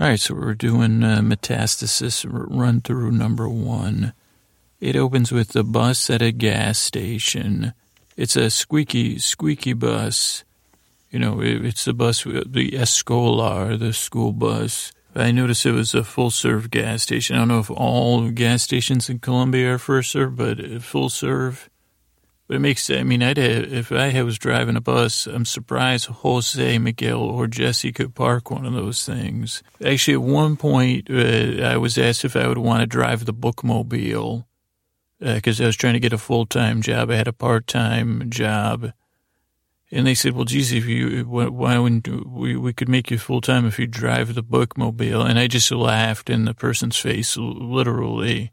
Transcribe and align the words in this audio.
All 0.00 0.06
right, 0.06 0.20
so 0.20 0.34
we're 0.34 0.54
doing 0.54 1.02
uh, 1.02 1.18
metastasis 1.22 2.24
run 2.30 2.80
through 2.82 3.10
number 3.10 3.48
one. 3.48 4.12
It 4.78 4.94
opens 4.94 5.32
with 5.32 5.48
the 5.48 5.64
bus 5.64 6.08
at 6.08 6.22
a 6.22 6.30
gas 6.30 6.78
station. 6.78 7.72
It's 8.16 8.36
a 8.36 8.48
squeaky, 8.48 9.18
squeaky 9.18 9.72
bus. 9.72 10.44
You 11.10 11.18
know, 11.18 11.40
it, 11.40 11.64
it's 11.64 11.84
the 11.84 11.94
bus, 11.94 12.22
the 12.22 12.76
Escolar, 12.76 13.76
the 13.76 13.92
school 13.92 14.32
bus. 14.32 14.92
I 15.16 15.32
noticed 15.32 15.66
it 15.66 15.72
was 15.72 15.96
a 15.96 16.04
full 16.04 16.30
serve 16.30 16.70
gas 16.70 17.02
station. 17.02 17.34
I 17.34 17.40
don't 17.40 17.48
know 17.48 17.58
if 17.58 17.68
all 17.68 18.30
gas 18.30 18.62
stations 18.62 19.10
in 19.10 19.18
Colombia 19.18 19.74
are 19.74 19.78
first 19.78 20.12
serve, 20.12 20.36
but 20.36 20.64
uh, 20.64 20.78
full 20.78 21.08
serve. 21.08 21.68
But 22.48 22.56
it 22.56 22.60
makes, 22.60 22.88
I 22.88 23.02
mean, 23.02 23.22
I'd 23.22 23.36
have, 23.36 23.70
if 23.70 23.92
I 23.92 24.22
was 24.22 24.38
driving 24.38 24.74
a 24.74 24.80
bus, 24.80 25.26
I'm 25.26 25.44
surprised 25.44 26.06
Jose, 26.06 26.78
Miguel, 26.78 27.20
or 27.20 27.46
Jesse 27.46 27.92
could 27.92 28.14
park 28.14 28.50
one 28.50 28.64
of 28.64 28.72
those 28.72 29.04
things. 29.04 29.62
Actually, 29.84 30.14
at 30.14 30.22
one 30.22 30.56
point, 30.56 31.10
uh, 31.10 31.62
I 31.62 31.76
was 31.76 31.98
asked 31.98 32.24
if 32.24 32.36
I 32.36 32.48
would 32.48 32.56
want 32.56 32.80
to 32.80 32.86
drive 32.86 33.26
the 33.26 33.34
bookmobile 33.34 34.46
because 35.20 35.60
uh, 35.60 35.64
I 35.64 35.66
was 35.66 35.76
trying 35.76 35.92
to 35.92 36.00
get 36.00 36.14
a 36.14 36.18
full 36.18 36.46
time 36.46 36.80
job. 36.80 37.10
I 37.10 37.16
had 37.16 37.28
a 37.28 37.34
part 37.34 37.66
time 37.66 38.30
job. 38.30 38.92
And 39.90 40.06
they 40.06 40.14
said, 40.14 40.32
well, 40.32 40.44
geez, 40.44 40.72
if 40.72 40.86
you, 40.86 41.24
why 41.24 41.78
wouldn't 41.78 42.08
we, 42.26 42.56
we 42.56 42.72
could 42.72 42.88
make 42.88 43.10
you 43.10 43.18
full 43.18 43.42
time 43.42 43.66
if 43.66 43.78
you 43.78 43.86
drive 43.86 44.34
the 44.34 44.42
bookmobile? 44.42 45.28
And 45.28 45.38
I 45.38 45.48
just 45.48 45.70
laughed 45.70 46.30
in 46.30 46.46
the 46.46 46.54
person's 46.54 46.96
face, 46.96 47.36
literally. 47.36 48.52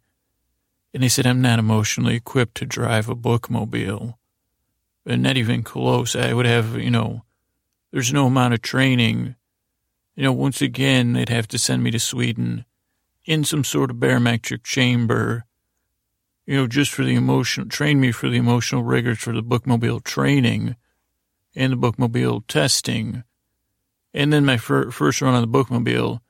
And 0.95 1.03
he 1.03 1.09
said, 1.09 1.27
I'm 1.27 1.41
not 1.41 1.59
emotionally 1.59 2.15
equipped 2.15 2.55
to 2.55 2.65
drive 2.65 3.09
a 3.09 3.17
bookmobile. 3.17 4.13
And 5.05 5.21
not 5.21 5.35
even 5.35 5.61
close. 5.61 6.15
I 6.15 6.31
would 6.31 6.45
have, 6.45 6.77
you 6.77 6.89
know, 6.89 7.25
there's 7.91 8.13
no 8.13 8.27
amount 8.27 8.53
of 8.53 8.61
training. 8.61 9.35
You 10.15 10.23
know, 10.23 10.31
once 10.31 10.61
again, 10.61 11.11
they'd 11.11 11.27
have 11.27 11.49
to 11.49 11.57
send 11.57 11.83
me 11.83 11.91
to 11.91 11.99
Sweden 11.99 12.63
in 13.25 13.43
some 13.43 13.65
sort 13.65 13.91
of 13.91 13.99
barometric 13.99 14.63
chamber, 14.63 15.43
you 16.45 16.55
know, 16.55 16.65
just 16.65 16.91
for 16.91 17.03
the 17.03 17.15
emotional, 17.15 17.67
train 17.67 17.99
me 17.99 18.13
for 18.13 18.29
the 18.29 18.37
emotional 18.37 18.81
rigors 18.81 19.19
for 19.19 19.33
the 19.33 19.43
bookmobile 19.43 20.01
training 20.01 20.77
and 21.57 21.73
the 21.73 21.77
bookmobile 21.77 22.47
testing. 22.47 23.25
And 24.13 24.31
then 24.31 24.45
my 24.45 24.55
fir- 24.55 24.91
first 24.91 25.21
run 25.21 25.35
on 25.35 25.41
the 25.41 25.57
bookmobile, 25.59 26.21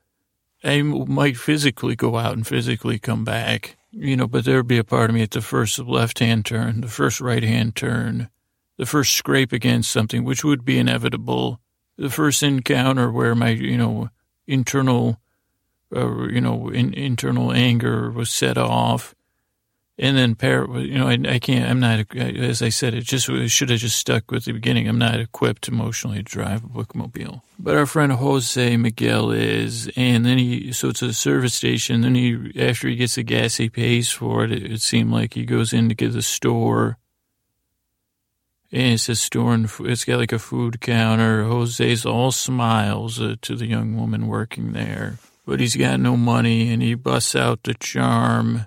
I 0.64 0.82
might 0.82 1.36
physically 1.36 1.94
go 1.94 2.16
out 2.16 2.32
and 2.32 2.44
physically 2.44 2.98
come 2.98 3.24
back 3.24 3.75
you 3.90 4.16
know, 4.16 4.26
but 4.26 4.44
there 4.44 4.58
would 4.58 4.68
be 4.68 4.78
a 4.78 4.84
part 4.84 5.10
of 5.10 5.14
me 5.14 5.22
at 5.22 5.30
the 5.30 5.40
first 5.40 5.78
left 5.78 6.18
hand 6.18 6.46
turn, 6.46 6.80
the 6.82 6.88
first 6.88 7.20
right 7.20 7.42
hand 7.42 7.74
turn, 7.74 8.28
the 8.76 8.86
first 8.86 9.14
scrape 9.14 9.52
against 9.52 9.90
something, 9.90 10.22
which 10.22 10.44
would 10.44 10.64
be 10.64 10.78
inevitable, 10.78 11.60
the 11.96 12.10
first 12.10 12.42
encounter 12.42 13.10
where 13.10 13.34
my, 13.34 13.48
you 13.48 13.76
know, 13.76 14.10
internal, 14.46 15.18
uh, 15.94 16.28
you 16.28 16.40
know, 16.40 16.68
in, 16.68 16.92
internal 16.94 17.52
anger 17.52 18.10
was 18.10 18.30
set 18.30 18.58
off, 18.58 19.14
and 19.98 20.16
then, 20.16 20.34
par- 20.34 20.68
you 20.78 20.98
know, 20.98 21.08
I, 21.08 21.18
I, 21.26 21.38
can't, 21.38 21.70
I'm 21.70 21.80
not, 21.80 22.14
as 22.14 22.60
I 22.60 22.68
said, 22.68 22.92
it 22.92 23.04
just 23.04 23.30
it 23.30 23.48
should 23.48 23.70
have 23.70 23.80
just 23.80 23.98
stuck 23.98 24.30
with 24.30 24.44
the 24.44 24.52
beginning. 24.52 24.88
I'm 24.88 24.98
not 24.98 25.18
equipped 25.18 25.68
emotionally 25.68 26.18
to 26.18 26.22
drive 26.22 26.62
a 26.64 26.68
bookmobile. 26.68 27.40
But 27.58 27.76
our 27.76 27.86
friend 27.86 28.12
Jose 28.12 28.76
Miguel 28.76 29.30
is, 29.30 29.90
and 29.96 30.26
then 30.26 30.36
he, 30.36 30.72
so 30.72 30.90
it's 30.90 31.00
a 31.00 31.14
service 31.14 31.54
station. 31.54 32.02
Then 32.02 32.14
he, 32.14 32.52
after 32.60 32.88
he 32.88 32.96
gets 32.96 33.14
the 33.14 33.22
gas, 33.22 33.56
he 33.56 33.70
pays 33.70 34.10
for 34.10 34.44
it. 34.44 34.52
It, 34.52 34.70
it 34.70 34.82
seemed 34.82 35.12
like 35.12 35.32
he 35.32 35.46
goes 35.46 35.72
in 35.72 35.88
to 35.88 35.94
get 35.94 36.12
the 36.12 36.22
store. 36.22 36.98
And 38.70 38.94
it's 38.94 39.08
a 39.08 39.16
store, 39.16 39.54
and 39.54 39.70
it's 39.80 40.04
got 40.04 40.18
like 40.18 40.32
a 40.32 40.38
food 40.38 40.82
counter. 40.82 41.44
Jose's 41.44 42.04
all 42.04 42.32
smiles 42.32 43.18
uh, 43.18 43.36
to 43.40 43.56
the 43.56 43.66
young 43.66 43.96
woman 43.96 44.26
working 44.26 44.72
there. 44.72 45.16
But 45.46 45.60
he's 45.60 45.76
got 45.76 46.00
no 46.00 46.18
money, 46.18 46.70
and 46.70 46.82
he 46.82 46.94
busts 46.94 47.34
out 47.34 47.62
the 47.62 47.72
charm 47.74 48.66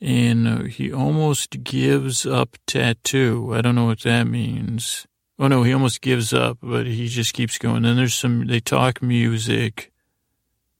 and 0.00 0.46
uh, 0.46 0.62
he 0.64 0.92
almost 0.92 1.62
gives 1.62 2.26
up 2.26 2.56
tattoo. 2.66 3.52
I 3.54 3.60
don't 3.60 3.74
know 3.74 3.86
what 3.86 4.00
that 4.00 4.24
means. 4.24 5.06
Oh 5.38 5.48
no, 5.48 5.62
he 5.62 5.72
almost 5.72 6.00
gives 6.00 6.32
up, 6.32 6.58
but 6.62 6.86
he 6.86 7.08
just 7.08 7.34
keeps 7.34 7.58
going. 7.58 7.82
Then 7.82 7.96
there's 7.96 8.14
some, 8.14 8.46
they 8.46 8.60
talk 8.60 9.02
music 9.02 9.92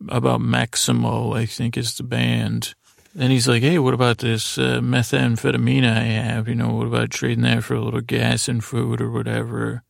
about 0.09 0.41
Maximo, 0.41 1.33
I 1.33 1.47
think 1.47 1.77
is 1.77 1.97
the 1.97 2.03
band. 2.03 2.75
Then 3.15 3.31
he's 3.31 3.49
like, 3.49 3.63
hey, 3.63 3.79
what 3.79 3.95
about 3.95 4.19
this 4.19 4.59
uh, 4.59 4.81
methamphetamine 4.81 5.85
I 5.91 6.01
have? 6.01 6.49
You 6.49 6.55
know, 6.55 6.71
what 6.71 6.87
about 6.87 7.11
trading 7.11 7.45
that 7.45 7.65
for 7.65 7.75
a 7.75 7.81
little 7.81 8.03
gas 8.03 8.49
and 8.49 8.63
food 8.63 9.01
or 9.01 9.11
whatever? 9.11 9.83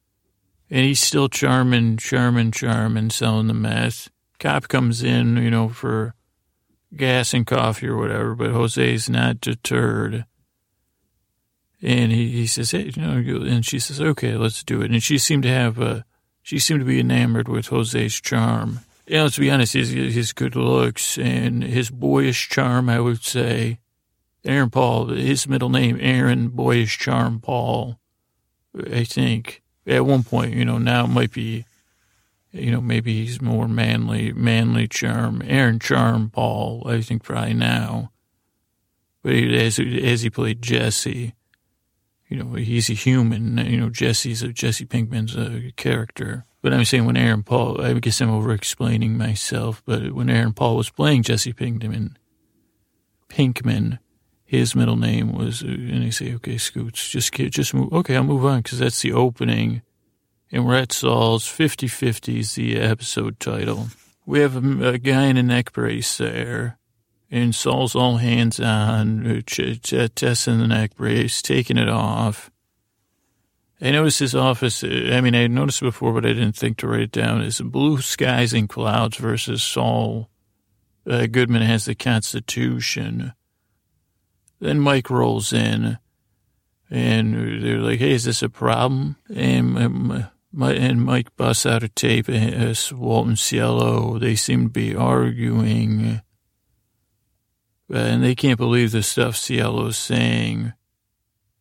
And 0.71 0.85
he's 0.85 1.01
still 1.01 1.29
charming, 1.29 1.97
charming, 1.97 2.51
charming, 2.51 3.11
selling 3.11 3.47
the 3.47 3.55
meth. 3.55 4.11
Cop 4.39 4.69
comes 4.69 5.03
in, 5.03 5.37
you 5.37 5.51
know, 5.51 5.69
for 5.69 6.16
gas 6.97 7.35
and 7.35 7.47
coffee 7.47 7.89
or 7.89 7.97
whatever, 7.97 8.35
but 8.35 8.51
Jose's 8.51 9.09
not 9.09 9.41
deterred. 9.41 10.25
And 11.83 12.11
he, 12.11 12.31
he 12.31 12.47
says, 12.47 12.71
hey, 12.71 12.91
you 12.95 13.03
know, 13.03 13.43
and 13.43 13.65
she 13.65 13.79
says, 13.79 14.01
okay, 14.01 14.37
let's 14.37 14.65
do 14.65 14.83
it. 14.83 14.91
And 14.91 15.03
she 15.03 15.19
seemed 15.19 15.43
to 15.45 15.51
have, 15.51 15.81
uh, 15.81 16.03
she 16.43 16.59
seemed 16.59 16.81
to 16.81 16.87
be 16.87 17.01
enamored 17.01 17.49
with 17.49 17.69
Jose's 17.69 18.21
charm. 18.21 18.81
Know, 19.09 19.29
to 19.29 19.41
be 19.41 19.51
honest, 19.51 19.75
his, 19.75 19.91
his 19.91 20.33
good 20.33 20.57
looks 20.57 21.17
and 21.17 21.63
his 21.63 21.91
boyish 21.91 22.49
charm, 22.49 22.89
I 22.89 22.99
would 22.99 23.23
say. 23.23 23.79
Aaron 24.45 24.71
Paul, 24.71 25.09
his 25.09 25.49
middle 25.49 25.69
name, 25.69 25.99
Aaron 26.01 26.49
Boyish 26.49 26.99
Charm 26.99 27.41
Paul, 27.41 27.99
I 28.93 29.05
think. 29.05 29.63
At 29.87 30.07
one 30.07 30.25
point, 30.25 30.55
you 30.55 30.65
know, 30.65 30.79
now 30.79 31.05
it 31.05 31.09
might 31.09 31.33
be 31.33 31.65
you 32.57 32.71
know, 32.71 32.81
maybe 32.81 33.25
he's 33.25 33.41
more 33.41 33.69
manly, 33.69 34.33
manly 34.33 34.89
charm, 34.89 35.43
Aaron 35.45 35.79
Charm 35.79 36.31
Paul, 36.31 36.87
I 36.87 37.01
think 37.01 37.23
probably 37.23 37.55
now. 37.55 38.13
But 39.23 39.35
as, 39.35 39.79
as 39.79 40.23
he 40.23 40.31
played 40.31 40.63
Jesse, 40.63 41.35
you 42.29 42.37
know, 42.37 42.55
he's 42.55 42.91
a 42.91 42.95
human, 42.95 43.59
you 43.59 43.79
know, 43.79 43.91
Jesse's 43.91 44.43
a, 44.43 44.49
Jesse 44.53 44.87
Pinkman's 44.87 45.37
a 45.37 45.73
character. 45.73 46.45
But 46.63 46.73
I'm 46.73 46.85
saying 46.85 47.05
when 47.05 47.17
Aaron 47.17 47.43
Paul, 47.43 47.81
I 47.81 47.93
guess 47.95 48.21
I'm 48.21 48.31
over 48.31 48.53
explaining 48.53 49.17
myself, 49.17 49.83
but 49.87 50.13
when 50.13 50.29
Aaron 50.31 50.53
Paul 50.53 50.77
was 50.77 50.91
playing 50.91 51.23
Jesse 51.23 51.53
Pinkman, 51.53 52.17
Pinkman, 53.29 53.99
his 54.45 54.75
middle 54.75 54.97
name 54.97 55.33
was, 55.33 55.63
and 55.63 56.03
he 56.03 56.11
say, 56.11 56.35
okay, 56.35 56.59
Scoots, 56.59 57.09
just, 57.09 57.33
just 57.33 57.75
move, 57.75 57.93
okay, 57.93 58.17
I'll 58.17 58.25
move 58.25 58.45
on 58.45 58.63
because 58.63 58.79
that's 58.79 59.03
the 59.03 59.13
opening 59.13 59.83
and 60.53 60.71
at 60.73 60.93
Saul's 60.93 61.45
50-50 61.47 62.39
is 62.39 62.55
the 62.55 62.77
episode 62.79 63.41
title. 63.41 63.89
We 64.25 64.41
have 64.41 64.57
a, 64.57 64.89
a, 64.89 64.99
guy 64.99 65.25
in 65.25 65.37
a 65.37 65.43
neck 65.43 65.73
brace 65.73 66.19
there, 66.19 66.79
and 67.31 67.55
Saul's 67.55 67.95
all 67.95 68.17
hands 68.19 68.61
on, 68.61 69.27
uh, 69.27 69.41
ch- 69.43 69.81
ch- 69.83 70.15
testing 70.15 70.59
the 70.59 70.69
neck 70.69 70.97
brace, 70.97 71.43
taking 71.43 71.79
it 71.79 71.89
off. 71.89 72.51
I 73.81 73.91
noticed 73.91 74.21
his 74.21 74.35
office, 74.35 74.83
uh, 74.83 75.11
I 75.13 75.21
mean, 75.21 75.35
I 75.35 75.47
noticed 75.47 75.83
it 75.83 75.87
before, 75.87 76.13
but 76.13 76.25
I 76.25 76.33
didn't 76.33 76.57
think 76.57 76.79
to 76.79 76.89
write 76.89 77.01
it 77.01 77.13
down, 77.13 77.43
is 77.43 77.61
blue 77.61 78.01
skies 78.01 78.53
and 78.53 78.69
clouds 78.69 79.17
versus 79.17 79.63
Saul 79.63 80.31
uh, 81.09 81.27
Goodman 81.27 81.63
has 81.63 81.85
the 81.85 81.95
Constitution. 81.95 83.33
Then 84.61 84.81
Mike 84.81 85.11
rolls 85.11 85.53
in, 85.53 85.99
and 86.91 87.63
they're 87.63 87.79
like, 87.79 87.99
hey, 87.99 88.13
is 88.13 88.25
this 88.25 88.43
a 88.43 88.49
problem? 88.49 89.17
And 89.35 89.79
um, 89.79 90.27
and 90.59 91.05
Mike 91.05 91.35
busts 91.37 91.67
out 91.67 91.83
a 91.83 91.89
tape 91.89 92.29
as 92.29 92.93
Walton 92.93 93.37
Cielo. 93.37 94.19
They 94.19 94.37
seem 94.37 94.65
to 94.65 94.71
be 94.71 94.95
arguing, 94.95 96.23
uh, 97.93 97.97
and 97.97 98.25
they 98.25 98.35
can't 98.35 98.59
believe 98.59 98.93
the 98.93 99.03
stuff 99.03 99.37
Cielo's 99.37 99.99
saying. 99.99 100.73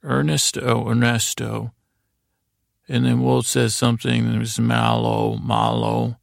Ernesto, 0.03 0.87
Ernesto. 0.87 1.73
And 2.87 3.05
then 3.05 3.19
Walt 3.21 3.45
says 3.45 3.73
something, 3.75 4.25
and 4.25 4.41
it's 4.41 4.59
Malo, 4.59 5.37
Malo. 5.37 6.19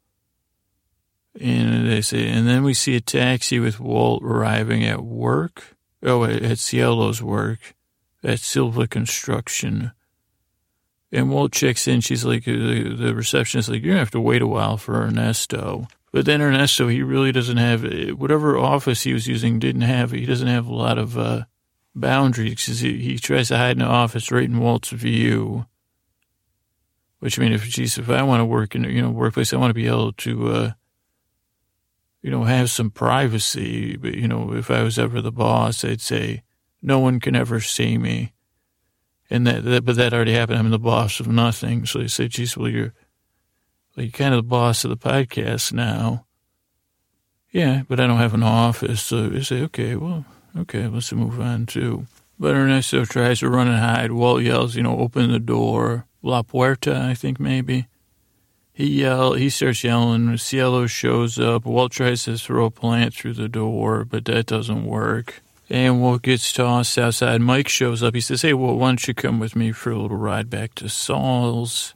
And 1.40 1.88
they 1.88 2.02
say, 2.02 2.28
and 2.28 2.46
then 2.46 2.62
we 2.62 2.74
see 2.74 2.94
a 2.94 3.00
taxi 3.00 3.58
with 3.58 3.80
Walt 3.80 4.22
arriving 4.22 4.84
at 4.84 5.02
work. 5.02 5.76
Oh, 6.02 6.24
at 6.24 6.58
Cielo's 6.58 7.22
work, 7.22 7.74
at 8.22 8.40
Silva 8.40 8.86
Construction. 8.86 9.92
And 11.12 11.30
Walt 11.30 11.52
checks 11.52 11.86
in. 11.86 12.00
She's 12.00 12.24
like, 12.24 12.44
the, 12.44 12.94
the 12.96 13.14
receptionist 13.14 13.68
like, 13.68 13.82
you're 13.82 13.90
going 13.90 13.96
to 13.96 14.00
have 14.00 14.10
to 14.12 14.20
wait 14.20 14.40
a 14.40 14.46
while 14.46 14.78
for 14.78 15.02
Ernesto. 15.02 15.86
But 16.10 16.24
then 16.24 16.40
Ernesto, 16.40 16.88
he 16.88 17.02
really 17.02 17.32
doesn't 17.32 17.58
have, 17.58 17.84
whatever 18.18 18.58
office 18.58 19.02
he 19.02 19.12
was 19.12 19.26
using 19.26 19.58
didn't 19.58 19.82
have, 19.82 20.10
he 20.10 20.24
doesn't 20.24 20.48
have 20.48 20.66
a 20.66 20.74
lot 20.74 20.98
of 20.98 21.18
uh, 21.18 21.44
boundaries 21.94 22.54
because 22.54 22.80
he, 22.80 22.98
he 22.98 23.18
tries 23.18 23.48
to 23.48 23.58
hide 23.58 23.72
in 23.72 23.80
the 23.80 23.84
office 23.84 24.30
right 24.30 24.44
in 24.44 24.58
Walt's 24.58 24.90
view. 24.90 25.66
Which 27.18 27.38
I 27.38 27.42
mean, 27.42 27.52
if 27.52 27.68
geez, 27.68 27.98
if 27.98 28.10
I 28.10 28.22
want 28.22 28.40
to 28.40 28.44
work 28.44 28.74
in, 28.74 28.84
you 28.84 29.00
know, 29.00 29.10
workplace, 29.10 29.52
I 29.52 29.56
want 29.56 29.70
to 29.70 29.74
be 29.74 29.86
able 29.86 30.12
to, 30.12 30.48
uh, 30.48 30.72
you 32.20 32.30
know, 32.30 32.44
have 32.44 32.68
some 32.68 32.90
privacy. 32.90 33.96
But, 33.96 34.14
you 34.14 34.26
know, 34.26 34.54
if 34.54 34.70
I 34.70 34.82
was 34.82 34.98
ever 34.98 35.20
the 35.20 35.30
boss, 35.30 35.84
I'd 35.84 36.00
say, 36.00 36.42
no 36.82 36.98
one 36.98 37.20
can 37.20 37.36
ever 37.36 37.60
see 37.60 37.96
me. 37.96 38.31
And 39.32 39.46
that, 39.46 39.64
that, 39.64 39.84
but 39.86 39.96
that 39.96 40.12
already 40.12 40.34
happened. 40.34 40.58
I'm 40.58 40.68
the 40.68 40.78
boss 40.78 41.18
of 41.18 41.26
nothing. 41.26 41.86
So 41.86 42.00
they 42.00 42.06
say, 42.06 42.28
geez, 42.28 42.54
well, 42.54 42.68
you're, 42.68 42.92
Like, 43.96 44.04
you're 44.04 44.12
kind 44.12 44.34
of 44.34 44.44
the 44.44 44.48
boss 44.48 44.84
of 44.84 44.90
the 44.90 44.96
podcast 44.98 45.72
now. 45.72 46.26
Yeah, 47.50 47.82
but 47.88 47.98
I 47.98 48.06
don't 48.06 48.18
have 48.18 48.34
an 48.34 48.42
office. 48.42 49.02
So 49.02 49.30
they 49.30 49.40
say, 49.42 49.62
okay, 49.62 49.96
well, 49.96 50.26
okay, 50.56 50.86
let's 50.86 51.12
move 51.14 51.40
on 51.40 51.64
too. 51.64 52.06
But 52.38 52.54
Ernesto 52.54 53.06
tries 53.06 53.40
to 53.40 53.48
run 53.48 53.68
and 53.68 53.78
hide. 53.78 54.12
Walt 54.12 54.42
yells, 54.42 54.76
you 54.76 54.82
know, 54.82 54.98
open 54.98 55.32
the 55.32 55.38
door. 55.38 56.06
La 56.22 56.42
Puerta, 56.42 56.94
I 56.96 57.14
think 57.14 57.40
maybe. 57.40 57.86
He 58.74 59.00
yell. 59.00 59.32
He 59.32 59.48
starts 59.48 59.82
yelling. 59.82 60.36
Cielo 60.36 60.86
shows 60.86 61.38
up. 61.38 61.64
Walt 61.64 61.92
tries 61.92 62.24
to 62.24 62.36
throw 62.36 62.66
a 62.66 62.70
plant 62.70 63.14
through 63.14 63.34
the 63.34 63.48
door, 63.48 64.04
but 64.04 64.26
that 64.26 64.46
doesn't 64.46 64.84
work. 64.84 65.42
And 65.70 66.02
Walt 66.02 66.22
gets 66.22 66.52
tossed 66.52 66.98
outside. 66.98 67.40
Mike 67.40 67.68
shows 67.68 68.02
up. 68.02 68.14
He 68.14 68.20
says, 68.20 68.42
"Hey, 68.42 68.52
well, 68.52 68.76
why 68.76 68.88
don't 68.88 69.08
you 69.08 69.14
come 69.14 69.38
with 69.38 69.56
me 69.56 69.72
for 69.72 69.90
a 69.90 69.98
little 69.98 70.16
ride 70.16 70.50
back 70.50 70.74
to 70.76 70.88
Saul's?" 70.88 71.94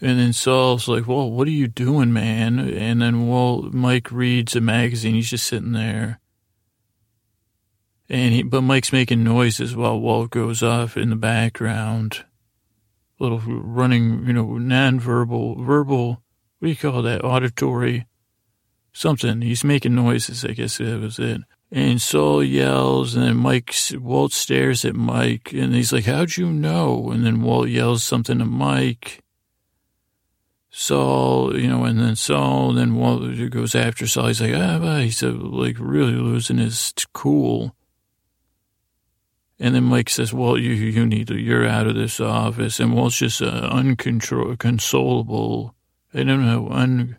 And 0.00 0.18
then 0.18 0.32
Saul's 0.32 0.88
like, 0.88 1.06
"Well, 1.06 1.30
what 1.30 1.48
are 1.48 1.52
you 1.52 1.68
doing, 1.68 2.12
man?" 2.12 2.58
And 2.58 3.00
then 3.00 3.26
Walt, 3.26 3.72
Mike 3.72 4.10
reads 4.12 4.54
a 4.54 4.60
magazine. 4.60 5.14
He's 5.14 5.30
just 5.30 5.46
sitting 5.46 5.72
there. 5.72 6.20
And 8.08 8.34
he, 8.34 8.42
but 8.42 8.62
Mike's 8.62 8.92
making 8.92 9.24
noises 9.24 9.74
while 9.74 9.98
Walt 9.98 10.30
goes 10.30 10.62
off 10.62 10.96
in 10.96 11.10
the 11.10 11.16
background 11.16 12.24
little 13.18 13.38
running, 13.40 14.26
you 14.26 14.32
know, 14.32 14.46
nonverbal, 14.46 15.64
verbal, 15.64 16.22
what 16.58 16.66
do 16.66 16.68
you 16.68 16.76
call 16.76 17.02
that? 17.02 17.24
Auditory, 17.24 18.06
something. 18.92 19.40
He's 19.42 19.64
making 19.64 19.94
noises. 19.94 20.44
I 20.44 20.52
guess 20.52 20.78
that 20.78 21.00
was 21.00 21.18
it. 21.18 21.42
And 21.72 22.00
Saul 22.00 22.44
yells, 22.44 23.14
and 23.14 23.24
then 23.24 23.36
Mike, 23.36 23.74
Walt 23.94 24.32
stares 24.32 24.84
at 24.84 24.94
Mike, 24.94 25.52
and 25.52 25.74
he's 25.74 25.92
like, 25.92 26.04
How'd 26.04 26.36
you 26.36 26.52
know? 26.52 27.10
And 27.10 27.26
then 27.26 27.42
Walt 27.42 27.68
yells 27.68 28.04
something 28.04 28.38
to 28.38 28.44
Mike. 28.44 29.22
Saul, 30.78 31.58
you 31.58 31.68
know, 31.68 31.84
and 31.84 31.98
then 31.98 32.16
Saul, 32.16 32.68
and 32.68 32.78
then 32.78 32.96
Walt 32.96 33.22
goes 33.50 33.74
after 33.74 34.06
Saul. 34.06 34.26
He's 34.26 34.42
like, 34.42 34.54
ah, 34.54 34.98
he's 34.98 35.22
like 35.22 35.76
really 35.78 36.12
losing 36.12 36.58
his 36.58 36.92
cool. 37.14 37.74
And 39.58 39.74
then 39.74 39.84
Mike 39.84 40.10
says, 40.10 40.34
well, 40.34 40.58
you, 40.58 40.72
you 40.72 41.06
need 41.06 41.28
to, 41.28 41.38
you're 41.38 41.66
out 41.66 41.86
of 41.86 41.94
this 41.94 42.20
office. 42.20 42.78
And 42.78 42.94
Walt's 42.94 43.16
just 43.16 43.40
uh, 43.40 43.46
uncontrollable. 43.46 45.74
I 46.12 46.24
don't 46.24 46.44
know, 46.44 46.68
un, 46.68 47.16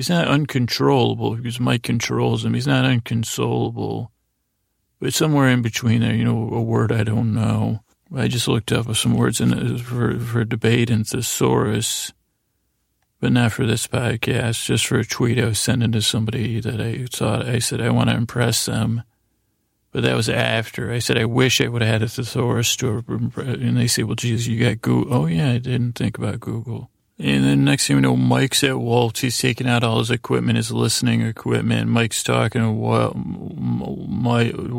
he's 0.00 0.08
not 0.08 0.28
uncontrollable 0.28 1.36
because 1.36 1.60
Mike 1.60 1.82
controls 1.82 2.42
him. 2.42 2.54
He's 2.54 2.66
not 2.66 2.86
unconsolable. 2.86 4.10
But 4.98 5.12
somewhere 5.12 5.48
in 5.48 5.60
between 5.60 6.00
there, 6.00 6.14
you 6.14 6.24
know, 6.24 6.54
a 6.54 6.62
word 6.62 6.90
I 6.90 7.04
don't 7.04 7.34
know. 7.34 7.82
I 8.16 8.26
just 8.26 8.48
looked 8.48 8.72
up 8.72 8.96
some 8.96 9.14
words 9.14 9.42
in, 9.42 9.76
for, 9.76 10.18
for 10.18 10.42
debate 10.46 10.88
in 10.88 11.04
thesaurus, 11.04 12.14
but 13.20 13.30
not 13.30 13.52
for 13.52 13.66
this 13.66 13.86
podcast, 13.86 14.64
just 14.64 14.86
for 14.86 14.98
a 14.98 15.04
tweet 15.04 15.38
I 15.38 15.44
was 15.44 15.58
sending 15.58 15.92
to 15.92 16.00
somebody 16.00 16.60
that 16.60 16.80
I 16.80 17.04
thought, 17.04 17.44
I 17.46 17.58
said, 17.58 17.82
I 17.82 17.90
want 17.90 18.08
to 18.08 18.16
impress 18.16 18.64
them. 18.64 19.02
But 19.92 20.04
that 20.04 20.16
was 20.16 20.30
after. 20.30 20.90
I 20.90 21.00
said, 21.00 21.18
I 21.18 21.26
wish 21.26 21.60
I 21.60 21.68
would 21.68 21.82
have 21.82 21.92
had 21.92 22.02
a 22.04 22.08
thesaurus 22.08 22.74
to, 22.76 23.04
and 23.36 23.76
they 23.76 23.86
say, 23.86 24.02
well, 24.02 24.14
geez, 24.14 24.48
you 24.48 24.64
got 24.64 24.80
Google. 24.80 25.12
Oh, 25.12 25.26
yeah, 25.26 25.50
I 25.50 25.58
didn't 25.58 25.92
think 25.92 26.16
about 26.16 26.40
Google. 26.40 26.90
And 27.22 27.44
then 27.44 27.64
next 27.64 27.86
thing 27.86 27.96
we 27.96 28.02
know, 28.02 28.16
Mike's 28.16 28.64
at 28.64 28.78
Walt's. 28.78 29.20
He's 29.20 29.36
taking 29.36 29.68
out 29.68 29.84
all 29.84 29.98
his 29.98 30.10
equipment, 30.10 30.56
his 30.56 30.72
listening 30.72 31.20
equipment. 31.20 31.90
Mike's 31.90 32.22
talking 32.22 32.62
to 32.62 32.70
Walt. 32.70 33.14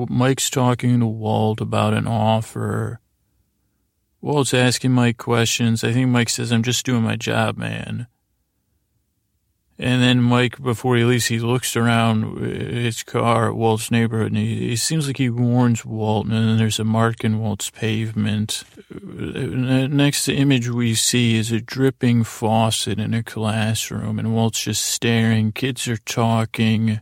Mike's 0.10 0.50
talking 0.50 1.00
to 1.02 1.06
Walt 1.06 1.62
about 1.62 1.94
an 1.94 2.08
offer. 2.08 3.00
Walt's 4.22 4.56
asking 4.56 4.92
Mike 4.92 5.18
questions. 5.18 5.84
I 5.84 5.94
think 5.94 6.10
Mike 6.10 6.30
says, 6.30 6.52
I'm 6.52 6.64
just 6.64 6.84
doing 6.84 7.04
my 7.04 7.16
job, 7.16 7.58
man. 7.58 8.08
And 9.82 10.00
then 10.00 10.22
Mike, 10.22 10.62
before 10.62 10.96
he 10.96 11.04
leaves, 11.04 11.26
he 11.26 11.40
looks 11.40 11.76
around 11.76 12.38
his 12.38 13.02
car 13.02 13.50
at 13.50 13.56
Walt's 13.56 13.90
neighborhood, 13.90 14.28
and 14.28 14.38
he, 14.38 14.74
it 14.74 14.78
seems 14.78 15.08
like 15.08 15.18
he 15.18 15.32
warns 15.32 15.84
Walt. 15.84 16.28
And 16.28 16.36
then 16.36 16.58
there's 16.60 16.78
a 16.78 16.84
mark 16.84 17.24
in 17.24 17.40
Walt's 17.40 17.72
pavement. 17.72 18.64
Uh, 18.94 19.88
next 19.88 20.28
image 20.28 20.70
we 20.70 20.94
see 20.94 21.36
is 21.36 21.52
a 21.52 21.60
dripping 21.60 22.24
faucet 22.24 23.00
in 23.00 23.16
a 23.16 23.24
classroom, 23.24 24.20
and 24.20 24.36
Walt's 24.36 24.62
just 24.62 24.84
staring. 24.84 25.52
Kids 25.52 25.88
are 25.88 25.98
talking, 25.98 27.02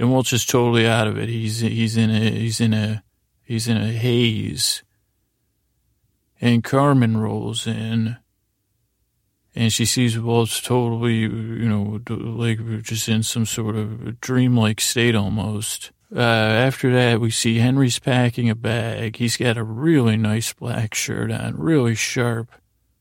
and 0.00 0.10
Walt's 0.10 0.30
just 0.30 0.50
totally 0.50 0.84
out 0.84 1.06
of 1.06 1.16
it. 1.16 1.28
He's 1.28 1.60
he's 1.60 1.96
in 1.96 2.10
a 2.10 2.28
he's 2.28 2.60
in 2.60 2.74
a 2.74 3.04
he's 3.44 3.68
in 3.68 3.76
a 3.76 3.92
haze. 3.92 4.82
And 6.40 6.64
Carmen 6.64 7.18
rolls 7.18 7.68
in 7.68 8.16
and 9.54 9.72
she 9.72 9.84
sees 9.84 10.18
Walt's 10.18 10.60
totally, 10.60 11.16
you 11.16 11.68
know, 11.68 12.00
like 12.08 12.82
just 12.82 13.08
in 13.08 13.22
some 13.22 13.44
sort 13.44 13.76
of 13.76 14.20
dreamlike 14.20 14.80
state 14.80 15.14
almost. 15.14 15.90
Uh, 16.14 16.20
after 16.20 16.92
that, 16.92 17.20
we 17.20 17.30
see 17.30 17.58
Henry's 17.58 17.98
packing 17.98 18.50
a 18.50 18.54
bag. 18.54 19.16
He's 19.16 19.36
got 19.36 19.56
a 19.56 19.64
really 19.64 20.16
nice 20.16 20.52
black 20.52 20.94
shirt 20.94 21.30
on, 21.30 21.56
really 21.56 21.94
sharp, 21.94 22.50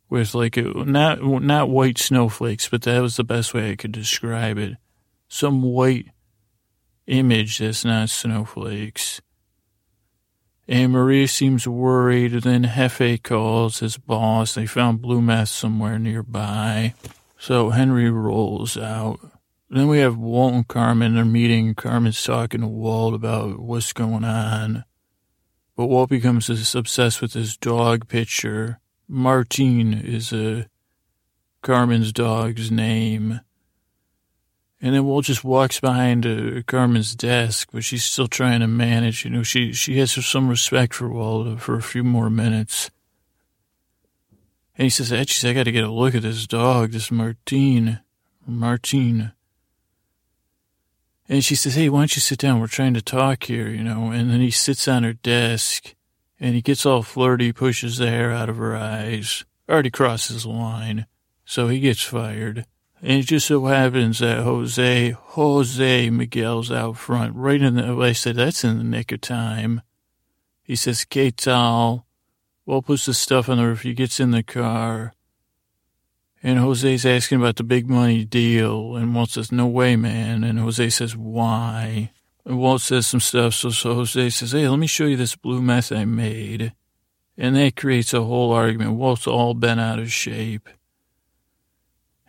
with 0.09 0.33
like 0.33 0.57
a, 0.57 0.61
not 0.61 1.21
not 1.21 1.69
white 1.69 1.97
snowflakes, 1.97 2.69
but 2.69 2.83
that 2.83 3.01
was 3.01 3.17
the 3.17 3.23
best 3.23 3.53
way 3.53 3.71
I 3.71 3.75
could 3.75 3.91
describe 3.91 4.57
it. 4.57 4.77
Some 5.27 5.61
white 5.61 6.07
image 7.07 7.59
that's 7.59 7.83
not 7.83 8.09
snowflakes. 8.09 9.21
And 10.67 10.91
Maria 10.91 11.27
seems 11.27 11.67
worried. 11.67 12.31
Then 12.43 12.63
Hefe 12.63 13.21
calls 13.23 13.79
his 13.79 13.97
boss. 13.97 14.53
They 14.53 14.65
found 14.65 15.01
blue 15.01 15.21
meth 15.21 15.49
somewhere 15.49 15.99
nearby. 15.99 16.93
So 17.37 17.71
Henry 17.71 18.09
rolls 18.09 18.77
out. 18.77 19.19
Then 19.69 19.87
we 19.87 19.99
have 19.99 20.17
Walt 20.17 20.53
and 20.53 20.67
Carmen. 20.67 21.15
They're 21.15 21.25
meeting. 21.25 21.75
Carmen's 21.75 22.23
talking 22.23 22.61
to 22.61 22.67
Walt 22.67 23.13
about 23.13 23.59
what's 23.59 23.93
going 23.93 24.23
on. 24.23 24.85
But 25.75 25.87
Walt 25.87 26.09
becomes 26.09 26.49
obsessed 26.75 27.21
with 27.21 27.33
his 27.33 27.57
dog 27.57 28.07
picture. 28.07 28.79
Martine 29.07 29.93
is 29.93 30.31
a 30.31 30.67
Carmen's 31.61 32.11
dog's 32.11 32.69
name. 32.71 33.41
And 34.81 34.95
then 34.95 35.05
Walt 35.05 35.25
just 35.25 35.43
walks 35.43 35.79
behind 35.79 36.25
uh, 36.25 36.63
Carmen's 36.65 37.15
desk, 37.15 37.69
but 37.71 37.83
she's 37.83 38.03
still 38.03 38.27
trying 38.27 38.61
to 38.61 38.67
manage. 38.67 39.23
You 39.23 39.29
know, 39.29 39.43
she, 39.43 39.73
she 39.73 39.99
has 39.99 40.11
some 40.25 40.49
respect 40.49 40.95
for 40.95 41.07
Walt 41.07 41.61
for 41.61 41.75
a 41.75 41.83
few 41.83 42.03
more 42.03 42.31
minutes. 42.31 42.89
And 44.75 44.85
he 44.85 44.89
says, 44.89 45.11
Etchie, 45.11 45.47
I 45.47 45.53
got 45.53 45.63
to 45.63 45.71
get 45.71 45.83
a 45.83 45.91
look 45.91 46.15
at 46.15 46.23
this 46.23 46.47
dog, 46.47 46.91
this 46.91 47.11
Martine. 47.11 47.99
Martine. 48.47 49.33
And 51.29 51.45
she 51.45 51.55
says, 51.55 51.75
hey, 51.75 51.87
why 51.87 51.99
don't 51.99 52.15
you 52.15 52.21
sit 52.21 52.39
down? 52.39 52.59
We're 52.59 52.67
trying 52.67 52.95
to 52.95 53.01
talk 53.01 53.43
here, 53.43 53.69
you 53.69 53.83
know. 53.83 54.09
And 54.09 54.31
then 54.31 54.41
he 54.41 54.51
sits 54.51 54.87
on 54.87 55.03
her 55.03 55.13
desk 55.13 55.93
and 56.39 56.55
he 56.55 56.61
gets 56.61 56.85
all 56.85 57.03
flirty, 57.03 57.53
pushes 57.53 57.97
the 57.97 58.09
hair 58.09 58.31
out 58.31 58.49
of 58.49 58.57
her 58.57 58.75
eyes. 58.75 59.45
Already 59.69 59.91
crosses 59.91 60.43
the 60.43 60.49
line. 60.49 61.05
So 61.45 61.67
he 61.67 61.79
gets 61.79 62.01
fired. 62.01 62.65
And 63.01 63.19
it 63.19 63.25
just 63.25 63.47
so 63.47 63.65
happens 63.65 64.19
that 64.19 64.43
Jose, 64.43 65.09
Jose 65.09 66.09
Miguel's 66.11 66.71
out 66.71 66.97
front, 66.97 67.35
right 67.35 67.59
in 67.61 67.75
the, 67.75 67.99
I 67.99 68.11
said, 68.11 68.35
that's 68.35 68.63
in 68.63 68.77
the 68.77 68.83
nick 68.83 69.11
of 69.11 69.21
time. 69.21 69.81
He 70.61 70.75
says, 70.75 71.05
¿Qué 71.09 71.35
tal? 71.35 72.05
Well, 72.65 72.83
puts 72.83 73.07
the 73.07 73.13
stuff 73.13 73.49
on 73.49 73.57
the 73.57 73.65
roof. 73.65 73.81
He 73.81 73.93
gets 73.93 74.19
in 74.19 74.31
the 74.31 74.43
car. 74.43 75.13
And 76.43 76.59
Jose's 76.59 77.05
asking 77.05 77.39
about 77.39 77.55
the 77.55 77.63
big 77.63 77.89
money 77.89 78.23
deal. 78.23 78.95
And 78.95 79.13
Walt 79.13 79.31
says, 79.31 79.51
no 79.51 79.67
way, 79.67 79.95
man. 79.95 80.43
And 80.43 80.59
Jose 80.59 80.89
says, 80.91 81.15
why? 81.15 82.11
And 82.45 82.59
Walt 82.59 82.81
says 82.81 83.07
some 83.07 83.19
stuff. 83.19 83.53
So, 83.53 83.69
so 83.69 83.95
Jose 83.95 84.29
says, 84.29 84.51
hey, 84.51 84.67
let 84.67 84.79
me 84.79 84.87
show 84.87 85.05
you 85.05 85.17
this 85.17 85.35
blue 85.35 85.61
meth 85.61 85.91
I 85.91 86.05
made. 86.05 86.73
And 87.37 87.55
that 87.55 87.75
creates 87.75 88.13
a 88.13 88.23
whole 88.23 88.51
argument. 88.51 88.93
Walt's 88.93 89.27
all 89.27 89.53
bent 89.53 89.79
out 89.79 89.99
of 89.99 90.11
shape. 90.11 90.69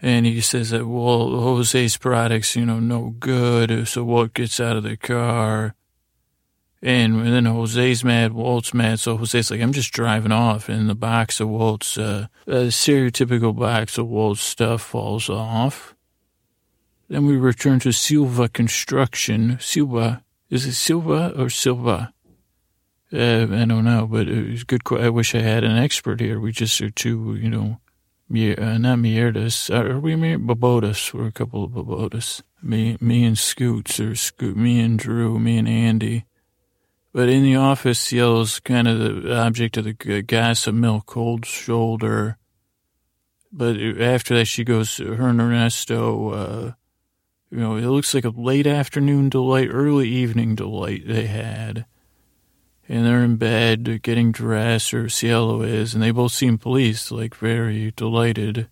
And 0.04 0.26
he 0.26 0.40
says 0.40 0.70
that, 0.70 0.84
well, 0.84 1.30
Jose's 1.30 1.96
products, 1.96 2.56
you 2.56 2.66
know, 2.66 2.80
no 2.80 3.14
good. 3.20 3.86
So 3.86 4.02
Walt 4.02 4.34
gets 4.34 4.58
out 4.58 4.76
of 4.76 4.82
the 4.82 4.96
car. 4.96 5.76
And 6.82 7.24
then 7.24 7.44
Jose's 7.44 8.02
mad, 8.02 8.32
Walt's 8.32 8.74
mad. 8.74 8.98
So 8.98 9.16
Jose's 9.16 9.52
like, 9.52 9.60
I'm 9.60 9.72
just 9.72 9.92
driving 9.92 10.32
off. 10.32 10.68
And 10.68 10.90
the 10.90 10.96
box 10.96 11.38
of 11.38 11.48
Walt's, 11.48 11.96
uh, 11.96 12.26
a 12.48 12.66
stereotypical 12.66 13.56
box 13.56 13.96
of 13.96 14.08
Walt's 14.08 14.42
stuff 14.42 14.82
falls 14.82 15.30
off. 15.30 15.94
Then 17.08 17.26
we 17.26 17.36
return 17.36 17.78
to 17.80 17.92
Silva 17.92 18.48
Construction. 18.48 19.58
Silva. 19.60 20.24
Is 20.50 20.66
it 20.66 20.74
Silva 20.74 21.32
or 21.38 21.48
Silva? 21.48 22.12
Uh, 23.12 23.42
I 23.42 23.64
don't 23.66 23.84
know, 23.84 24.08
but 24.10 24.26
was 24.26 24.64
good. 24.64 24.80
I 24.90 25.10
wish 25.10 25.34
I 25.34 25.40
had 25.40 25.62
an 25.62 25.76
expert 25.76 26.18
here. 26.18 26.40
We 26.40 26.50
just 26.50 26.80
are 26.80 26.90
too, 26.90 27.38
you 27.40 27.50
know, 27.50 27.78
uh, 28.34 28.78
not 28.78 28.98
Mierdas. 28.98 29.68
Are 29.68 30.00
we 30.00 30.14
Babotas? 30.14 31.12
We're 31.12 31.26
a 31.26 31.32
couple 31.32 31.64
of 31.64 31.72
Babotas. 31.72 32.42
Me, 32.62 32.96
me 32.98 33.24
and 33.24 33.38
Scoots, 33.38 34.00
or 34.00 34.14
Scoot, 34.14 34.56
me 34.56 34.80
and 34.80 34.98
Drew, 34.98 35.38
me 35.38 35.58
and 35.58 35.68
Andy. 35.68 36.24
But 37.12 37.28
in 37.28 37.42
the 37.42 37.56
office, 37.56 38.00
Cielo's 38.00 38.58
kind 38.58 38.88
of 38.88 38.98
the 38.98 39.36
object 39.38 39.76
of 39.76 39.84
the 39.84 40.22
gossip 40.22 40.74
milk, 40.74 41.04
cold 41.04 41.44
shoulder. 41.44 42.38
But 43.52 43.76
after 44.00 44.34
that, 44.36 44.46
she 44.46 44.64
goes, 44.64 44.96
her 44.96 45.28
and 45.28 45.38
Ernesto, 45.38 46.30
uh, 46.30 46.72
you 47.50 47.58
know, 47.58 47.76
it 47.76 47.84
looks 47.84 48.14
like 48.14 48.24
a 48.24 48.30
late 48.30 48.66
afternoon 48.66 49.28
delight, 49.28 49.68
early 49.70 50.08
evening 50.08 50.54
delight 50.54 51.02
they 51.06 51.26
had. 51.26 51.84
And 52.88 53.06
they're 53.06 53.22
in 53.22 53.36
bed 53.36 54.02
getting 54.02 54.32
dressed, 54.32 54.92
or 54.92 55.08
Cielo 55.08 55.62
is, 55.62 55.94
and 55.94 56.02
they 56.02 56.10
both 56.10 56.32
seem 56.32 56.58
pleased, 56.58 57.10
like 57.10 57.34
very 57.34 57.92
delighted. 57.96 58.68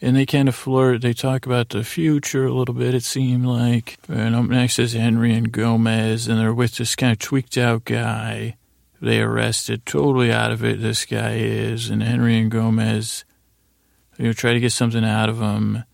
And 0.00 0.16
they 0.16 0.26
kind 0.26 0.48
of 0.48 0.54
flirt. 0.54 1.02
They 1.02 1.12
talk 1.12 1.46
about 1.46 1.70
the 1.70 1.84
future 1.84 2.46
a 2.46 2.52
little 2.52 2.74
bit, 2.74 2.94
it 2.94 3.04
seemed 3.04 3.46
like. 3.46 3.98
And 4.08 4.34
up 4.34 4.44
next 4.44 4.78
is 4.78 4.92
Henry 4.92 5.34
and 5.34 5.50
Gomez, 5.50 6.28
and 6.28 6.38
they're 6.38 6.54
with 6.54 6.76
this 6.76 6.94
kind 6.96 7.12
of 7.12 7.18
tweaked 7.18 7.56
out 7.56 7.84
guy. 7.84 8.56
They 9.00 9.20
arrested, 9.20 9.86
totally 9.86 10.32
out 10.32 10.50
of 10.50 10.64
it, 10.64 10.80
this 10.80 11.04
guy 11.04 11.36
is. 11.36 11.88
And 11.88 12.02
Henry 12.02 12.38
and 12.38 12.50
Gomez, 12.50 13.24
you 14.18 14.26
know, 14.26 14.32
try 14.32 14.52
to 14.52 14.60
get 14.60 14.72
something 14.72 15.04
out 15.04 15.28
of 15.28 15.40
him. 15.40 15.84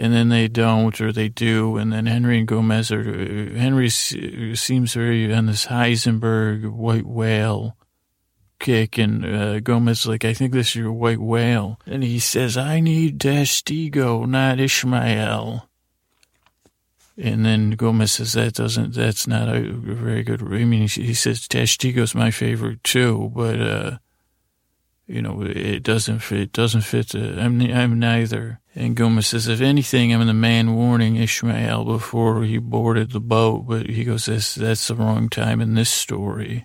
And 0.00 0.14
then 0.14 0.28
they 0.28 0.46
don't, 0.46 0.98
or 1.00 1.10
they 1.10 1.28
do. 1.28 1.76
And 1.76 1.92
then 1.92 2.06
Henry 2.06 2.38
and 2.38 2.46
Gomez 2.46 2.92
are, 2.92 3.02
Henry 3.02 3.90
seems 3.90 4.94
very 4.94 5.34
on 5.34 5.46
this 5.46 5.66
Heisenberg 5.66 6.70
white 6.70 7.06
whale 7.06 7.76
kick, 8.58 8.98
and 8.98 9.24
uh, 9.24 9.60
Gomez 9.60 10.06
like, 10.06 10.24
I 10.24 10.34
think 10.34 10.52
this 10.52 10.68
is 10.68 10.74
your 10.76 10.92
white 10.92 11.20
whale. 11.20 11.80
And 11.86 12.02
he 12.02 12.18
says, 12.18 12.56
I 12.56 12.80
need 12.80 13.18
Testigo, 13.18 14.26
not 14.28 14.60
Ishmael. 14.60 15.68
And 17.16 17.44
then 17.44 17.70
Gomez 17.70 18.12
says, 18.12 18.34
that 18.34 18.54
doesn't, 18.54 18.94
that's 18.94 19.26
not 19.26 19.48
a 19.48 19.72
very 19.72 20.22
good, 20.22 20.40
I 20.42 20.64
mean, 20.64 20.86
he 20.86 21.14
says, 21.14 21.48
Testigo's 21.48 22.14
my 22.14 22.30
favorite 22.30 22.84
too, 22.84 23.32
but, 23.34 23.60
uh, 23.60 23.98
you 25.08 25.22
know, 25.22 25.42
it 25.42 25.82
doesn't 25.82 26.20
fit, 26.20 26.40
it 26.40 26.52
doesn't 26.52 26.82
fit, 26.82 27.08
the, 27.08 27.40
I'm, 27.40 27.60
I'm 27.60 27.98
neither. 27.98 28.60
And 28.74 28.94
Gomez 28.94 29.28
says, 29.28 29.48
if 29.48 29.60
anything, 29.60 30.12
I'm 30.14 30.26
the 30.26 30.34
man 30.34 30.76
warning 30.76 31.16
Ishmael 31.16 31.84
before 31.84 32.44
he 32.44 32.58
boarded 32.58 33.10
the 33.10 33.20
boat, 33.20 33.66
but 33.66 33.86
he 33.86 34.04
goes, 34.04 34.26
that's, 34.26 34.54
that's 34.54 34.86
the 34.86 34.94
wrong 34.94 35.28
time 35.28 35.60
in 35.60 35.74
this 35.74 35.90
story. 35.90 36.64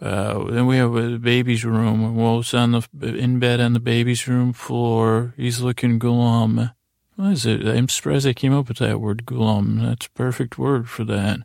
Uh, 0.00 0.44
then 0.44 0.66
we 0.66 0.78
have 0.78 0.94
a 0.94 1.18
baby's 1.18 1.64
room. 1.64 2.16
Walt's 2.16 2.54
on 2.54 2.72
the 2.72 2.88
in 3.02 3.38
bed 3.38 3.60
on 3.60 3.74
the 3.74 3.80
baby's 3.80 4.26
room 4.26 4.54
floor. 4.54 5.34
He's 5.36 5.60
looking 5.60 5.98
glum. 5.98 6.70
What 7.16 7.32
is 7.32 7.44
it? 7.44 7.66
I'm 7.66 7.88
surprised 7.88 8.26
I 8.26 8.32
came 8.32 8.54
up 8.54 8.68
with 8.68 8.78
that 8.78 9.00
word 9.00 9.26
glum. 9.26 9.84
That's 9.84 10.06
a 10.06 10.10
perfect 10.10 10.56
word 10.56 10.88
for 10.88 11.04
that. 11.04 11.40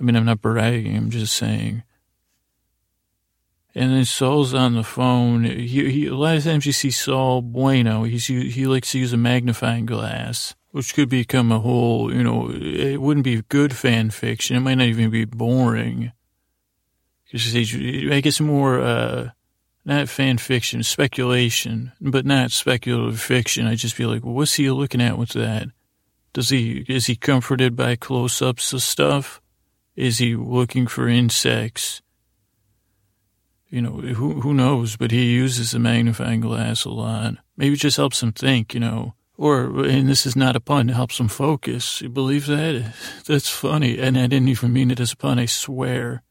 I 0.00 0.02
mean, 0.02 0.16
I'm 0.16 0.24
not 0.24 0.40
bragging. 0.40 0.96
I'm 0.96 1.10
just 1.10 1.34
saying. 1.34 1.82
And 3.78 3.92
then 3.92 4.04
Saul's 4.04 4.54
on 4.54 4.74
the 4.74 4.82
phone. 4.82 5.44
He, 5.44 5.90
he, 5.90 6.06
a 6.06 6.14
lot 6.14 6.36
of 6.36 6.42
times 6.42 6.66
you 6.66 6.72
see 6.72 6.90
Saul 6.90 7.42
Bueno. 7.42 8.02
He's 8.02 8.26
he 8.26 8.66
likes 8.66 8.90
to 8.92 8.98
use 8.98 9.12
a 9.12 9.16
magnifying 9.16 9.86
glass, 9.86 10.56
which 10.72 10.94
could 10.94 11.08
become 11.08 11.52
a 11.52 11.60
whole. 11.60 12.12
You 12.12 12.24
know, 12.24 12.50
it 12.50 13.00
wouldn't 13.00 13.24
be 13.24 13.42
good 13.42 13.76
fan 13.76 14.10
fiction. 14.10 14.56
It 14.56 14.60
might 14.60 14.74
not 14.74 14.88
even 14.88 15.10
be 15.10 15.24
boring 15.24 16.12
I 17.34 18.20
guess 18.22 18.40
more 18.40 18.80
uh, 18.80 19.30
not 19.84 20.08
fan 20.08 20.38
fiction, 20.38 20.82
speculation, 20.82 21.92
but 22.00 22.24
not 22.24 22.52
speculative 22.52 23.20
fiction. 23.20 23.66
I 23.66 23.74
just 23.74 23.94
feel 23.94 24.08
like, 24.08 24.24
well, 24.24 24.34
what's 24.34 24.54
he 24.54 24.70
looking 24.70 25.02
at 25.02 25.18
with 25.18 25.30
that? 25.30 25.68
Does 26.32 26.48
he 26.48 26.84
is 26.88 27.06
he 27.06 27.16
comforted 27.16 27.76
by 27.76 27.96
close-ups 27.96 28.72
of 28.72 28.82
stuff? 28.82 29.42
Is 29.94 30.18
he 30.18 30.36
looking 30.36 30.86
for 30.86 31.08
insects? 31.08 32.00
You 33.70 33.82
know, 33.82 33.90
who 33.90 34.40
who 34.40 34.54
knows? 34.54 34.96
But 34.96 35.10
he 35.10 35.32
uses 35.32 35.72
the 35.72 35.78
magnifying 35.78 36.40
glass 36.40 36.84
a 36.84 36.90
lot. 36.90 37.34
Maybe 37.56 37.74
it 37.74 37.80
just 37.80 37.96
helps 37.96 38.22
him 38.22 38.32
think. 38.32 38.74
You 38.74 38.80
know, 38.80 39.14
or 39.36 39.84
and 39.84 40.08
this 40.08 40.24
is 40.24 40.36
not 40.36 40.56
a 40.56 40.60
pun. 40.60 40.88
It 40.88 40.94
helps 40.94 41.20
him 41.20 41.28
focus. 41.28 42.00
You 42.00 42.08
believe 42.08 42.46
that? 42.46 42.94
That's 43.26 43.48
funny, 43.48 43.98
and 43.98 44.16
I 44.18 44.26
didn't 44.26 44.48
even 44.48 44.72
mean 44.72 44.90
it 44.90 45.00
as 45.00 45.12
a 45.12 45.16
pun. 45.16 45.38
I 45.38 45.46
swear 45.46 46.22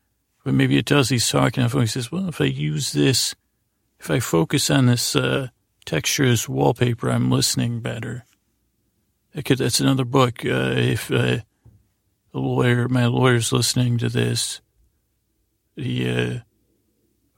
but 0.48 0.53
maybe 0.53 0.77
it 0.77 0.86
does. 0.86 1.10
He's 1.10 1.27
talking. 1.27 1.67
He 1.67 1.88
says, 1.88 2.10
well, 2.10 2.29
if 2.29 2.39
I 2.39 2.46
use 2.46 2.94
this, 2.94 3.36
if 4.00 4.10
I 4.10 4.22
focus 4.22 4.70
on 4.70 4.86
this 4.86 5.13
uh, 5.13 5.50
texture 5.84 6.24
as 6.24 6.48
wallpaper, 6.48 7.10
I'm 7.10 7.29
listening 7.29 7.82
better. 7.82 8.24
Could, 9.44 9.58
that's 9.58 9.82
another 9.82 10.06
book. 10.06 10.46
Uh, 10.46 10.72
if 10.77 11.12
uh, 11.12 11.39
the 12.32 12.39
lawyer, 12.39 12.88
my 12.88 13.08
lawyer's 13.08 13.51
listening 13.51 13.98
to 13.98 14.08
this, 14.08 14.62
he, 15.75 16.10
uh, 16.10 16.39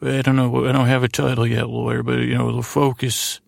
I 0.01 0.21
don't 0.21 0.35
know, 0.35 0.67
I 0.67 0.71
don't 0.71 0.87
have 0.87 1.03
a 1.03 1.09
title 1.09 1.45
yet, 1.45 1.69
lawyer, 1.69 2.03
but 2.03 2.19
you 2.19 2.37
know, 2.37 2.55
the 2.55 2.63
focus, 2.63 3.41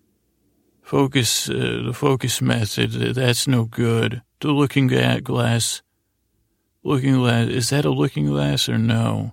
focus, 0.82 1.48
uh, 1.48 1.82
the 1.86 1.94
focus 1.94 2.42
method, 2.42 2.92
that's 3.14 3.48
no 3.48 3.64
good. 3.64 4.22
The 4.40 4.52
looking 4.52 4.88
glass, 4.88 5.82
looking 6.82 7.14
glass, 7.14 7.48
is 7.48 7.70
that 7.70 7.84
a 7.84 7.90
looking 7.90 8.26
glass 8.26 8.68
or 8.68 8.76
no? 8.78 9.32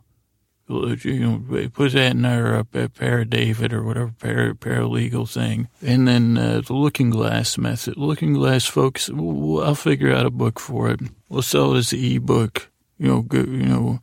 you 0.69 1.19
know, 1.19 1.69
put 1.69 1.93
that 1.93 2.11
in 2.11 2.25
our 2.25 2.57
uh, 2.57 2.63
paradavit 2.63 3.73
or 3.73 3.83
whatever 3.83 4.13
para, 4.19 4.53
paralegal 4.53 5.27
thing. 5.27 5.67
And 5.81 6.07
then 6.07 6.37
uh, 6.37 6.61
the 6.61 6.73
looking 6.73 7.09
glass 7.09 7.57
method. 7.57 7.97
Looking 7.97 8.33
glass, 8.33 8.65
folks, 8.65 9.09
I'll 9.09 9.75
figure 9.75 10.13
out 10.13 10.27
a 10.27 10.31
book 10.31 10.59
for 10.59 10.91
it. 10.91 10.99
We'll 11.27 11.41
sell 11.41 11.73
it 11.73 11.79
as 11.79 11.93
an 11.93 11.99
e-book. 11.99 12.69
You 12.99 13.07
know, 13.07 13.21
go, 13.23 13.39
you 13.39 13.65
know, 13.65 13.99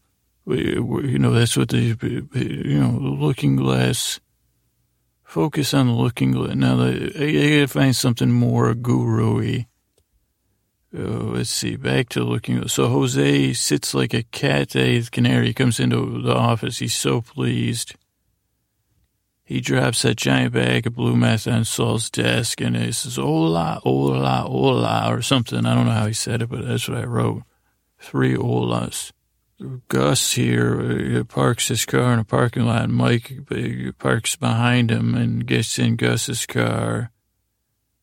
you 0.47 1.19
know, 1.19 1.33
that's 1.33 1.57
what 1.57 1.71
the, 1.71 1.97
you 2.35 2.81
know, 2.81 2.91
looking 2.91 3.57
glass. 3.57 4.21
Focus 5.25 5.75
on 5.75 5.89
the 5.89 5.93
looking 5.93 6.33
glass. 6.33 6.55
Now, 6.55 6.81
I 6.81 6.93
gotta 6.93 7.67
find 7.69 7.95
something 7.95 8.31
more 8.31 8.75
guru-y. 8.75 9.67
Uh, 10.97 11.01
let's 11.01 11.51
see, 11.51 11.77
back 11.77 12.09
to 12.11 12.23
looking. 12.23 12.67
So 12.69 12.89
Jose 12.89 13.53
sits 13.55 13.93
like 13.93 14.15
a 14.15 14.23
cat. 14.23 14.75
A 14.77 15.03
canary 15.11 15.53
comes 15.53 15.81
into 15.81 16.23
the 16.23 16.35
office. 16.35 16.79
He's 16.79 16.95
so 16.95 17.21
pleased. 17.21 17.97
He 19.45 19.61
drops 19.61 20.03
that 20.03 20.17
giant 20.17 20.55
bag 20.55 20.87
of 20.87 20.95
blue 20.95 21.17
meth 21.17 21.47
on 21.47 21.65
Saul's 21.65 22.11
desk 22.11 22.61
and 22.61 22.77
he 22.77 22.91
says, 22.93 23.17
hola, 23.17 23.81
hola, 23.83 24.45
hola, 24.49 25.07
or 25.09 25.23
something. 25.23 25.65
I 25.67 25.75
don't 25.75 25.87
know 25.87 25.93
how 25.93 26.07
he 26.07 26.15
said 26.15 26.43
it, 26.43 26.49
but 26.49 26.67
that's 26.67 26.89
what 26.89 26.99
I 26.99 27.05
wrote. 27.05 27.43
Three 28.01 28.35
holas. 28.35 29.13
Gus 29.89 30.33
here 30.33 31.21
uh, 31.21 31.25
parks 31.25 31.69
his 31.69 31.87
car 31.87 32.13
in 32.13 32.19
a 32.19 32.25
parking 32.25 32.67
lot. 32.67 32.91
Mike 32.91 33.39
uh, 33.51 33.93
parks 33.99 34.37
behind 34.37 34.91
him 34.91 35.15
and 35.15 35.47
gets 35.47 35.79
in 35.79 35.97
Gus's 35.97 36.45
car. 36.45 37.11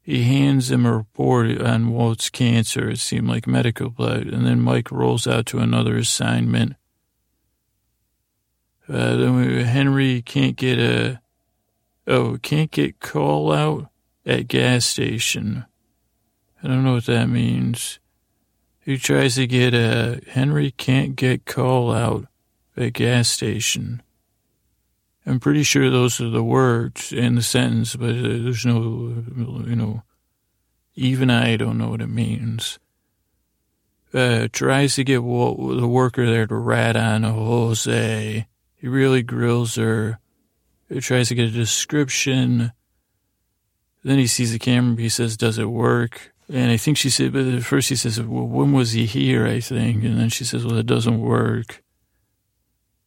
He 0.01 0.23
hands 0.23 0.71
him 0.71 0.85
a 0.85 0.97
report 0.97 1.61
on 1.61 1.91
Walt's 1.91 2.29
cancer. 2.29 2.89
It 2.89 2.99
seemed 2.99 3.27
like 3.27 3.47
medical 3.47 3.89
blood. 3.89 4.27
And 4.27 4.45
then 4.45 4.61
Mike 4.61 4.91
rolls 4.91 5.27
out 5.27 5.45
to 5.47 5.59
another 5.59 5.95
assignment. 5.95 6.75
Uh, 8.89 9.15
then 9.15 9.63
Henry 9.63 10.21
can't 10.21 10.57
get 10.57 10.79
a, 10.79 11.21
oh, 12.07 12.37
can't 12.41 12.71
get 12.71 12.99
call 12.99 13.53
out 13.53 13.89
at 14.25 14.49
gas 14.49 14.85
station. 14.85 15.65
I 16.61 16.67
don't 16.67 16.83
know 16.83 16.93
what 16.93 17.05
that 17.05 17.29
means. 17.29 17.99
He 18.83 18.97
tries 18.97 19.35
to 19.35 19.47
get 19.47 19.73
a, 19.73 20.19
Henry 20.27 20.71
can't 20.71 21.15
get 21.15 21.45
call 21.45 21.93
out 21.93 22.27
at 22.75 22.93
gas 22.93 23.29
station. 23.29 24.03
I'm 25.25 25.39
pretty 25.39 25.63
sure 25.63 25.89
those 25.89 26.19
are 26.19 26.29
the 26.29 26.43
words 26.43 27.13
in 27.13 27.35
the 27.35 27.41
sentence, 27.41 27.95
but 27.95 28.09
uh, 28.09 28.21
there's 28.43 28.65
no, 28.65 29.23
you 29.65 29.75
know, 29.75 30.03
even 30.95 31.29
I 31.29 31.55
don't 31.55 31.77
know 31.77 31.89
what 31.89 32.01
it 32.01 32.07
means. 32.07 32.77
Uh, 34.13 34.47
tries 34.51 34.95
to 34.95 35.05
get 35.05 35.15
the 35.15 35.87
worker 35.87 36.29
there 36.29 36.45
to 36.45 36.55
rat 36.55 36.97
on 36.97 37.23
Jose. 37.23 38.47
He 38.75 38.87
really 38.87 39.23
grills 39.23 39.75
her. 39.75 40.19
He 40.89 40.99
tries 40.99 41.29
to 41.29 41.35
get 41.35 41.47
a 41.47 41.51
description. 41.51 42.73
Then 44.03 44.19
he 44.19 44.27
sees 44.27 44.51
the 44.51 44.59
camera. 44.59 45.01
He 45.01 45.09
says, 45.09 45.37
"Does 45.37 45.57
it 45.57 45.69
work?" 45.69 46.32
And 46.53 46.69
I 46.69 46.77
think 46.77 46.97
she 46.97 47.09
said, 47.09 47.33
but 47.33 47.47
at 47.47 47.63
first 47.63 47.89
he 47.89 47.95
says, 47.95 48.21
"Well, 48.21 48.45
when 48.45 48.73
was 48.73 48.91
he 48.91 49.07
here?" 49.07 49.47
I 49.47 49.59
think, 49.59 50.03
and 50.03 50.19
then 50.19 50.29
she 50.29 50.45
says, 50.45 50.63
"Well, 50.63 50.77
it 50.77 50.85
doesn't 50.85 51.19
work." 51.19 51.81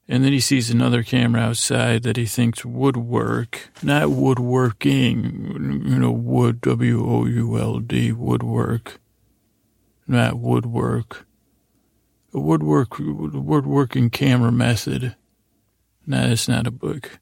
And 0.09 0.25
then 0.25 0.33
he 0.33 0.41
sees 0.41 0.69
another 0.69 1.05
camera 1.05 1.43
outside 1.43 2.03
that 2.03 2.17
he 2.17 2.27
thinks 2.27 2.65
would 2.65 2.97
work. 2.97 3.71
Not 3.85 4.11
woodworking, 4.11 5.85
you 5.87 5.99
know, 6.01 6.11
wood, 6.11 6.61
W 6.63 7.09
O 7.09 7.25
U 7.25 7.57
L 7.57 7.79
D, 7.79 8.11
woodwork. 8.11 9.01
Not 10.09 10.41
woodwork. 10.41 11.25
A 12.35 12.41
woodwork, 12.41 12.99
woodworking 12.99 14.11
camera 14.11 14.51
method. 14.51 15.15
No, 16.05 16.27
it's 16.27 16.49
not 16.49 16.67
a 16.67 16.73
book. 16.73 17.21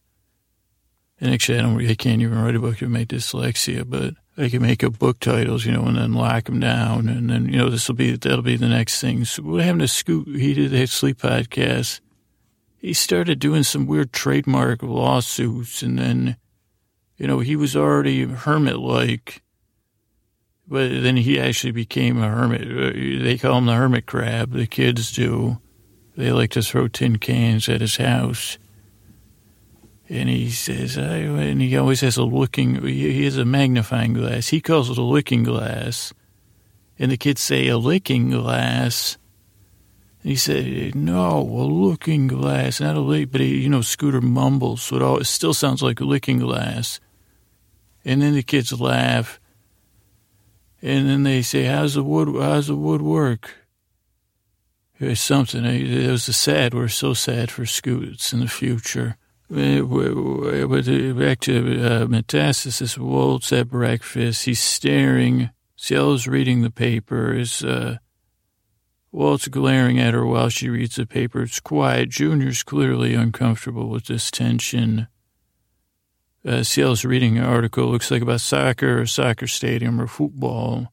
And 1.20 1.34
actually, 1.34 1.58
I 1.58 1.62
don't, 1.62 1.86
I 1.86 1.94
can't 1.94 2.22
even 2.22 2.38
write 2.38 2.56
a 2.56 2.60
book 2.60 2.78
to 2.78 2.88
make 2.88 3.08
dyslexia, 3.08 3.84
but 3.86 4.14
I 4.36 4.48
can 4.48 4.62
make 4.62 4.82
up 4.82 4.98
book 4.98 5.20
titles, 5.20 5.64
you 5.64 5.72
know, 5.72 5.84
and 5.84 5.96
then 5.96 6.12
lock 6.12 6.44
them 6.44 6.60
down. 6.60 7.08
And 7.08 7.30
then, 7.30 7.46
you 7.46 7.58
know, 7.58 7.70
this 7.70 7.86
will 7.88 7.94
be, 7.94 8.16
that'll 8.16 8.42
be 8.42 8.56
the 8.56 8.68
next 8.68 9.00
thing. 9.00 9.24
So 9.24 9.42
what 9.42 9.62
happened 9.62 9.82
to 9.82 9.88
Scoot? 9.88 10.26
He 10.26 10.54
did 10.54 10.72
that 10.72 10.88
sleep 10.88 11.18
podcast 11.18 12.00
he 12.84 12.92
started 12.92 13.38
doing 13.38 13.62
some 13.62 13.86
weird 13.86 14.12
trademark 14.12 14.82
lawsuits 14.82 15.82
and 15.82 15.98
then 15.98 16.36
you 17.16 17.26
know, 17.26 17.38
he 17.38 17.56
was 17.56 17.76
already 17.76 18.24
hermit-like, 18.24 19.42
but 20.66 20.88
then 21.02 21.16
he 21.16 21.38
actually 21.38 21.70
became 21.70 22.20
a 22.20 22.28
hermit. 22.28 23.22
They 23.22 23.38
call 23.38 23.58
him 23.58 23.66
the 23.66 23.74
hermit 23.74 24.04
crab. 24.04 24.52
The 24.52 24.66
kids 24.66 25.12
do. 25.12 25.60
They 26.16 26.32
like 26.32 26.50
to 26.50 26.62
throw 26.62 26.88
tin 26.88 27.18
cans 27.18 27.68
at 27.68 27.80
his 27.80 27.96
house. 27.96 28.58
And 30.08 30.28
he 30.28 30.50
says, 30.50 30.98
and 30.98 31.62
he 31.62 31.76
always 31.76 32.02
has 32.02 32.18
a 32.18 32.24
looking, 32.24 32.82
he 32.84 33.24
has 33.24 33.38
a 33.38 33.44
magnifying 33.44 34.12
glass. 34.12 34.48
He 34.48 34.60
calls 34.60 34.90
it 34.90 34.98
a 34.98 35.02
looking 35.02 35.44
glass. 35.44 36.12
And 36.98 37.10
the 37.10 37.16
kids 37.16 37.40
say, 37.40 37.68
a 37.68 37.78
licking 37.78 38.30
glass. 38.30 39.16
And 40.22 40.30
he 40.30 40.36
said, 40.36 40.94
no, 40.94 41.40
a 41.40 41.64
looking 41.64 42.26
glass, 42.26 42.80
not 42.80 42.96
a 42.96 43.00
lick, 43.00 43.32
but 43.32 43.40
he, 43.40 43.62
you 43.62 43.68
know, 43.70 43.80
Scooter 43.80 44.20
mumbles, 44.20 44.82
so 44.82 44.96
it, 44.96 45.02
all, 45.02 45.18
it 45.18 45.24
still 45.24 45.54
sounds 45.54 45.82
like 45.82 46.00
a 46.00 46.04
licking 46.04 46.38
glass. 46.38 47.00
And 48.04 48.20
then 48.20 48.34
the 48.34 48.42
kids 48.42 48.78
laugh. 48.78 49.40
And 50.82 51.08
then 51.08 51.22
they 51.22 51.40
say, 51.40 51.64
how's 51.64 51.94
the 51.94 52.02
wood, 52.02 52.28
how's 52.40 52.66
the 52.66 52.76
wood 52.76 53.00
work? 53.00 53.54
It's 55.00 55.20
something. 55.20 55.64
It 55.64 56.10
was 56.10 56.28
a 56.28 56.32
sad, 56.32 56.74
we're 56.74 56.88
so 56.88 57.14
sad 57.14 57.50
for 57.50 57.64
Scoots 57.66 58.32
in 58.32 58.40
the 58.40 58.48
future. 58.48 59.16
Back 59.54 61.38
to 61.40 61.54
uh, 61.86 62.06
metastasis, 62.06 62.98
Walt's 62.98 63.52
at 63.52 63.68
breakfast. 63.68 64.46
He's 64.46 64.58
staring. 64.58 65.50
Cielo's 65.76 66.26
reading 66.26 66.62
the 66.62 66.72
paper. 66.72 67.32
Is 67.32 67.62
uh, 67.62 67.98
Walt's 69.12 69.46
glaring 69.46 70.00
at 70.00 70.12
her 70.12 70.26
while 70.26 70.48
she 70.48 70.68
reads 70.68 70.96
the 70.96 71.06
paper. 71.06 71.42
It's 71.42 71.60
quiet. 71.60 72.08
Junior's 72.08 72.64
clearly 72.64 73.14
uncomfortable 73.14 73.88
with 73.88 74.06
this 74.06 74.28
tension. 74.28 75.06
Uh, 76.44 76.64
Cielo's 76.64 77.04
reading 77.04 77.38
an 77.38 77.44
article. 77.44 77.86
Looks 77.86 78.10
like 78.10 78.22
about 78.22 78.40
soccer 78.40 79.02
or 79.02 79.06
soccer 79.06 79.46
stadium 79.46 80.00
or 80.00 80.08
football. 80.08 80.92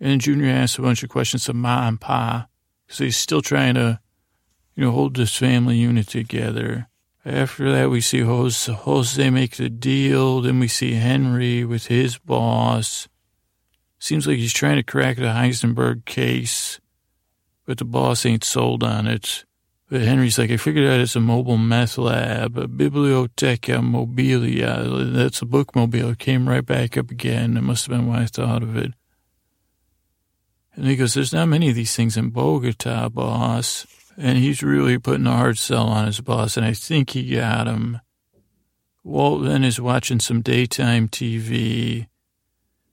And 0.00 0.22
Junior 0.22 0.48
asks 0.48 0.78
a 0.78 0.82
bunch 0.82 1.02
of 1.02 1.10
questions 1.10 1.44
to 1.44 1.52
Ma 1.52 1.86
and 1.88 2.00
Pa. 2.00 2.46
So 2.88 3.04
he's 3.04 3.18
still 3.18 3.42
trying 3.42 3.74
to, 3.74 4.00
you 4.74 4.84
know, 4.84 4.92
hold 4.92 5.14
this 5.14 5.36
family 5.36 5.76
unit 5.76 6.08
together. 6.08 6.86
After 7.30 7.70
that, 7.70 7.90
we 7.90 8.00
see 8.00 8.20
Jose, 8.20 8.72
Jose 8.72 9.30
make 9.30 9.56
the 9.56 9.70
deal. 9.70 10.40
Then 10.40 10.58
we 10.58 10.66
see 10.66 10.94
Henry 10.94 11.64
with 11.64 11.86
his 11.86 12.18
boss. 12.18 13.06
Seems 14.00 14.26
like 14.26 14.38
he's 14.38 14.52
trying 14.52 14.76
to 14.76 14.82
crack 14.82 15.16
the 15.16 15.24
Heisenberg 15.24 16.04
case, 16.06 16.80
but 17.66 17.78
the 17.78 17.84
boss 17.84 18.26
ain't 18.26 18.42
sold 18.42 18.82
on 18.82 19.06
it. 19.06 19.44
But 19.88 20.00
Henry's 20.00 20.38
like, 20.38 20.50
I 20.50 20.56
figured 20.56 20.90
out 20.90 20.98
it's 20.98 21.14
a 21.14 21.20
mobile 21.20 21.56
meth 21.56 21.98
lab, 21.98 22.58
a 22.58 22.66
Biblioteca 22.66 23.74
Mobilia. 23.74 25.12
That's 25.12 25.42
a 25.42 25.46
bookmobile. 25.46 26.18
Came 26.18 26.48
right 26.48 26.66
back 26.66 26.96
up 26.96 27.12
again. 27.12 27.56
It 27.56 27.62
must 27.62 27.86
have 27.86 27.96
been 27.96 28.08
why 28.08 28.22
I 28.22 28.26
thought 28.26 28.64
of 28.64 28.76
it. 28.76 28.92
And 30.74 30.86
he 30.86 30.96
goes, 30.96 31.14
There's 31.14 31.32
not 31.32 31.46
many 31.46 31.68
of 31.68 31.76
these 31.76 31.94
things 31.94 32.16
in 32.16 32.30
Bogota, 32.30 33.08
boss. 33.08 33.86
And 34.20 34.36
he's 34.36 34.62
really 34.62 34.98
putting 34.98 35.26
a 35.26 35.34
hard 35.34 35.56
sell 35.56 35.86
on 35.86 36.04
his 36.04 36.20
boss, 36.20 36.58
and 36.58 36.66
I 36.66 36.74
think 36.74 37.10
he 37.10 37.36
got 37.36 37.66
him. 37.66 38.00
Walt 39.02 39.44
then 39.44 39.64
is 39.64 39.80
watching 39.80 40.20
some 40.20 40.42
daytime 40.42 41.08
TV 41.08 42.06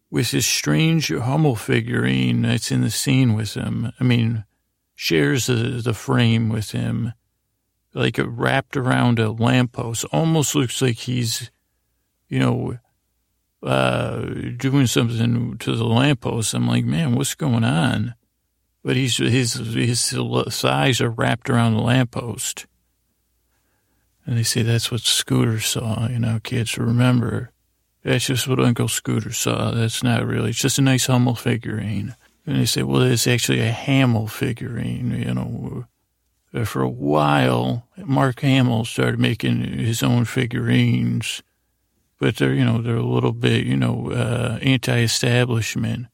with 0.10 0.32
his 0.32 0.46
strange 0.46 1.10
Hummel 1.10 1.58
figurine 1.58 2.44
that's 2.44 2.72
in 2.72 2.80
the 2.80 2.90
scene 2.90 3.34
with 3.34 3.56
him. 3.56 3.92
I 4.00 4.06
mean, 4.06 4.46
shares 4.96 5.48
the, 5.48 5.82
the 5.84 5.94
frame 5.94 6.48
with 6.48 6.72
him, 6.72 7.12
like 7.94 8.18
wrapped 8.24 8.78
around 8.78 9.20
a 9.20 9.30
lamppost. 9.30 10.06
Almost 10.14 10.56
looks 10.56 10.82
like 10.82 10.96
he's, 10.96 11.52
you 12.30 12.40
know, 12.40 12.80
uh, 13.62 14.22
doing 14.56 14.88
something 14.88 15.58
to 15.58 15.76
the 15.76 15.84
lamppost. 15.84 16.54
I'm 16.54 16.70
like, 16.70 16.86
man, 16.86 17.16
what's 17.16 17.36
going 17.36 17.66
on? 17.66 18.16
But 18.88 18.96
he's, 18.96 19.18
his, 19.18 19.56
his 19.56 20.12
thighs 20.12 21.02
are 21.02 21.10
wrapped 21.10 21.50
around 21.50 21.74
the 21.74 21.82
lamppost. 21.82 22.68
And 24.26 24.38
they 24.38 24.44
say 24.44 24.62
that's 24.62 24.90
what 24.90 25.02
Scooter 25.02 25.60
saw, 25.60 26.08
you 26.08 26.20
know, 26.20 26.40
kids. 26.42 26.78
Remember, 26.78 27.52
that's 28.04 28.28
just 28.28 28.48
what 28.48 28.62
Uncle 28.62 28.88
Scooter 28.88 29.34
saw. 29.34 29.72
That's 29.72 30.04
not 30.04 30.26
really, 30.26 30.52
it's 30.52 30.60
just 30.60 30.80
a 30.80 30.82
nice 30.82 31.08
Hummel 31.08 31.36
figurine. 31.36 32.16
And 32.46 32.62
they 32.62 32.66
say, 32.66 32.82
well, 32.82 33.02
it's 33.02 33.28
actually 33.28 33.60
a 33.60 33.72
Hamill 33.72 34.28
figurine, 34.28 35.12
you 35.12 35.34
know. 35.34 35.86
For 36.64 36.82
a 36.82 36.90
while, 36.90 37.90
Mark 37.98 38.40
Hamill 38.40 38.86
started 38.86 39.20
making 39.20 39.64
his 39.64 40.02
own 40.02 40.24
figurines, 40.24 41.44
but 42.22 42.38
they're, 42.38 42.54
you 42.54 42.64
know, 42.64 42.82
they're 42.82 42.96
a 42.96 43.04
little 43.04 43.34
bit, 43.34 43.66
you 43.66 43.76
know, 43.76 44.12
uh, 44.12 44.60
anti-establishment. 44.62 46.08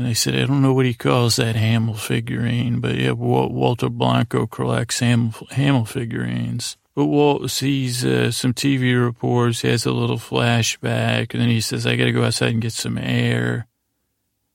And 0.00 0.08
they 0.08 0.14
said, 0.14 0.34
I 0.34 0.46
don't 0.46 0.62
know 0.62 0.72
what 0.72 0.86
he 0.86 0.94
calls 0.94 1.36
that 1.36 1.56
Hamill 1.56 1.92
figurine, 1.92 2.80
but 2.80 2.94
yeah, 2.94 3.10
Walter 3.10 3.90
Blanco 3.90 4.46
collects 4.46 5.00
Hamill, 5.00 5.34
Hamill 5.50 5.84
figurines. 5.84 6.78
But 6.94 7.04
Walt 7.04 7.50
sees 7.50 8.02
uh, 8.02 8.30
some 8.30 8.54
TV 8.54 8.98
reports, 8.98 9.60
he 9.60 9.68
has 9.68 9.84
a 9.84 9.92
little 9.92 10.16
flashback, 10.16 11.34
and 11.34 11.42
then 11.42 11.50
he 11.50 11.60
says, 11.60 11.86
I 11.86 11.96
got 11.96 12.04
to 12.04 12.12
go 12.12 12.24
outside 12.24 12.52
and 12.52 12.62
get 12.62 12.72
some 12.72 12.96
air. 12.96 13.66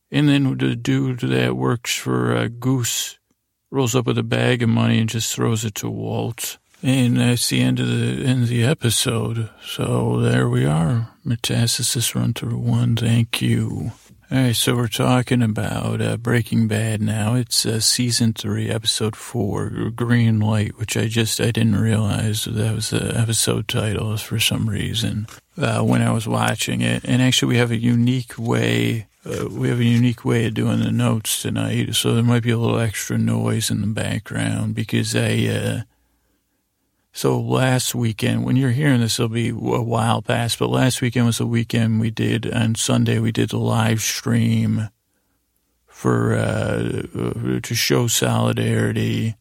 And 0.09 0.27
then 0.27 0.57
the 0.57 0.75
dude 0.75 1.19
that 1.19 1.55
works 1.55 1.95
for 1.95 2.35
uh, 2.35 2.47
Goose 2.47 3.19
rolls 3.69 3.93
up 3.93 4.07
with 4.07 4.17
a 4.17 4.23
bag 4.23 4.63
of 4.63 4.69
money 4.69 4.97
and 4.97 5.07
just 5.07 5.31
throws 5.31 5.63
it 5.63 5.75
to 5.75 5.91
Walt. 5.91 6.57
And 6.81 7.17
that's 7.17 7.49
the 7.49 7.61
end 7.61 7.79
of 7.79 7.87
the 7.87 8.25
end 8.25 8.41
of 8.41 8.49
the 8.49 8.63
episode. 8.63 9.51
So 9.63 10.21
there 10.21 10.49
we 10.49 10.65
are. 10.65 11.11
Metastasis 11.23 12.15
run 12.15 12.33
through 12.33 12.57
one. 12.57 12.95
Thank 12.95 13.43
you. 13.43 13.91
All 14.31 14.39
right, 14.39 14.55
so 14.55 14.75
we're 14.75 14.87
talking 14.87 15.43
about 15.43 16.01
uh, 16.01 16.17
Breaking 16.17 16.67
Bad 16.67 16.99
now. 16.99 17.35
It's 17.35 17.63
uh, 17.63 17.79
season 17.79 18.33
three, 18.33 18.71
episode 18.71 19.15
four, 19.15 19.69
Green 19.95 20.39
Light, 20.39 20.79
which 20.79 20.97
I 20.97 21.05
just 21.05 21.39
I 21.39 21.51
didn't 21.51 21.75
realize 21.75 22.45
that 22.45 22.73
was 22.73 22.89
the 22.89 23.15
episode 23.15 23.67
title 23.67 24.17
for 24.17 24.39
some 24.39 24.67
reason 24.67 25.27
uh, 25.59 25.81
when 25.83 26.01
I 26.01 26.11
was 26.11 26.27
watching 26.27 26.81
it. 26.81 27.05
And 27.05 27.21
actually, 27.21 27.49
we 27.49 27.57
have 27.57 27.69
a 27.69 27.77
unique 27.77 28.33
way. 28.35 29.05
Uh, 29.23 29.47
we 29.47 29.69
have 29.69 29.79
a 29.79 29.85
unique 29.85 30.25
way 30.25 30.47
of 30.47 30.55
doing 30.55 30.79
the 30.79 30.91
notes 30.91 31.43
tonight, 31.43 31.93
so 31.93 32.15
there 32.15 32.23
might 32.23 32.43
be 32.43 32.51
a 32.51 32.57
little 32.57 32.79
extra 32.79 33.19
noise 33.19 33.69
in 33.69 33.81
the 33.81 33.87
background 33.87 34.73
because 34.73 35.15
I 35.15 35.45
uh, 35.45 35.81
so 37.25 37.39
last 37.39 37.95
weekend, 37.95 38.45
when 38.45 38.55
you're 38.55 38.69
hearing 38.69 39.01
this, 39.01 39.17
it'll 39.17 39.29
be 39.29 39.49
a 39.49 39.53
while 39.55 40.21
past, 40.21 40.59
but 40.59 40.69
last 40.69 41.01
weekend 41.01 41.25
was 41.25 41.39
the 41.39 41.47
weekend 41.47 41.99
we 41.99 42.11
did, 42.11 42.53
on 42.53 42.75
Sunday 42.75 43.17
we 43.17 43.31
did 43.31 43.51
a 43.51 43.57
live 43.57 43.99
stream 44.01 44.89
for, 45.87 46.35
uh, 46.35 47.57
to 47.63 47.73
show 47.73 48.05
solidarity 48.05 49.35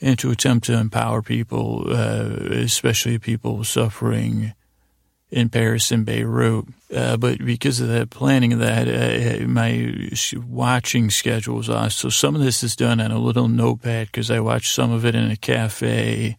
and 0.00 0.18
to 0.18 0.30
attempt 0.30 0.64
to 0.64 0.72
empower 0.72 1.20
people, 1.20 1.84
uh, 1.88 2.30
especially 2.50 3.18
people 3.18 3.62
suffering 3.62 4.54
in 5.30 5.50
Paris 5.50 5.92
and 5.92 6.06
Beirut. 6.06 6.64
Uh, 6.96 7.18
but 7.18 7.44
because 7.44 7.78
of 7.78 7.88
the 7.88 8.06
planning 8.06 8.54
of 8.54 8.60
that, 8.60 8.88
uh, 8.88 9.46
my 9.46 10.10
watching 10.48 11.10
schedule 11.10 11.56
was 11.56 11.68
off. 11.68 11.92
So 11.92 12.08
some 12.08 12.34
of 12.34 12.40
this 12.40 12.62
is 12.62 12.74
done 12.74 13.02
on 13.02 13.10
a 13.10 13.18
little 13.18 13.48
notepad 13.48 14.06
because 14.06 14.30
I 14.30 14.40
watched 14.40 14.74
some 14.74 14.90
of 14.90 15.04
it 15.04 15.14
in 15.14 15.30
a 15.30 15.36
cafe 15.36 16.38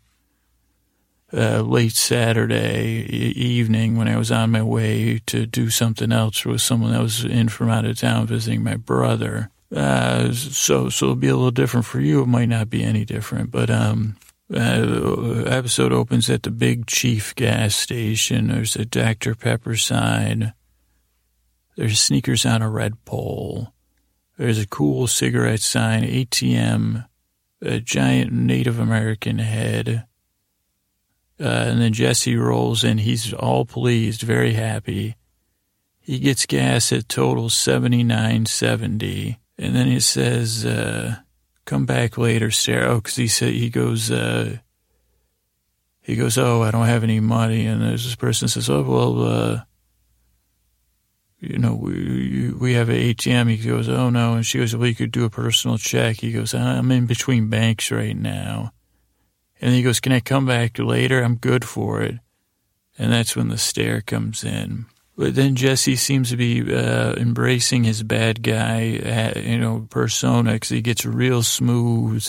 uh, 1.34 1.62
late 1.62 1.94
Saturday 1.94 3.04
evening 3.36 3.98
when 3.98 4.08
I 4.08 4.18
was 4.18 4.32
on 4.32 4.52
my 4.52 4.64
way 4.64 5.20
to 5.28 5.46
do 5.46 5.70
something 5.70 6.12
else 6.12 6.46
with 6.46 6.62
someone 6.62 6.92
that 6.92 7.02
was 7.02 7.24
in 7.24 7.50
from 7.50 7.70
out 7.70 7.86
of 7.86 7.98
town 7.98 8.28
visiting 8.28 8.64
my 8.64 8.76
brother. 8.76 9.52
Uh, 9.76 10.32
so, 10.32 10.90
so 10.90 11.06
it'll 11.06 11.16
be 11.16 11.28
a 11.28 11.36
little 11.36 11.52
different 11.52 11.86
for 11.86 12.00
you. 12.00 12.24
It 12.24 12.28
might 12.28 12.50
not 12.50 12.70
be 12.70 12.84
any 12.84 13.06
different, 13.06 13.52
but, 13.52 13.70
um, 13.70 14.18
uh, 14.52 15.44
episode 15.46 15.94
opens 15.94 16.28
at 16.30 16.42
the 16.42 16.50
Big 16.50 16.88
Chief 16.88 17.36
gas 17.36 17.76
station. 17.76 18.48
There's 18.48 18.76
a 18.76 18.86
Dr. 18.86 19.36
Pepper 19.36 19.76
sign. 19.76 20.54
There's 21.76 22.02
sneakers 22.02 22.48
on 22.48 22.64
a 22.64 22.70
red 22.70 23.06
pole. 23.06 23.74
There's 24.38 24.58
a 24.58 24.68
cool 24.68 25.06
cigarette 25.06 25.60
sign, 25.60 26.04
ATM, 26.04 27.08
a 27.62 27.80
giant 27.80 28.32
Native 28.32 28.80
American 28.80 29.38
head. 29.38 30.06
Uh, 31.40 31.44
and 31.68 31.82
then 31.82 31.94
Jesse 31.94 32.36
rolls 32.36 32.84
in. 32.84 32.98
He's 32.98 33.34
all 33.34 33.64
pleased, 33.66 34.22
very 34.22 34.54
happy. 34.54 35.16
He 36.00 36.20
gets 36.20 36.46
gas 36.46 36.92
at 36.92 37.08
total 37.08 37.50
seventy 37.50 38.04
nine 38.04 38.46
seventy, 38.46 39.40
and 39.58 39.76
then 39.76 39.88
he 39.88 40.00
says, 40.00 40.66
uh, 40.66 41.18
"Come 41.66 41.86
back 41.86 42.18
later, 42.18 42.52
Sarah." 42.52 42.96
because 42.96 43.16
he 43.16 43.28
said 43.28 43.54
he 43.54 43.70
goes. 43.70 44.12
Uh, 44.12 44.58
he 46.02 46.16
goes, 46.16 46.38
"Oh, 46.38 46.64
I 46.64 46.72
don't 46.72 46.88
have 46.88 47.04
any 47.04 47.20
money," 47.20 47.68
and 47.68 47.82
there's 47.82 48.04
this 48.04 48.16
person 48.16 48.48
says, 48.48 48.70
"Oh, 48.70 48.82
well, 48.82 49.24
uh, 49.24 49.62
you 51.40 51.60
know, 51.60 51.76
we 51.76 52.52
we 52.52 52.74
have 52.74 52.90
an 52.90 52.96
ATM." 52.96 53.48
He 53.50 53.58
goes, 53.58 53.88
"Oh 53.88 54.10
no," 54.10 54.34
and 54.34 54.46
she 54.46 54.58
goes, 54.58 54.76
"Well, 54.76 54.88
you 54.88 54.96
could 54.96 55.12
do 55.12 55.26
a 55.26 55.30
personal 55.30 55.78
check." 55.78 56.18
He 56.18 56.32
goes, 56.32 56.54
"I'm 56.54 56.92
in 56.92 57.06
between 57.06 57.50
banks 57.50 57.92
right 57.92 58.18
now." 58.18 58.74
And 59.62 59.74
he 59.74 59.84
goes, 59.84 60.00
Can 60.00 60.12
I 60.12 60.20
come 60.20 60.46
back 60.46 60.80
later? 60.80 61.22
I'm 61.22 61.36
good 61.36 61.66
for 61.66 62.02
it. 62.02 62.20
And 62.98 63.12
that's 63.12 63.36
when 63.36 63.50
the 63.50 63.58
stare 63.58 64.02
comes 64.02 64.44
in. 64.44 64.86
But 65.20 65.36
then 65.36 65.56
Jesse 65.56 65.98
seems 65.98 66.30
to 66.30 66.38
be 66.38 66.74
uh, 66.74 67.14
embracing 67.16 67.84
his 67.84 68.04
bad 68.04 68.42
guy, 68.42 69.34
uh, 69.36 69.40
you 69.40 69.58
know, 69.58 69.86
persona 69.90 70.54
because 70.54 70.70
he 70.70 70.82
gets 70.82 71.06
real 71.06 71.44
smooth. 71.44 72.26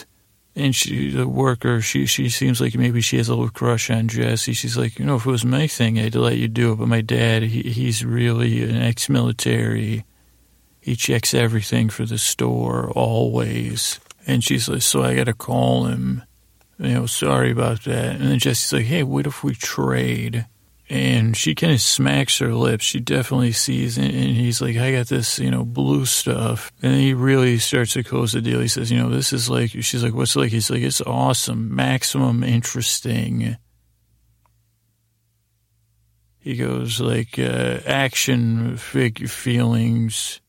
And 0.56 0.74
she, 0.74 1.10
the 1.10 1.28
worker, 1.28 1.80
she 1.80 2.06
she 2.06 2.28
seems 2.28 2.60
like 2.60 2.74
maybe 2.74 3.00
she 3.00 3.16
has 3.18 3.28
a 3.28 3.34
little 3.34 3.48
crush 3.48 3.90
on 3.90 4.08
Jesse. 4.08 4.52
She's 4.54 4.76
like, 4.76 4.98
you 4.98 5.04
know, 5.04 5.14
if 5.14 5.24
it 5.24 5.30
was 5.30 5.44
my 5.44 5.68
thing, 5.68 6.00
I'd 6.00 6.16
let 6.16 6.36
you 6.36 6.48
do 6.48 6.72
it. 6.72 6.76
But 6.76 6.88
my 6.88 7.00
dad, 7.00 7.44
he, 7.44 7.62
he's 7.62 8.04
really 8.04 8.64
an 8.64 8.76
ex-military. 8.76 10.04
He 10.80 10.96
checks 10.96 11.32
everything 11.32 11.90
for 11.90 12.04
the 12.04 12.18
store 12.18 12.90
always. 12.90 14.00
And 14.26 14.42
she's 14.42 14.68
like, 14.68 14.82
so 14.82 15.04
I 15.04 15.14
got 15.14 15.24
to 15.24 15.32
call 15.32 15.84
him. 15.84 16.24
You 16.80 16.94
know, 16.94 17.06
sorry 17.06 17.50
about 17.50 17.84
that. 17.84 18.16
And 18.16 18.30
then 18.30 18.38
Jesse's 18.38 18.72
like, 18.72 18.86
hey, 18.86 19.02
what 19.02 19.26
if 19.26 19.44
we 19.44 19.54
trade? 19.54 20.46
And 20.88 21.36
she 21.36 21.54
kind 21.54 21.74
of 21.74 21.80
smacks 21.80 22.38
her 22.38 22.54
lips. 22.54 22.86
She 22.86 23.00
definitely 23.00 23.52
sees, 23.52 23.98
it. 23.98 24.14
and 24.14 24.34
he's 24.34 24.62
like, 24.62 24.78
I 24.78 24.92
got 24.92 25.08
this, 25.08 25.38
you 25.38 25.50
know, 25.50 25.62
blue 25.62 26.06
stuff. 26.06 26.72
And 26.82 26.94
he 26.94 27.12
really 27.12 27.58
starts 27.58 27.92
to 27.92 28.02
close 28.02 28.32
the 28.32 28.40
deal. 28.40 28.60
He 28.60 28.66
says, 28.66 28.90
you 28.90 28.98
know, 28.98 29.10
this 29.10 29.34
is 29.34 29.50
like, 29.50 29.70
she's 29.70 30.02
like, 30.02 30.14
what's 30.14 30.34
like? 30.36 30.50
He's 30.50 30.70
like, 30.70 30.80
it's 30.80 31.02
awesome, 31.02 31.74
maximum 31.74 32.42
interesting. 32.42 33.58
He 36.38 36.56
goes 36.56 36.98
like, 36.98 37.38
uh, 37.38 37.80
action, 37.84 38.78
fig 38.78 39.28
feelings. 39.28 40.40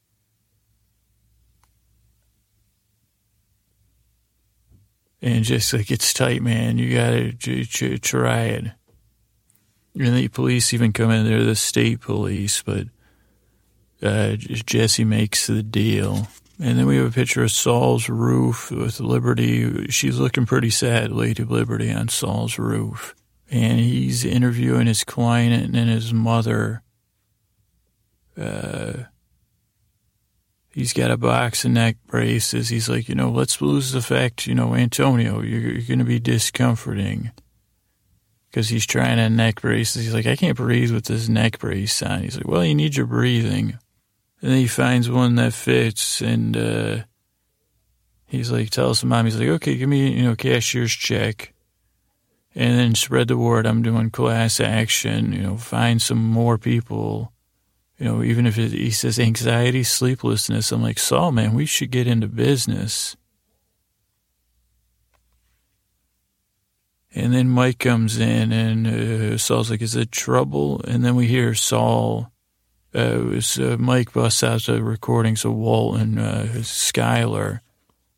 And 5.21 5.43
just 5.43 5.71
like, 5.73 5.91
it's 5.91 6.13
tight, 6.13 6.41
man. 6.41 6.77
You 6.77 6.95
gotta 6.95 7.31
try 7.99 8.41
it. 8.43 8.71
And 9.93 10.15
the 10.15 10.27
police 10.29 10.73
even 10.73 10.93
come 10.93 11.11
in 11.11 11.25
there, 11.25 11.43
the 11.43 11.55
state 11.55 12.01
police, 12.01 12.61
but 12.63 12.87
uh, 14.01 14.35
Jesse 14.35 15.03
makes 15.03 15.47
the 15.47 15.61
deal. 15.61 16.27
And 16.59 16.77
then 16.77 16.85
we 16.85 16.97
have 16.97 17.07
a 17.07 17.11
picture 17.11 17.43
of 17.43 17.51
Saul's 17.51 18.07
roof 18.07 18.71
with 18.71 18.99
Liberty. 18.99 19.87
She's 19.89 20.19
looking 20.19 20.45
pretty 20.45 20.69
sad, 20.69 21.11
Lady 21.11 21.43
Liberty, 21.43 21.91
on 21.91 22.07
Saul's 22.07 22.57
roof. 22.59 23.15
And 23.49 23.79
he's 23.79 24.23
interviewing 24.23 24.87
his 24.87 25.03
client 25.03 25.75
and 25.75 25.89
his 25.89 26.13
mother. 26.13 26.83
Uh, 28.37 28.93
he's 30.71 30.93
got 30.93 31.11
a 31.11 31.17
box 31.17 31.65
of 31.65 31.71
neck 31.71 31.97
braces. 32.07 32.69
He's 32.69 32.89
like, 32.89 33.09
you 33.09 33.15
know, 33.15 33.29
let's 33.29 33.61
lose 33.61 33.91
the 33.91 34.01
fact, 34.01 34.47
you 34.47 34.55
know, 34.55 34.73
Antonio, 34.75 35.41
you're, 35.41 35.61
you're 35.61 35.87
going 35.87 35.99
to 35.99 36.05
be 36.05 36.19
discomforting 36.19 37.31
because 38.49 38.69
he's 38.69 38.85
trying 38.85 39.17
to 39.17 39.29
neck 39.29 39.61
braces. 39.61 40.03
He's 40.03 40.13
like, 40.13 40.25
I 40.25 40.35
can't 40.35 40.57
breathe 40.57 40.91
with 40.91 41.05
this 41.05 41.29
neck 41.29 41.59
brace 41.59 42.01
on. 42.01 42.23
He's 42.23 42.37
like, 42.37 42.47
well, 42.47 42.65
you 42.65 42.75
need 42.75 42.95
your 42.95 43.05
breathing. 43.05 43.77
And 44.41 44.51
then 44.51 44.57
he 44.57 44.67
finds 44.67 45.09
one 45.09 45.35
that 45.35 45.53
fits, 45.53 46.19
and 46.19 46.57
uh, 46.57 46.97
he's 48.25 48.51
like, 48.51 48.71
tells 48.71 49.01
the 49.01 49.07
mom, 49.07 49.25
he's 49.25 49.39
like, 49.39 49.49
okay, 49.49 49.77
give 49.77 49.87
me, 49.87 50.11
you 50.13 50.23
know, 50.23 50.35
cashier's 50.35 50.91
check. 50.91 51.53
And 52.53 52.77
then 52.77 52.95
spread 52.95 53.29
the 53.29 53.37
word. 53.37 53.65
I'm 53.65 53.81
doing 53.81 54.09
class 54.09 54.59
action, 54.59 55.31
you 55.31 55.41
know, 55.41 55.57
find 55.57 56.01
some 56.01 56.21
more 56.21 56.57
people. 56.57 57.31
You 58.01 58.07
know, 58.07 58.23
even 58.23 58.47
if 58.47 58.57
it, 58.57 58.71
he 58.71 58.89
says 58.89 59.19
anxiety, 59.19 59.83
sleeplessness, 59.83 60.71
I'm 60.71 60.81
like, 60.81 60.97
Saul, 60.97 61.31
man, 61.31 61.53
we 61.53 61.67
should 61.67 61.91
get 61.91 62.07
into 62.07 62.27
business. 62.27 63.15
And 67.13 67.31
then 67.31 67.47
Mike 67.47 67.77
comes 67.77 68.17
in 68.17 68.51
and 68.51 68.87
uh, 68.87 69.37
Saul's 69.37 69.69
like, 69.69 69.83
is 69.83 69.95
it 69.95 70.11
trouble? 70.11 70.81
And 70.87 71.05
then 71.05 71.15
we 71.15 71.27
hear 71.27 71.53
Saul, 71.53 72.31
uh, 72.95 73.19
was, 73.23 73.59
uh, 73.59 73.77
Mike 73.79 74.13
busts 74.13 74.41
out 74.41 74.63
the 74.63 74.81
recordings 74.81 75.45
of 75.45 75.53
Walt 75.53 75.99
and 75.99 76.19
uh, 76.19 76.45
Skyler. 76.63 77.59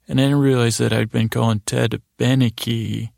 And 0.07 0.17
then 0.17 0.27
I 0.27 0.29
didn't 0.29 0.43
realize 0.43 0.77
that 0.77 0.93
I'd 0.93 1.11
been 1.11 1.27
calling 1.27 1.59
Ted 1.59 2.01
Beneke, 2.17 3.09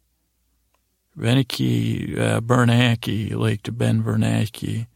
Beneke, 1.15 2.19
uh, 2.19 2.41
Bernanke, 2.41 3.36
like 3.36 3.62
to 3.62 3.71
Ben 3.71 4.01
Bernanke. 4.01 4.88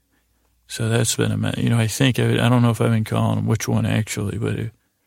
So 0.70 0.88
that's 0.88 1.16
been 1.16 1.32
a, 1.32 1.60
you 1.60 1.68
know, 1.72 1.80
I 1.80 1.88
think, 1.88 2.20
I, 2.20 2.34
I 2.34 2.48
don't 2.48 2.62
know 2.62 2.70
if 2.70 2.80
I've 2.80 2.92
been 2.92 3.04
calling 3.04 3.40
him 3.40 3.48
which 3.48 3.68
one 3.68 3.88
actually, 3.88 4.38
but 4.38 4.60
uh, 4.60 4.64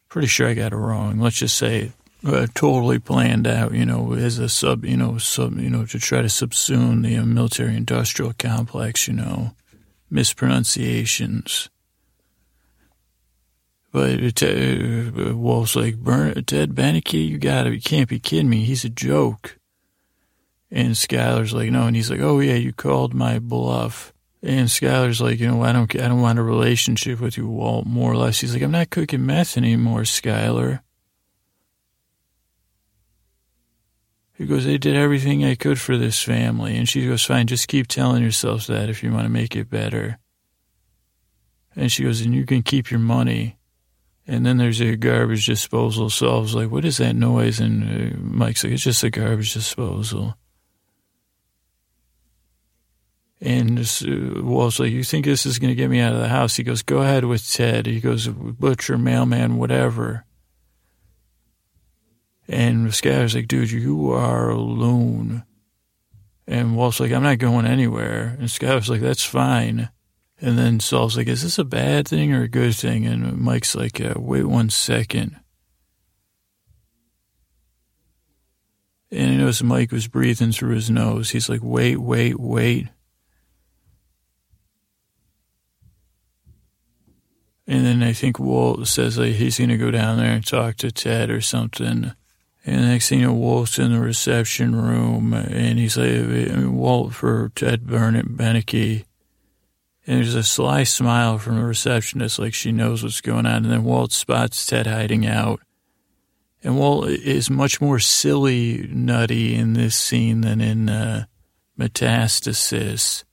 pretty 0.09 0.27
sure 0.27 0.48
I 0.48 0.55
got 0.55 0.72
it 0.72 0.77
wrong. 0.77 1.20
Let's 1.20 1.37
just 1.37 1.57
say 1.57 1.92
uh, 2.27 2.48
totally 2.53 2.98
planned 2.98 3.46
out, 3.46 3.72
you 3.72 3.87
know, 3.87 4.12
as 4.12 4.40
a 4.40 4.48
sub, 4.48 4.85
you 4.85 4.96
know, 4.96 5.18
sub, 5.18 5.57
you 5.59 5.70
know, 5.70 5.87
to 5.87 6.01
try 6.01 6.20
to 6.20 6.27
subsume 6.27 7.05
the 7.05 7.25
military 7.25 7.77
industrial 7.77 8.33
complex, 8.37 9.07
you 9.07 9.14
know, 9.14 9.53
mispronunciations. 10.11 11.70
But 13.92 14.42
uh, 14.42 15.37
Walt's 15.37 15.77
like, 15.77 15.96
Burn, 15.98 16.42
Ted 16.44 16.75
Beneke, 16.75 17.29
you 17.29 17.38
got 17.38 17.64
to, 17.64 17.75
you 17.75 17.81
can't 17.81 18.09
be 18.09 18.18
kidding 18.18 18.51
me. 18.51 18.64
He's 18.64 18.85
a 18.85 18.88
joke. 18.88 19.59
And 20.72 20.94
Skyler's 20.94 21.55
like, 21.55 21.70
no. 21.70 21.87
And 21.87 21.94
he's 21.94 22.11
like, 22.11 22.20
oh, 22.20 22.40
yeah, 22.40 22.55
you 22.55 22.72
called 22.72 23.14
my 23.14 23.38
bluff. 23.38 24.12
And 24.42 24.68
Skyler's 24.68 25.20
like, 25.20 25.38
you 25.38 25.46
know, 25.46 25.62
I 25.62 25.72
don't, 25.72 25.94
I 25.94 26.09
don't 26.09 26.20
want 26.20 26.38
a 26.40 26.42
relationship 26.42 27.20
with 27.20 27.37
you, 27.37 27.46
Walt, 27.46 27.87
more 27.87 28.11
or 28.11 28.16
less. 28.16 28.40
He's 28.40 28.52
like, 28.52 28.62
I'm 28.62 28.72
not 28.72 28.90
cooking 28.90 29.24
meth 29.24 29.57
anymore, 29.57 30.00
Skylar. 30.00 30.81
He 34.35 34.46
goes, 34.46 34.66
I 34.66 34.78
did 34.78 34.96
everything 34.96 35.44
I 35.44 35.55
could 35.55 35.81
for 35.81 35.96
this 35.96 36.20
family. 36.20 36.76
And 36.76 36.88
she 36.88 37.07
goes, 37.07 37.24
fine, 37.24 37.46
just 37.46 37.68
keep 37.68 37.87
telling 37.87 38.24
yourself 38.24 38.66
that 38.66 38.88
if 38.88 39.00
you 39.02 39.12
want 39.12 39.26
to 39.26 39.28
make 39.28 39.55
it 39.55 39.70
better. 39.70 40.18
And 41.76 41.92
she 41.92 42.02
goes, 42.02 42.20
and 42.20 42.35
you 42.35 42.44
can 42.44 42.62
keep 42.62 42.90
your 42.90 42.98
money. 42.98 43.59
And 44.26 44.44
then 44.44 44.57
there's 44.57 44.81
a 44.81 44.96
garbage 44.96 45.46
disposal. 45.46 46.11
So 46.11 46.35
I 46.35 46.40
was 46.40 46.57
like, 46.57 46.70
what 46.70 46.85
is 46.85 46.96
that 46.96 47.14
noise? 47.14 47.61
And 47.61 47.85
uh, 47.85 48.16
Mike's 48.18 48.64
like, 48.64 48.72
it's 48.72 48.83
just 48.83 49.05
a 49.05 49.11
garbage 49.11 49.55
disposal. 49.55 50.37
And 53.44 53.81
uh, 53.81 54.44
Walt's 54.44 54.78
like, 54.78 54.92
you 54.92 55.02
think 55.02 55.24
this 55.24 55.46
is 55.46 55.59
going 55.59 55.70
to 55.70 55.74
get 55.74 55.90
me 55.90 55.98
out 55.98 56.14
of 56.14 56.20
the 56.20 56.28
house? 56.28 56.55
He 56.55 56.62
goes, 56.62 56.83
go 56.83 56.98
ahead 56.98 57.24
with 57.24 57.50
Ted. 57.50 57.87
He 57.87 57.98
goes, 57.98 58.28
butcher, 58.28 58.96
mailman, 58.96 59.57
whatever. 59.57 60.24
And 62.46 62.88
Skyler's 62.88 63.35
like, 63.35 63.48
dude, 63.48 63.72
you 63.72 64.12
are 64.12 64.48
alone. 64.48 65.42
And 66.46 66.76
Walt's 66.76 67.00
like, 67.00 67.11
I'm 67.11 67.24
not 67.24 67.38
going 67.38 67.66
anywhere. 67.66 68.37
And 68.38 68.48
Skyler's 68.48 68.88
like, 68.88 69.00
that's 69.00 69.24
fine. 69.24 69.90
And 70.40 70.57
then 70.57 70.78
Saul's 70.78 71.16
like, 71.16 71.26
is 71.26 71.42
this 71.42 71.59
a 71.59 71.64
bad 71.64 72.07
thing 72.07 72.33
or 72.33 72.42
a 72.42 72.48
good 72.48 72.76
thing? 72.76 73.07
And 73.07 73.38
Mike's 73.38 73.74
like, 73.74 74.00
uh, 74.00 74.14
wait 74.16 74.44
one 74.44 74.70
second. 74.70 75.40
And 79.11 79.31
he 79.31 79.37
knows 79.37 79.64
Mike 79.64 79.90
was 79.90 80.07
breathing 80.07 80.52
through 80.52 80.76
his 80.76 80.90
nose. 80.90 81.31
He's 81.31 81.48
like, 81.48 81.61
wait, 81.62 81.96
wait, 81.96 82.38
wait. 82.38 82.88
And 87.72 87.87
then 87.87 88.02
I 88.02 88.12
think 88.12 88.38
Walt 88.38 88.87
says 88.87 89.16
like 89.16 89.32
he's 89.32 89.56
going 89.56 89.70
to 89.70 89.78
go 89.78 89.90
down 89.90 90.18
there 90.18 90.32
and 90.32 90.46
talk 90.46 90.76
to 90.76 90.92
Ted 90.92 91.30
or 91.30 91.40
something. 91.40 92.12
And 92.66 92.80
next 92.82 93.08
thing 93.08 93.20
you 93.20 93.28
know, 93.28 93.32
Walt's 93.32 93.78
in 93.78 93.94
the 93.94 93.98
reception 93.98 94.76
room, 94.76 95.32
and 95.32 95.78
he's 95.78 95.96
like, 95.96 96.50
Walt 96.70 97.14
for 97.14 97.50
Ted 97.54 97.87
Burnett 97.87 98.26
Beneke. 98.26 99.06
And 100.06 100.18
there's 100.18 100.35
a 100.35 100.42
sly 100.42 100.82
smile 100.85 101.38
from 101.38 101.56
the 101.56 101.64
receptionist, 101.64 102.38
like 102.38 102.52
she 102.52 102.72
knows 102.72 103.02
what's 103.02 103.22
going 103.22 103.46
on. 103.46 103.64
And 103.64 103.72
then 103.72 103.85
Walt 103.85 104.12
spots 104.12 104.66
Ted 104.66 104.87
hiding 104.87 105.24
out. 105.24 105.61
And 106.62 106.78
Walt 106.78 107.08
is 107.08 107.48
much 107.48 107.80
more 107.80 107.98
silly, 107.98 108.87
nutty 108.92 109.54
in 109.54 109.72
this 109.72 109.96
scene 109.96 110.42
than 110.42 110.61
in 110.61 110.90
uh, 110.90 111.24
Metastasis. 111.80 113.24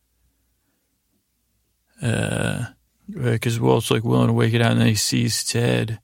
Because 3.11 3.59
uh, 3.59 3.63
Walt's 3.63 3.91
like 3.91 4.03
willing 4.03 4.27
to 4.27 4.33
wake 4.33 4.53
it 4.53 4.61
out, 4.61 4.71
and 4.71 4.81
then 4.81 4.87
he 4.87 4.95
sees 4.95 5.43
Ted. 5.43 5.99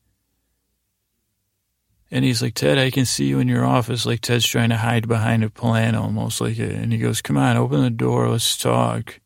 And 2.12 2.24
he's 2.24 2.42
like, 2.42 2.54
Ted, 2.54 2.78
I 2.78 2.92
can 2.92 3.06
see 3.06 3.26
you 3.26 3.40
in 3.40 3.48
your 3.48 3.66
office. 3.66 4.06
Like 4.06 4.22
Ted's 4.22 4.48
trying 4.48 4.70
to 4.70 4.78
hide 4.78 5.08
behind 5.08 5.44
a 5.44 5.50
plan 5.50 5.96
almost 5.96 6.40
like 6.40 6.58
it. 6.58 6.72
And 6.72 6.94
he 6.94 7.00
goes, 7.00 7.22
come 7.22 7.36
on, 7.36 7.58
open 7.58 7.82
the 7.82 7.90
door. 7.90 8.30
Let's 8.30 8.56
talk. 8.58 9.20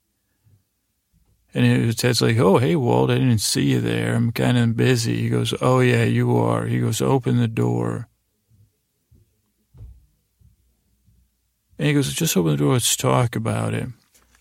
And 1.53 1.65
it, 1.65 1.97
Ted's 1.97 2.21
like, 2.21 2.37
oh, 2.37 2.57
hey, 2.57 2.75
Walt, 2.75 3.11
I 3.11 3.15
didn't 3.15 3.39
see 3.39 3.71
you 3.71 3.81
there. 3.81 4.15
I'm 4.15 4.31
kind 4.31 4.57
of 4.57 4.77
busy. 4.77 5.21
He 5.21 5.29
goes, 5.29 5.53
oh, 5.61 5.81
yeah, 5.81 6.03
you 6.03 6.35
are. 6.37 6.65
He 6.65 6.79
goes, 6.79 7.01
open 7.01 7.37
the 7.37 7.47
door. 7.47 8.07
And 11.77 11.87
he 11.87 11.93
goes, 11.93 12.11
just 12.13 12.35
open 12.35 12.51
the 12.51 12.57
door. 12.57 12.73
Let's 12.73 12.95
talk 12.95 13.35
about 13.35 13.73
it. 13.73 13.87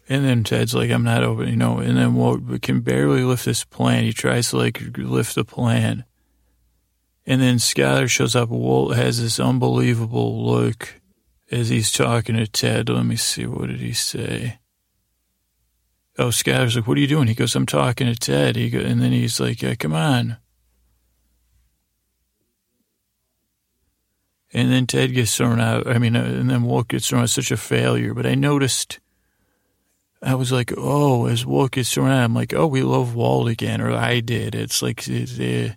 And 0.09 0.25
then 0.25 0.43
Ted's 0.43 0.75
like, 0.75 0.91
I'm 0.91 1.05
not 1.05 1.23
open, 1.23 1.49
you 1.49 1.57
know. 1.57 1.79
And 1.79 1.99
then 1.99 2.15
Walt 2.15 2.41
can 2.63 2.81
barely 2.81 3.23
lift 3.23 3.45
this 3.45 3.65
plan. 3.65 4.05
He 4.05 4.13
tries 4.13 4.51
to 4.51 4.57
like 4.57 4.81
lift 4.97 5.35
the 5.35 5.45
plan. 5.45 6.05
And 7.27 7.43
then 7.43 7.57
Skyler 7.57 8.09
shows 8.09 8.35
up. 8.35 8.49
Walt 8.49 8.97
has 8.97 9.21
this 9.21 9.39
unbelievable 9.39 10.47
look 10.47 11.01
as 11.51 11.69
he's 11.69 11.93
talking 11.93 12.37
to 12.37 12.47
Ted. 12.47 12.89
Let 12.89 13.05
me 13.05 13.17
see. 13.17 13.47
What 13.47 13.69
did 13.69 13.81
he 13.81 13.93
say? 13.93 14.59
oh, 16.19 16.29
Skyler's 16.29 16.77
like, 16.77 16.87
what 16.87 16.99
are 16.99 17.01
you 17.01 17.07
doing? 17.07 17.29
He 17.29 17.35
goes, 17.35 17.55
I'm 17.55 17.67
talking 17.67 18.07
to 18.07 18.15
Ted. 18.15 18.57
He 18.57 18.71
go, 18.71 18.81
and 18.81 19.01
then 19.01 19.13
he's 19.13 19.41
like, 19.41 19.63
yeah, 19.63 19.75
come 19.75 19.95
on. 19.95 20.39
And 24.53 24.73
then 24.73 24.87
Ted 24.87 25.15
gets 25.15 25.37
thrown 25.37 25.61
out. 25.61 25.87
I 25.87 25.99
mean, 25.99 26.17
uh, 26.17 26.25
and 26.25 26.51
then 26.51 26.63
Walt 26.63 26.89
gets 26.89 27.09
thrown 27.09 27.23
out. 27.23 27.31
Such 27.31 27.51
a 27.51 27.57
failure. 27.57 28.15
But 28.15 28.27
I 28.27 28.35
noticed, 28.35 28.99
I 30.23 30.35
was 30.35 30.51
like, 30.51 30.73
oh, 30.77 31.27
as 31.27 31.45
gets 31.71 31.93
thrown 31.93 32.11
out, 32.11 32.25
I'm 32.25 32.35
like, 32.35 32.53
oh, 32.53 32.67
we 32.67 32.83
love 32.83 33.15
Walt 33.15 33.49
again, 33.49 33.81
or 33.81 33.93
I 33.93 34.21
did. 34.21 34.55
It's 34.55 34.83
like 34.83 35.05
the 35.05 35.77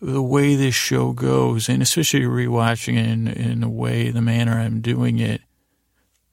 the 0.00 0.22
way 0.22 0.56
this 0.56 0.74
show 0.74 1.12
goes, 1.12 1.68
and 1.68 1.82
especially 1.82 2.22
rewatching 2.22 2.98
it 2.98 3.06
in 3.06 3.28
in 3.28 3.60
the 3.60 3.68
way, 3.68 4.10
the 4.10 4.22
manner 4.22 4.58
I'm 4.58 4.80
doing 4.80 5.18
it. 5.18 5.42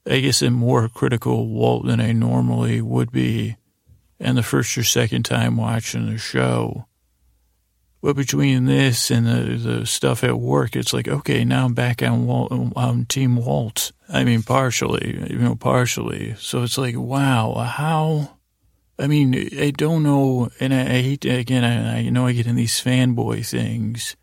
I 0.06 0.20
guess 0.20 0.42
I'm 0.42 0.54
more 0.54 0.88
critical 0.88 1.46
Walt 1.48 1.86
than 1.86 2.00
I 2.00 2.12
normally 2.12 2.80
would 2.80 3.12
be, 3.12 3.56
and 4.18 4.38
the 4.38 4.42
first 4.42 4.76
or 4.78 4.84
second 4.84 5.24
time 5.24 5.56
watching 5.56 6.06
the 6.06 6.18
show. 6.18 6.86
But 8.02 8.16
between 8.16 8.64
this 8.64 9.10
and 9.10 9.26
the, 9.26 9.56
the 9.56 9.86
stuff 9.86 10.24
at 10.24 10.38
work, 10.38 10.74
it's 10.74 10.94
like, 10.94 11.06
okay, 11.06 11.44
now 11.44 11.66
I'm 11.66 11.74
back 11.74 12.02
on 12.02 12.26
Walt, 12.26 12.50
on 12.74 13.04
Team 13.04 13.36
Walt. 13.36 13.92
I 14.12 14.24
mean, 14.24 14.42
partially, 14.42 15.28
you 15.30 15.38
know, 15.38 15.54
partially. 15.54 16.34
So 16.38 16.62
it's 16.62 16.78
like, 16.78 16.96
wow, 16.96 17.54
how? 17.54 18.36
I 18.98 19.06
mean, 19.06 19.34
I 19.58 19.70
don't 19.70 20.02
know, 20.02 20.50
and 20.58 20.74
I, 20.74 20.80
I 20.80 21.02
hate 21.02 21.20
to, 21.22 21.30
again, 21.30 21.64
I, 21.64 21.98
I 21.98 22.10
know 22.10 22.26
I 22.26 22.32
get 22.32 22.46
in 22.46 22.56
these 22.56 22.82
fanboy 22.82 23.46
things. 23.46 24.16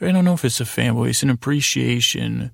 I 0.00 0.10
don't 0.10 0.24
know 0.24 0.34
if 0.34 0.44
it's 0.44 0.60
a 0.60 0.64
fanboy, 0.64 1.10
it's 1.10 1.22
an 1.22 1.30
appreciation 1.30 2.50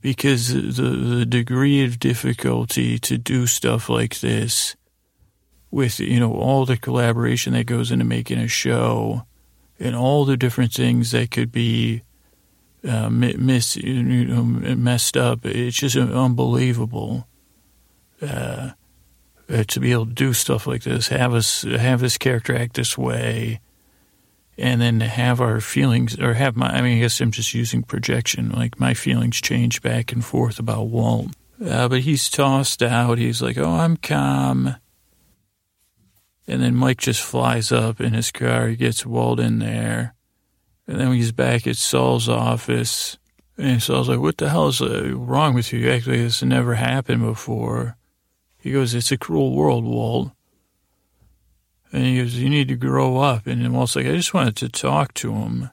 because 0.00 0.48
the, 0.48 0.82
the 0.82 1.26
degree 1.26 1.84
of 1.84 1.98
difficulty 1.98 2.98
to 2.98 3.16
do 3.16 3.46
stuff 3.46 3.88
like 3.88 4.20
this 4.20 4.76
with, 5.70 5.98
you 5.98 6.20
know, 6.20 6.32
all 6.34 6.66
the 6.66 6.76
collaboration 6.76 7.54
that 7.54 7.66
goes 7.66 7.90
into 7.90 8.04
making 8.04 8.38
a 8.38 8.48
show 8.48 9.26
and 9.80 9.96
all 9.96 10.24
the 10.24 10.36
different 10.36 10.72
things 10.72 11.10
that 11.12 11.30
could 11.30 11.50
be 11.50 12.02
uh, 12.86 13.08
miss, 13.10 13.76
you 13.76 14.24
know, 14.26 14.44
messed 14.44 15.16
up. 15.16 15.46
It's 15.46 15.76
just 15.76 15.96
unbelievable 15.96 17.26
uh, 18.20 18.70
uh, 19.48 19.64
to 19.64 19.80
be 19.80 19.92
able 19.92 20.06
to 20.06 20.12
do 20.12 20.32
stuff 20.32 20.66
like 20.66 20.82
this. 20.82 21.08
Have 21.08 21.34
us 21.34 21.62
have 21.62 22.00
this 22.00 22.18
character 22.18 22.56
act 22.56 22.74
this 22.74 22.96
way, 22.98 23.60
and 24.58 24.80
then 24.80 25.00
have 25.00 25.40
our 25.40 25.60
feelings 25.60 26.18
or 26.18 26.34
have 26.34 26.56
my. 26.56 26.68
I 26.68 26.82
mean, 26.82 26.98
I 26.98 27.00
guess 27.00 27.20
I'm 27.20 27.30
just 27.30 27.54
using 27.54 27.82
projection. 27.82 28.50
Like 28.50 28.78
my 28.78 28.94
feelings 28.94 29.40
change 29.40 29.82
back 29.82 30.12
and 30.12 30.24
forth 30.24 30.58
about 30.58 30.88
Walt. 30.88 31.30
Uh, 31.64 31.88
but 31.88 32.00
he's 32.00 32.28
tossed 32.28 32.82
out. 32.82 33.18
He's 33.18 33.40
like, 33.40 33.56
"Oh, 33.56 33.72
I'm 33.72 33.96
calm." 33.96 34.76
And 36.46 36.62
then 36.62 36.74
Mike 36.74 36.98
just 36.98 37.22
flies 37.22 37.72
up 37.72 38.00
in 38.00 38.12
his 38.12 38.30
car. 38.30 38.68
He 38.68 38.76
gets 38.76 39.06
Walt 39.06 39.40
in 39.40 39.60
there. 39.60 40.13
And 40.86 41.00
then 41.00 41.12
he's 41.12 41.32
back 41.32 41.66
at 41.66 41.76
Saul's 41.76 42.28
office, 42.28 43.16
and 43.56 43.82
Saul's 43.82 44.08
like, 44.08 44.18
what 44.18 44.36
the 44.36 44.50
hell 44.50 44.68
is 44.68 44.82
uh, 44.82 45.14
wrong 45.14 45.54
with 45.54 45.72
you? 45.72 45.90
Actually, 45.90 46.22
this 46.22 46.42
never 46.42 46.74
happened 46.74 47.22
before. 47.22 47.96
He 48.58 48.72
goes, 48.72 48.94
it's 48.94 49.12
a 49.12 49.16
cruel 49.16 49.54
world, 49.54 49.84
Walt. 49.84 50.32
And 51.92 52.04
he 52.04 52.18
goes, 52.18 52.34
you 52.36 52.50
need 52.50 52.68
to 52.68 52.76
grow 52.76 53.18
up. 53.18 53.46
And 53.46 53.72
Walt's 53.72 53.94
like, 53.94 54.06
I 54.06 54.12
just 54.16 54.34
wanted 54.34 54.56
to 54.56 54.68
talk 54.68 55.14
to 55.14 55.32
him. 55.32 55.70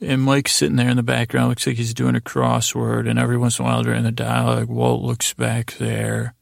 And 0.00 0.22
Mike's 0.22 0.52
sitting 0.52 0.76
there 0.76 0.90
in 0.90 0.96
the 0.96 1.02
background, 1.02 1.50
looks 1.50 1.66
like 1.66 1.76
he's 1.76 1.94
doing 1.94 2.16
a 2.16 2.20
crossword. 2.20 3.08
And 3.08 3.18
every 3.18 3.38
once 3.38 3.58
in 3.58 3.64
a 3.64 3.68
while 3.68 3.82
during 3.82 4.02
the 4.02 4.10
dialogue, 4.10 4.68
Walt 4.68 5.02
looks 5.02 5.32
back 5.32 5.76
there. 5.78 6.34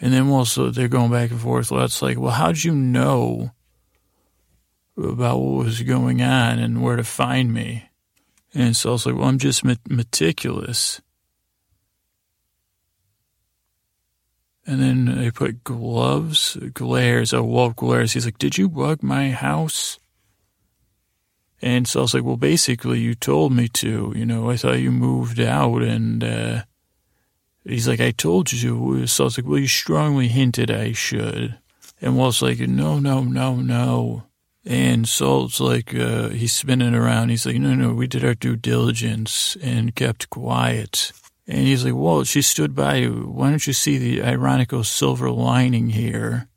And 0.00 0.12
then 0.12 0.28
also 0.28 0.70
they're 0.70 0.88
going 0.88 1.12
back 1.12 1.30
and 1.30 1.40
forth. 1.40 1.70
Well, 1.70 1.84
it's 1.84 2.02
like, 2.02 2.18
well, 2.18 2.32
how'd 2.32 2.64
you 2.64 2.74
know 2.74 3.52
about 4.96 5.38
what 5.38 5.64
was 5.64 5.82
going 5.82 6.22
on 6.22 6.58
and 6.58 6.82
where 6.82 6.96
to 6.96 7.04
find 7.04 7.52
me? 7.52 7.88
And 8.54 8.76
so 8.76 8.90
I 8.90 8.92
was 8.92 9.06
like, 9.06 9.14
well, 9.14 9.28
I'm 9.28 9.38
just 9.38 9.64
meticulous. 9.64 11.00
And 14.66 14.80
then 14.80 15.04
they 15.04 15.30
put 15.30 15.62
gloves, 15.62 16.56
glares. 16.72 17.32
Oh, 17.32 17.42
Walt 17.42 17.76
glares. 17.76 18.12
He's 18.12 18.24
like, 18.24 18.38
did 18.38 18.58
you 18.58 18.68
bug 18.68 19.02
my 19.02 19.30
house? 19.30 19.98
And 21.62 21.86
so 21.86 22.00
I 22.00 22.02
was 22.02 22.14
like, 22.14 22.24
well, 22.24 22.36
basically, 22.36 22.98
you 23.00 23.14
told 23.14 23.52
me 23.52 23.68
to. 23.68 24.12
You 24.16 24.26
know, 24.26 24.50
I 24.50 24.56
thought 24.56 24.80
you 24.80 24.90
moved 24.90 25.40
out 25.40 25.82
and, 25.82 26.24
uh, 26.24 26.62
He's 27.68 27.88
like, 27.88 28.00
I 28.00 28.12
told 28.12 28.52
you. 28.52 29.06
So 29.06 29.24
I 29.24 29.26
was 29.26 29.38
like, 29.38 29.46
well, 29.46 29.58
you 29.58 29.66
strongly 29.66 30.28
hinted 30.28 30.70
I 30.70 30.92
should. 30.92 31.58
And 32.00 32.16
Walt's 32.16 32.42
like, 32.42 32.60
no, 32.60 33.00
no, 33.00 33.22
no, 33.24 33.56
no. 33.56 34.25
And 34.68 35.08
Saul's 35.08 35.60
like, 35.60 35.94
uh, 35.94 36.30
he's 36.30 36.52
spinning 36.52 36.92
around. 36.92 37.28
He's 37.28 37.46
like, 37.46 37.56
no, 37.56 37.74
no, 37.74 37.94
we 37.94 38.08
did 38.08 38.24
our 38.24 38.34
due 38.34 38.56
diligence 38.56 39.56
and 39.62 39.94
kept 39.94 40.28
quiet. 40.28 41.12
And 41.46 41.58
he's 41.58 41.84
like, 41.84 41.94
Walt, 41.94 42.26
she 42.26 42.42
stood 42.42 42.74
by 42.74 42.96
you. 42.96 43.30
Why 43.32 43.50
don't 43.50 43.64
you 43.64 43.72
see 43.72 43.96
the 43.96 44.24
ironical 44.24 44.82
silver 44.82 45.30
lining 45.30 45.90
here? 45.90 46.48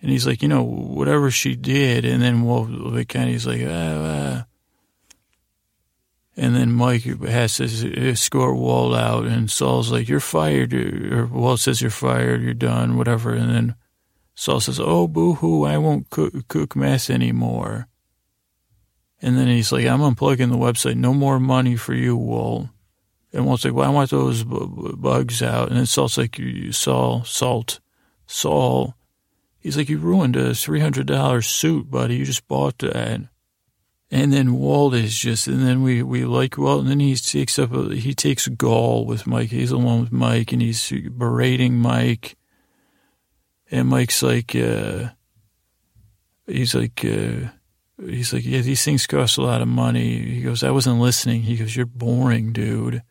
And 0.00 0.10
he's 0.10 0.26
like, 0.26 0.40
you 0.40 0.48
know, 0.48 0.62
whatever 0.62 1.30
she 1.30 1.54
did. 1.54 2.06
And 2.06 2.22
then 2.22 2.40
Walt, 2.42 2.70
like, 2.70 3.10
kind 3.10 3.26
of, 3.26 3.32
he's 3.32 3.46
like, 3.46 3.60
ah, 3.66 3.66
ah. 3.68 4.46
And 6.34 6.56
then 6.56 6.72
Mike 6.72 7.02
has 7.02 7.58
to 7.58 8.08
escort 8.08 8.56
Walt 8.56 8.96
out, 8.96 9.26
and 9.26 9.50
Saul's 9.50 9.92
like, 9.92 10.08
"You're 10.08 10.18
fired," 10.18 10.72
or 10.72 11.26
Walt 11.26 11.60
says, 11.60 11.82
"You're 11.82 11.90
fired. 11.90 12.40
You're 12.40 12.54
done." 12.54 12.96
Whatever. 12.96 13.34
And 13.34 13.50
then 13.50 13.74
Saul 14.34 14.60
says, 14.60 14.80
"Oh, 14.80 15.08
boo-hoo! 15.08 15.64
I 15.64 15.78
won't 15.78 16.10
cook, 16.10 16.48
cook 16.48 16.74
mess 16.74 17.10
anymore." 17.10 17.88
And 19.20 19.36
then 19.36 19.46
he's 19.46 19.72
like, 19.72 19.86
"I'm 19.86 20.00
unplugging 20.00 20.50
the 20.50 20.56
website. 20.56 20.96
No 20.96 21.14
more 21.14 21.38
money 21.38 21.76
for 21.76 21.94
you, 21.94 22.16
Walt." 22.16 22.68
And 23.32 23.46
Walt's 23.46 23.64
like, 23.64 23.74
"Well, 23.74 23.88
I 23.88 23.92
want 23.92 24.10
those 24.10 24.44
bugs 24.44 25.42
out." 25.42 25.68
And 25.68 25.78
then 25.78 25.86
Saul's 25.86 26.18
like, 26.18 26.38
you 26.38 26.72
"Saul, 26.72 27.24
salt, 27.24 27.80
Saul." 28.26 28.94
He's 29.58 29.76
like, 29.76 29.88
"You 29.88 29.98
ruined 29.98 30.36
a 30.36 30.54
three 30.54 30.80
hundred 30.80 31.06
dollars 31.06 31.46
suit, 31.46 31.90
buddy. 31.90 32.16
You 32.16 32.24
just 32.24 32.48
bought 32.48 32.78
that." 32.78 33.20
And 34.10 34.30
then 34.30 34.58
Walt 34.58 34.92
is 34.92 35.18
just, 35.18 35.46
and 35.46 35.66
then 35.66 35.82
we, 35.82 36.02
we 36.02 36.26
like 36.26 36.58
Walt, 36.58 36.82
and 36.82 36.90
then 36.90 37.00
he 37.00 37.16
takes 37.16 37.58
up, 37.58 37.72
a, 37.72 37.94
he 37.94 38.12
takes 38.12 38.46
gall 38.46 39.06
with 39.06 39.26
Mike. 39.26 39.48
He's 39.48 39.70
alone 39.70 40.02
with 40.02 40.12
Mike, 40.12 40.52
and 40.52 40.60
he's 40.60 40.92
berating 41.16 41.78
Mike. 41.78 42.36
And 43.72 43.88
Mike's 43.88 44.22
like, 44.22 44.54
uh, 44.54 45.08
he's 46.46 46.74
like, 46.74 47.02
uh, 47.04 47.48
he's 47.98 48.34
like, 48.34 48.44
yeah, 48.44 48.60
these 48.60 48.84
things 48.84 49.06
cost 49.06 49.38
a 49.38 49.42
lot 49.42 49.62
of 49.62 49.68
money. 49.68 50.18
He 50.18 50.42
goes, 50.42 50.62
I 50.62 50.70
wasn't 50.70 51.00
listening. 51.00 51.42
He 51.42 51.56
goes, 51.56 51.74
you're 51.74 51.86
boring, 51.86 52.52
dude. 52.52 53.02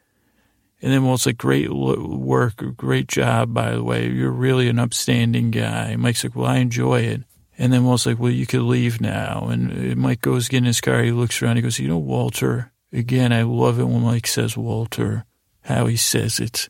And 0.84 0.94
then 0.94 1.04
Walt's 1.04 1.26
like, 1.26 1.38
great 1.38 1.74
work, 1.74 2.64
great 2.78 3.08
job, 3.08 3.56
by 3.56 3.72
the 3.72 3.84
way. 3.84 4.08
You're 4.08 4.32
really 4.32 4.70
an 4.70 4.78
upstanding 4.78 5.50
guy. 5.50 5.96
Mike's 5.96 6.24
like, 6.24 6.36
well, 6.36 6.46
I 6.46 6.58
enjoy 6.58 7.02
it. 7.02 7.24
And 7.58 7.74
then 7.74 7.84
Walt's 7.84 8.06
like, 8.06 8.20
well, 8.20 8.32
you 8.32 8.46
could 8.46 8.62
leave 8.62 9.02
now. 9.02 9.48
And 9.50 9.98
Mike 9.98 10.22
goes 10.22 10.48
get 10.48 10.60
in 10.60 10.66
his 10.66 10.80
car. 10.80 11.02
He 11.02 11.12
looks 11.12 11.42
around. 11.42 11.56
He 11.56 11.64
goes, 11.64 11.80
you 11.80 11.88
know, 11.88 11.98
Walter, 11.98 12.72
again, 12.94 13.34
I 13.34 13.42
love 13.42 13.80
it 13.80 13.86
when 13.86 14.02
Mike 14.02 14.28
says 14.28 14.56
Walter, 14.56 15.26
how 15.62 15.88
he 15.88 15.98
says 15.98 16.40
it. 16.40 16.70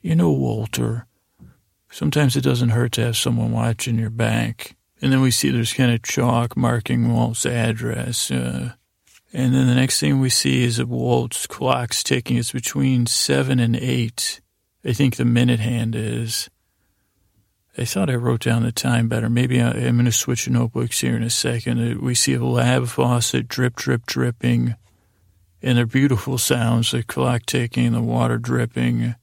You 0.00 0.14
know, 0.16 0.30
Walter, 0.30 1.06
sometimes 1.94 2.34
it 2.34 2.40
doesn't 2.40 2.70
hurt 2.70 2.90
to 2.90 3.04
have 3.04 3.16
someone 3.16 3.52
watching 3.52 3.98
your 3.98 4.10
back. 4.10 4.74
And 5.00 5.12
then 5.12 5.20
we 5.20 5.30
see 5.30 5.50
there's 5.50 5.72
kind 5.72 5.92
of 5.92 6.02
chalk 6.02 6.56
marking 6.56 7.12
Walt's 7.12 7.46
address. 7.46 8.32
Uh, 8.32 8.72
and 9.32 9.54
then 9.54 9.68
the 9.68 9.76
next 9.76 10.00
thing 10.00 10.18
we 10.18 10.28
see 10.28 10.64
is 10.64 10.78
that 10.78 10.88
Walt's 10.88 11.46
clock's 11.46 12.02
ticking. 12.02 12.36
It's 12.36 12.50
between 12.50 13.06
seven 13.06 13.60
and 13.60 13.76
eight. 13.76 14.40
I 14.84 14.92
think 14.92 15.16
the 15.16 15.24
minute 15.24 15.60
hand 15.60 15.94
is. 15.94 16.50
I 17.78 17.84
thought 17.84 18.10
I 18.10 18.14
wrote 18.14 18.40
down 18.40 18.62
the 18.62 18.72
time 18.72 19.08
better. 19.08 19.30
Maybe 19.30 19.60
I, 19.60 19.70
am 19.70 19.96
going 19.96 20.04
to 20.04 20.12
switch 20.12 20.48
notebooks 20.48 21.00
here 21.00 21.16
in 21.16 21.22
a 21.22 21.30
second. 21.30 21.80
Uh, 21.80 22.00
we 22.00 22.14
see 22.14 22.34
a 22.34 22.44
lab 22.44 22.86
faucet 22.86 23.48
drip, 23.48 23.76
drip, 23.76 24.06
dripping, 24.06 24.74
and 25.62 25.78
they're 25.78 25.86
beautiful 25.86 26.38
sounds, 26.38 26.90
the 26.90 27.02
clock 27.02 27.46
ticking, 27.46 27.92
the 27.92 28.02
water 28.02 28.38
dripping. 28.38 29.14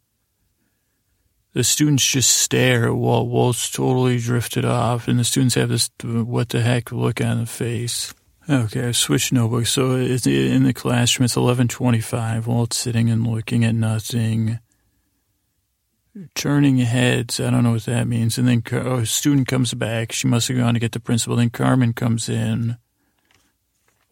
The 1.53 1.63
students 1.63 2.05
just 2.05 2.29
stare 2.29 2.93
while 2.93 3.27
Walt's 3.27 3.69
totally 3.69 4.17
drifted 4.17 4.63
off, 4.63 5.07
and 5.07 5.19
the 5.19 5.23
students 5.23 5.55
have 5.55 5.69
this 5.69 5.89
what 6.01 6.49
the 6.49 6.61
heck 6.61 6.91
look 6.91 7.19
on 7.19 7.39
the 7.39 7.45
face. 7.45 8.13
Okay, 8.49 8.87
I 8.87 8.91
switched 8.91 9.33
notebooks. 9.33 9.71
So 9.71 9.95
in 9.95 10.63
the 10.63 10.73
classroom, 10.73 11.25
it's 11.25 11.35
1125. 11.35 12.47
Walt's 12.47 12.77
sitting 12.77 13.09
and 13.09 13.27
looking 13.27 13.65
at 13.65 13.75
nothing 13.75 14.59
turning 16.35 16.77
heads. 16.77 17.39
I 17.39 17.49
don't 17.49 17.63
know 17.63 17.71
what 17.73 17.85
that 17.85 18.07
means. 18.07 18.37
And 18.37 18.47
then 18.47 18.63
oh, 18.73 18.97
a 18.97 19.05
student 19.05 19.47
comes 19.47 19.73
back. 19.73 20.11
She 20.11 20.27
must 20.27 20.47
have 20.47 20.57
gone 20.57 20.73
to 20.73 20.79
get 20.79 20.91
the 20.91 20.99
principal. 20.99 21.35
Then 21.35 21.49
Carmen 21.49 21.93
comes 21.93 22.29
in. 22.29 22.77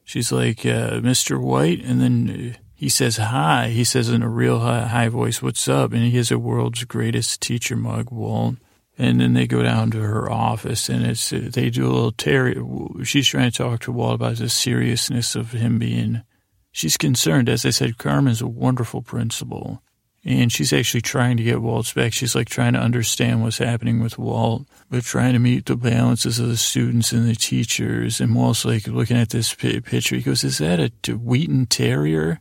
She's 0.04 0.32
like, 0.32 0.65
uh, 0.65 1.02
Mr. 1.02 1.39
White. 1.39 1.84
And 1.84 2.02
then 2.02 2.58
he 2.80 2.88
says 2.88 3.18
hi. 3.18 3.68
He 3.72 3.84
says 3.84 4.08
in 4.08 4.24
a 4.24 4.30
real 4.30 4.60
high, 4.60 4.88
high 4.88 5.10
voice, 5.10 5.42
"What's 5.42 5.68
up?" 5.68 5.92
And 5.92 6.02
he 6.02 6.15
has 6.15 6.32
a 6.32 6.39
world's 6.39 6.86
greatest 6.86 7.42
teacher 7.42 7.76
mug, 7.76 8.10
Walt. 8.10 8.56
And 8.98 9.20
then 9.20 9.34
they 9.34 9.48
go 9.48 9.62
down 9.62 9.92
to 9.92 10.00
her 10.00 10.32
office, 10.32 10.88
and 10.88 11.06
it's 11.06 11.30
they 11.30 11.70
do 11.70 11.86
a 11.86 11.92
little 11.92 12.13
Terry. 12.13 12.56
She's 13.04 13.28
trying 13.28 13.52
to 13.52 13.58
talk 13.58 13.82
to 13.82 13.92
Walt 13.92 14.15
about 14.15 14.38
the 14.38 14.48
seriousness 14.48 15.36
of 15.36 15.52
him 15.52 15.78
being. 15.78 16.22
She's 16.72 16.96
concerned, 16.96 17.50
as 17.50 17.65
I 17.65 17.72
said. 17.72 17.98
Carmen's 17.98 18.42
a 18.42 18.48
wonderful 18.48 19.02
principal, 19.02 19.82
and 20.24 20.50
she's 20.50 20.72
actually 20.72 21.02
trying 21.02 21.36
to 21.36 21.44
get 21.44 21.62
Walt's 21.62 21.92
back. 21.92 22.13
She's 22.13 22.36
like 22.36 22.48
trying 22.48 22.74
to 22.74 22.80
understand 22.80 23.42
what's 23.42 23.58
happening 23.58 24.00
with 24.00 24.18
Walt, 24.18 24.68
but 24.89 25.04
trying 25.04 25.34
to 25.34 25.39
meet 25.39 25.65
the 25.65 25.76
balances 25.76 26.39
of 26.39 26.48
the 26.48 26.56
students 26.56 27.12
and 27.12 27.28
the 27.28 27.36
teachers. 27.36 28.22
And 28.22 28.36
Walt's 28.36 28.63
like 28.63 28.88
looking 28.88 29.18
at 29.18 29.32
this 29.32 29.54
picture. 29.54 30.15
He 30.15 30.22
goes, 30.22 30.46
"Is 30.46 30.60
that 30.60 30.80
a 30.80 31.12
Wheaten 31.12 31.65
Terrier?" 31.65 32.39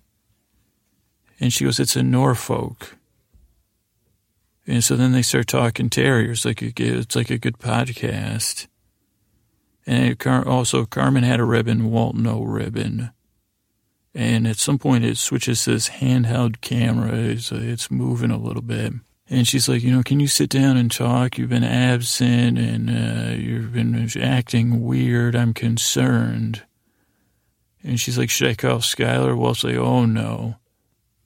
And 1.40 1.52
she 1.52 1.64
goes, 1.64 1.78
"It's 1.78 1.96
a 1.96 2.02
Norfolk." 2.02 2.96
And 4.66 4.84
so 4.84 4.96
then 4.96 5.12
they 5.12 5.22
start 5.22 5.46
talking 5.46 5.88
terriers, 5.88 6.44
like 6.44 6.60
it's 6.62 7.16
like 7.16 7.30
a 7.30 7.38
good 7.38 7.58
podcast. 7.58 8.66
And 9.86 10.14
also, 10.26 10.84
Carmen 10.84 11.24
had 11.24 11.40
a 11.40 11.44
ribbon, 11.44 11.90
Walt 11.90 12.14
no 12.14 12.42
ribbon. 12.42 13.10
And 14.14 14.46
at 14.46 14.58
some 14.58 14.78
point, 14.78 15.06
it 15.06 15.16
switches 15.16 15.64
to 15.64 15.70
this 15.70 15.88
handheld 15.88 16.60
camera. 16.60 17.14
It's, 17.14 17.50
it's 17.50 17.90
moving 17.90 18.30
a 18.30 18.36
little 18.36 18.60
bit. 18.60 18.92
And 19.30 19.48
she's 19.48 19.66
like, 19.66 19.82
you 19.82 19.90
know, 19.90 20.02
can 20.02 20.20
you 20.20 20.26
sit 20.26 20.50
down 20.50 20.76
and 20.76 20.90
talk? 20.90 21.38
You've 21.38 21.48
been 21.48 21.64
absent 21.64 22.58
and 22.58 22.90
uh, 22.90 23.34
you've 23.34 23.72
been 23.72 24.10
acting 24.20 24.82
weird. 24.84 25.34
I'm 25.34 25.54
concerned. 25.54 26.62
And 27.82 27.98
she's 27.98 28.18
like, 28.18 28.28
should 28.28 28.48
I 28.48 28.54
call 28.54 28.78
Skyler? 28.78 29.34
Walt's 29.34 29.64
like, 29.64 29.76
oh 29.76 30.04
no. 30.04 30.56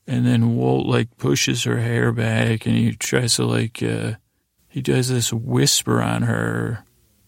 And 0.06 0.26
then 0.26 0.56
Walt 0.56 0.86
like 0.86 1.16
pushes 1.16 1.64
her 1.64 1.78
hair 1.78 2.12
back 2.12 2.66
and 2.66 2.74
he 2.74 2.92
tries 2.92 3.36
to 3.36 3.44
like, 3.44 3.82
uh, 3.82 4.14
he 4.68 4.80
does 4.80 5.08
this 5.08 5.32
whisper 5.32 6.02
on 6.02 6.22
her. 6.22 6.84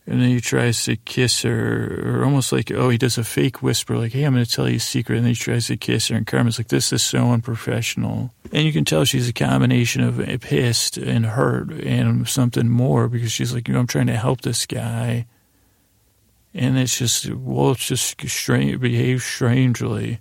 And 0.06 0.20
then 0.20 0.28
he 0.28 0.40
tries 0.40 0.84
to 0.84 0.96
kiss 0.96 1.40
her, 1.42 2.18
or 2.18 2.24
almost 2.24 2.52
like, 2.52 2.70
oh, 2.70 2.90
he 2.90 2.98
does 2.98 3.16
a 3.16 3.24
fake 3.24 3.62
whisper, 3.62 3.96
like, 3.96 4.12
hey, 4.12 4.24
I'm 4.24 4.34
going 4.34 4.44
to 4.44 4.50
tell 4.50 4.68
you 4.68 4.76
a 4.76 4.80
secret. 4.80 5.16
And 5.16 5.24
then 5.24 5.32
he 5.32 5.34
tries 5.34 5.68
to 5.68 5.78
kiss 5.78 6.08
her. 6.08 6.16
And 6.16 6.26
Carmen's 6.26 6.58
like, 6.58 6.68
this 6.68 6.92
is 6.92 7.02
so 7.02 7.30
unprofessional. 7.30 8.30
And 8.52 8.66
you 8.66 8.72
can 8.74 8.84
tell 8.84 9.06
she's 9.06 9.30
a 9.30 9.32
combination 9.32 10.02
of 10.02 10.18
pissed 10.42 10.98
and 10.98 11.24
hurt 11.24 11.70
and 11.70 12.28
something 12.28 12.68
more 12.68 13.08
because 13.08 13.32
she's 13.32 13.54
like, 13.54 13.66
you 13.66 13.72
know, 13.72 13.80
I'm 13.80 13.86
trying 13.86 14.08
to 14.08 14.16
help 14.16 14.42
this 14.42 14.66
guy. 14.66 15.24
And 16.52 16.76
it's 16.76 16.98
just, 16.98 17.32
Walt 17.32 17.78
just 17.78 18.20
strange, 18.28 18.78
behaves 18.80 19.24
strangely 19.24 20.20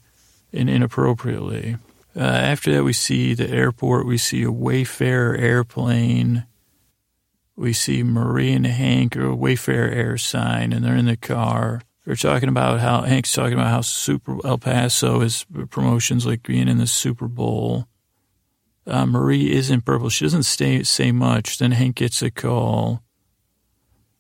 and 0.54 0.70
inappropriately. 0.70 1.76
Uh, 2.16 2.20
after 2.22 2.72
that, 2.74 2.84
we 2.84 2.94
see 2.94 3.34
the 3.34 3.50
airport. 3.50 4.06
We 4.06 4.18
see 4.18 4.44
a 4.44 4.52
Wayfarer 4.52 5.36
airplane. 5.36 6.46
We 7.56 7.74
see 7.74 8.04
Marie 8.04 8.54
and 8.54 8.66
Hank 8.66 9.18
or 9.18 9.34
Wayfarer 9.36 9.90
air 9.90 10.18
sign, 10.18 10.74
and 10.74 10.84
they're 10.84 10.96
in 10.96 11.06
the 11.06 11.18
car. 11.18 11.82
They're 12.06 12.16
talking 12.16 12.50
about 12.50 12.80
how 12.82 13.02
Hank's 13.02 13.32
talking 13.32 13.54
about 13.54 13.70
how 13.70 13.82
Super 13.82 14.46
El 14.46 14.58
Paso 14.58 15.22
is 15.22 15.46
promotions 15.70 16.26
like 16.26 16.44
being 16.44 16.68
in 16.68 16.78
the 16.78 16.88
Super 16.88 17.28
Bowl. 17.28 17.88
Uh, 18.86 19.06
Marie 19.06 19.52
isn't 19.52 19.86
purple. 19.86 20.10
She 20.10 20.26
doesn't 20.26 20.44
stay, 20.44 20.84
say 20.84 21.12
much. 21.12 21.58
Then 21.58 21.72
Hank 21.72 21.96
gets 21.96 22.22
a 22.22 22.30
call 22.30 23.02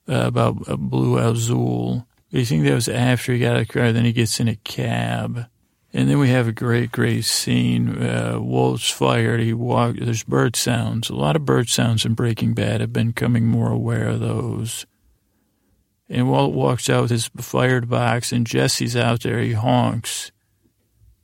uh, 0.08 0.24
about 0.26 0.64
Blue 0.80 1.18
Azul. 1.18 2.08
You 2.30 2.46
think 2.46 2.64
that 2.64 2.74
was 2.74 2.88
after 2.88 3.34
he 3.34 3.40
got 3.40 3.60
a 3.60 3.66
car. 3.66 3.92
Then 3.92 4.06
he 4.06 4.14
gets 4.14 4.40
in 4.40 4.48
a 4.48 4.56
cab. 4.56 5.48
And 5.96 6.10
then 6.10 6.18
we 6.18 6.30
have 6.30 6.48
a 6.48 6.52
great, 6.52 6.92
great 6.92 7.24
scene. 7.24 8.02
Uh, 8.02 8.40
Walt's 8.40 8.90
fired. 8.90 9.40
He 9.40 9.54
walk. 9.54 9.96
There's 9.96 10.24
bird 10.24 10.56
sounds. 10.56 11.12
A 11.12 11.16
lot 11.16 11.36
of 11.36 11.46
bird 11.46 11.70
sounds 11.70 12.04
in 12.04 12.16
Breaking 12.16 12.56
Bad. 12.56 12.82
I've 12.82 12.92
been 12.92 13.12
becoming 13.12 13.46
more 13.46 13.72
aware 13.72 14.08
of 14.08 14.20
those. 14.20 14.88
And 16.10 16.32
Walt 16.32 16.54
walks 16.54 16.90
out 16.90 17.04
with 17.04 17.12
his 17.12 17.30
fired 17.38 17.90
box, 17.90 18.32
and 18.32 18.46
Jesse's 18.46 18.96
out 18.96 19.22
there. 19.22 19.40
He 19.40 19.54
honks, 19.54 20.32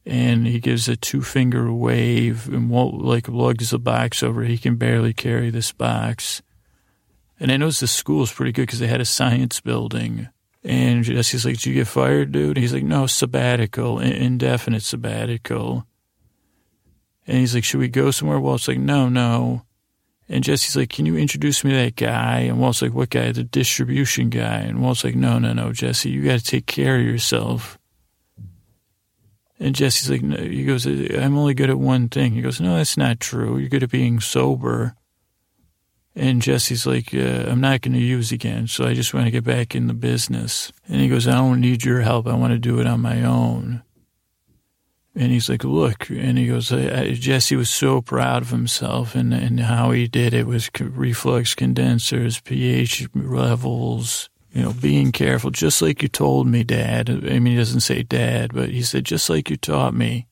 and 0.05 0.45
he 0.45 0.59
gives 0.59 0.87
a 0.87 0.95
two 0.95 1.23
finger 1.23 1.73
wave, 1.73 2.47
and 2.47 2.69
Walt 2.69 2.95
like 2.95 3.27
lugs 3.27 3.71
the 3.71 3.79
box 3.79 4.21
over. 4.21 4.43
He 4.43 4.57
can 4.57 4.75
barely 4.75 5.13
carry 5.13 5.49
this 5.49 5.71
box. 5.71 6.43
And 7.39 7.51
I 7.51 7.57
noticed 7.57 7.81
the 7.81 7.87
school 7.87 8.23
is 8.23 8.31
pretty 8.31 8.51
good 8.51 8.63
because 8.63 8.79
they 8.79 8.87
had 8.87 9.01
a 9.01 9.05
science 9.05 9.59
building. 9.59 10.29
And 10.63 11.03
Jesse's 11.03 11.45
like, 11.45 11.55
Did 11.55 11.65
you 11.67 11.73
get 11.75 11.87
fired, 11.87 12.31
dude? 12.31 12.57
He's 12.57 12.73
like, 12.73 12.83
No, 12.83 13.07
sabbatical, 13.07 13.99
indefinite 13.99 14.83
sabbatical. 14.83 15.85
And 17.27 17.37
he's 17.37 17.55
like, 17.55 17.63
Should 17.63 17.79
we 17.79 17.87
go 17.87 18.11
somewhere? 18.11 18.39
Walt's 18.39 18.67
like, 18.67 18.79
No, 18.79 19.07
no. 19.07 19.63
And 20.27 20.43
Jesse's 20.43 20.75
like, 20.75 20.89
Can 20.89 21.05
you 21.05 21.17
introduce 21.17 21.63
me 21.63 21.71
to 21.71 21.77
that 21.77 21.95
guy? 21.95 22.39
And 22.39 22.59
Walt's 22.59 22.81
like, 22.81 22.93
What 22.93 23.09
guy? 23.09 23.31
The 23.31 23.43
distribution 23.43 24.29
guy. 24.29 24.59
And 24.59 24.81
Walt's 24.81 25.03
like, 25.03 25.15
No, 25.15 25.39
no, 25.39 25.53
no, 25.53 25.71
Jesse, 25.71 26.09
you 26.09 26.23
got 26.23 26.39
to 26.39 26.45
take 26.45 26.65
care 26.65 26.97
of 26.97 27.05
yourself. 27.05 27.79
And 29.59 29.75
Jesse's 29.75 30.09
like, 30.09 30.21
no. 30.21 30.37
He 30.37 30.63
goes, 30.63 30.85
I'm 30.85 31.37
only 31.37 31.53
good 31.53 31.69
at 31.69 31.77
one 31.77 32.07
thing. 32.07 32.31
He 32.31 32.41
goes, 32.41 32.61
No, 32.61 32.77
that's 32.77 32.95
not 32.97 33.19
true. 33.19 33.57
You're 33.57 33.69
good 33.69 33.83
at 33.83 33.91
being 33.91 34.19
sober. 34.21 34.95
And 36.19 36.41
Jesse's 36.41 36.85
like, 36.85 37.13
uh, 37.13 37.45
I'm 37.47 37.61
not 37.61 37.79
going 37.79 37.93
to 37.93 37.99
use 37.99 38.33
again, 38.33 38.67
so 38.67 38.83
I 38.83 38.93
just 38.93 39.13
want 39.13 39.27
to 39.27 39.31
get 39.31 39.45
back 39.45 39.73
in 39.73 39.87
the 39.87 39.93
business. 39.93 40.69
And 40.89 40.99
he 40.99 41.07
goes, 41.07 41.29
I 41.29 41.35
don't 41.35 41.61
need 41.61 41.85
your 41.85 42.01
help. 42.01 42.27
I 42.27 42.35
want 42.35 42.51
to 42.51 42.59
do 42.59 42.81
it 42.81 42.87
on 42.87 42.99
my 42.99 43.23
own. 43.23 43.83
And 45.15 45.31
he's 45.31 45.49
like, 45.49 45.63
look, 45.63 46.09
and 46.09 46.37
he 46.37 46.47
goes, 46.47 46.69
Jesse 46.69 47.55
was 47.55 47.69
so 47.69 48.01
proud 48.01 48.41
of 48.41 48.49
himself 48.49 49.15
and, 49.15 49.33
and 49.33 49.61
how 49.61 49.91
he 49.91 50.09
did 50.09 50.33
it 50.33 50.45
with 50.45 50.69
reflux 50.81 51.55
condensers, 51.55 52.41
pH 52.41 53.07
levels, 53.15 54.29
you 54.51 54.61
know, 54.61 54.73
being 54.73 55.13
careful, 55.13 55.51
just 55.51 55.81
like 55.81 56.01
you 56.01 56.09
told 56.09 56.47
me, 56.47 56.65
Dad. 56.65 57.09
I 57.09 57.39
mean, 57.39 57.53
he 57.53 57.55
doesn't 57.55 57.79
say 57.79 58.03
Dad, 58.03 58.53
but 58.53 58.69
he 58.69 58.81
said, 58.81 59.05
just 59.05 59.29
like 59.29 59.49
you 59.49 59.55
taught 59.55 59.93
me. 59.93 60.27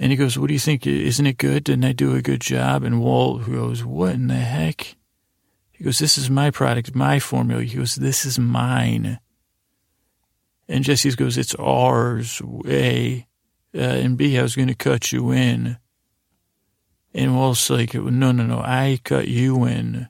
And 0.00 0.10
he 0.10 0.16
goes, 0.16 0.38
What 0.38 0.48
do 0.48 0.54
you 0.54 0.58
think? 0.58 0.86
Isn't 0.86 1.26
it 1.26 1.36
good? 1.36 1.64
Didn't 1.64 1.84
I 1.84 1.92
do 1.92 2.16
a 2.16 2.22
good 2.22 2.40
job? 2.40 2.84
And 2.84 3.02
Walt 3.02 3.44
goes, 3.44 3.84
What 3.84 4.14
in 4.14 4.28
the 4.28 4.34
heck? 4.34 4.96
He 5.70 5.84
goes, 5.84 5.98
This 5.98 6.16
is 6.16 6.30
my 6.30 6.50
product, 6.50 6.94
my 6.94 7.20
formula. 7.20 7.62
He 7.62 7.76
goes, 7.76 7.96
This 7.96 8.24
is 8.24 8.38
mine. 8.38 9.20
And 10.68 10.84
Jesse 10.84 11.10
goes, 11.10 11.36
It's 11.36 11.54
ours, 11.56 12.40
A. 12.66 13.26
Uh, 13.74 13.78
and 13.78 14.16
B, 14.16 14.38
I 14.38 14.42
was 14.42 14.56
going 14.56 14.68
to 14.68 14.74
cut 14.74 15.12
you 15.12 15.32
in. 15.32 15.76
And 17.12 17.36
Walt's 17.36 17.68
like, 17.68 17.92
No, 17.92 18.32
no, 18.32 18.44
no, 18.44 18.58
I 18.58 19.00
cut 19.04 19.28
you 19.28 19.66
in. 19.66 20.08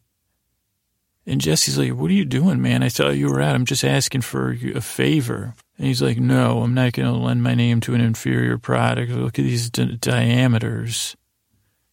And 1.26 1.40
Jesse's 1.40 1.78
like, 1.78 1.94
What 1.94 2.12
are 2.12 2.14
you 2.14 2.24
doing, 2.24 2.62
man? 2.62 2.84
I 2.84 2.90
thought 2.90 3.16
you 3.16 3.28
were 3.28 3.40
out. 3.40 3.56
I'm 3.56 3.66
just 3.66 3.82
asking 3.82 4.20
for 4.20 4.52
a 4.52 4.80
favor. 4.80 5.54
And 5.80 5.86
he's 5.86 6.02
like, 6.02 6.18
no, 6.18 6.60
I'm 6.60 6.74
not 6.74 6.92
going 6.92 7.10
to 7.10 7.18
lend 7.18 7.42
my 7.42 7.54
name 7.54 7.80
to 7.80 7.94
an 7.94 8.02
inferior 8.02 8.58
product. 8.58 9.12
Look 9.12 9.38
at 9.38 9.46
these 9.46 9.70
di- 9.70 9.96
diameters. 9.96 11.16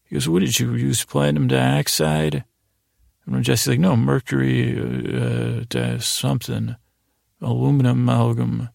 He 0.03 0.15
goes, 0.15 0.27
what 0.27 0.41
did 0.41 0.59
you 0.59 0.75
use, 0.75 1.05
platinum 1.05 1.47
dioxide? 1.47 2.43
And 3.25 3.41
Jesse's 3.45 3.69
like, 3.69 3.79
no, 3.79 3.95
mercury, 3.95 4.77
uh, 4.77 5.63
uh, 5.73 5.99
something, 5.99 6.75
aluminum 7.41 7.99
amalgam. 7.99 8.67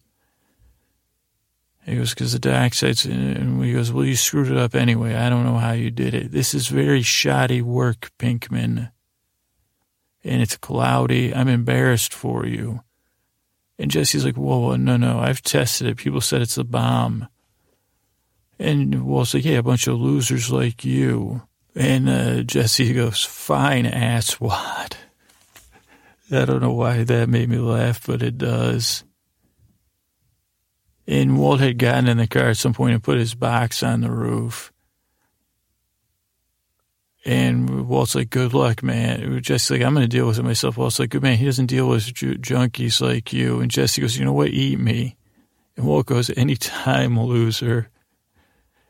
He 1.85 1.97
goes, 1.97 2.15
because 2.15 2.33
the 2.33 2.39
dioxide's, 2.39 3.05
and 3.05 3.63
he 3.63 3.73
goes, 3.73 3.91
well, 3.91 4.05
you 4.05 4.15
screwed 4.15 4.49
it 4.49 4.57
up 4.57 4.73
anyway. 4.73 5.13
I 5.13 5.29
don't 5.29 5.45
know 5.45 5.59
how 5.59 5.73
you 5.73 5.91
did 5.91 6.15
it. 6.15 6.31
This 6.31 6.55
is 6.55 6.69
very 6.69 7.03
shoddy 7.03 7.61
work, 7.61 8.09
Pinkman. 8.17 8.91
And 10.23 10.41
it's 10.41 10.57
cloudy. 10.57 11.35
I'm 11.35 11.49
embarrassed 11.49 12.15
for 12.15 12.47
you. 12.47 12.81
And 13.79 13.89
Jesse's 13.89 14.25
like, 14.25 14.37
whoa, 14.37 14.75
no, 14.75 14.97
no, 14.97 15.19
I've 15.19 15.41
tested 15.41 15.87
it. 15.87 15.97
People 15.97 16.21
said 16.21 16.41
it's 16.41 16.57
a 16.57 16.63
bomb. 16.63 17.27
And 18.59 19.05
Walt's 19.05 19.33
like, 19.33 19.45
yeah, 19.45 19.57
a 19.57 19.63
bunch 19.63 19.87
of 19.87 19.99
losers 19.99 20.51
like 20.51 20.85
you. 20.85 21.41
And 21.75 22.07
uh, 22.07 22.43
Jesse 22.43 22.93
goes, 22.93 23.23
fine, 23.23 23.85
asswad. 23.85 24.93
I 26.31 26.45
don't 26.45 26.61
know 26.61 26.73
why 26.73 27.03
that 27.03 27.29
made 27.29 27.49
me 27.49 27.57
laugh, 27.57 28.05
but 28.05 28.21
it 28.21 28.37
does. 28.37 29.03
And 31.07 31.37
Walt 31.37 31.59
had 31.59 31.77
gotten 31.77 32.07
in 32.07 32.17
the 32.17 32.27
car 32.27 32.49
at 32.49 32.57
some 32.57 32.73
point 32.73 32.93
and 32.93 33.03
put 33.03 33.17
his 33.17 33.35
box 33.35 33.83
on 33.83 34.01
the 34.01 34.11
roof. 34.11 34.72
And 37.25 37.87
Walt's 37.87 38.15
like, 38.15 38.29
good 38.29 38.53
luck, 38.53 38.83
man. 38.83 39.41
Jesse's 39.41 39.71
like, 39.71 39.81
I'm 39.81 39.93
going 39.93 40.03
to 40.03 40.09
deal 40.09 40.27
with 40.27 40.39
it 40.39 40.43
myself. 40.43 40.77
Walt's 40.77 40.99
like, 40.99 41.09
good 41.09 41.23
man, 41.23 41.37
he 41.37 41.45
doesn't 41.45 41.67
deal 41.67 41.87
with 41.87 42.13
junkies 42.13 42.99
like 42.99 43.31
you. 43.31 43.61
And 43.61 43.71
Jesse 43.71 44.01
goes, 44.01 44.17
you 44.17 44.25
know 44.25 44.33
what? 44.33 44.49
Eat 44.49 44.79
me. 44.79 45.15
And 45.77 45.85
Walt 45.85 46.05
goes, 46.05 46.29
anytime, 46.35 47.17
loser. 47.27 47.89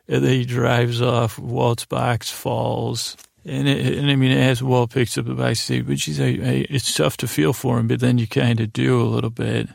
And 0.08 0.24
then 0.24 0.32
he 0.32 0.46
drives 0.46 1.02
off. 1.02 1.38
Walt's 1.38 1.86
box 1.86 2.32
falls. 2.32 3.16
And, 3.46 3.68
it, 3.68 3.98
and 3.98 4.10
I 4.10 4.16
mean, 4.16 4.32
as 4.32 4.64
Walt 4.64 4.92
picks 4.92 5.18
up 5.18 5.26
the 5.26 5.36
box, 5.36 5.70
but 5.70 6.00
she's 6.00 6.20
like, 6.20 6.38
it's 6.40 6.94
tough 6.94 7.18
to 7.18 7.28
feel 7.28 7.54
for 7.54 7.78
him, 7.78 7.88
but 7.88 8.00
then 8.00 8.18
you 8.18 8.28
kind 8.28 8.60
of 8.60 8.74
do 8.74 9.02
a 9.02 9.04
little 9.04 9.30
bit. 9.30 9.70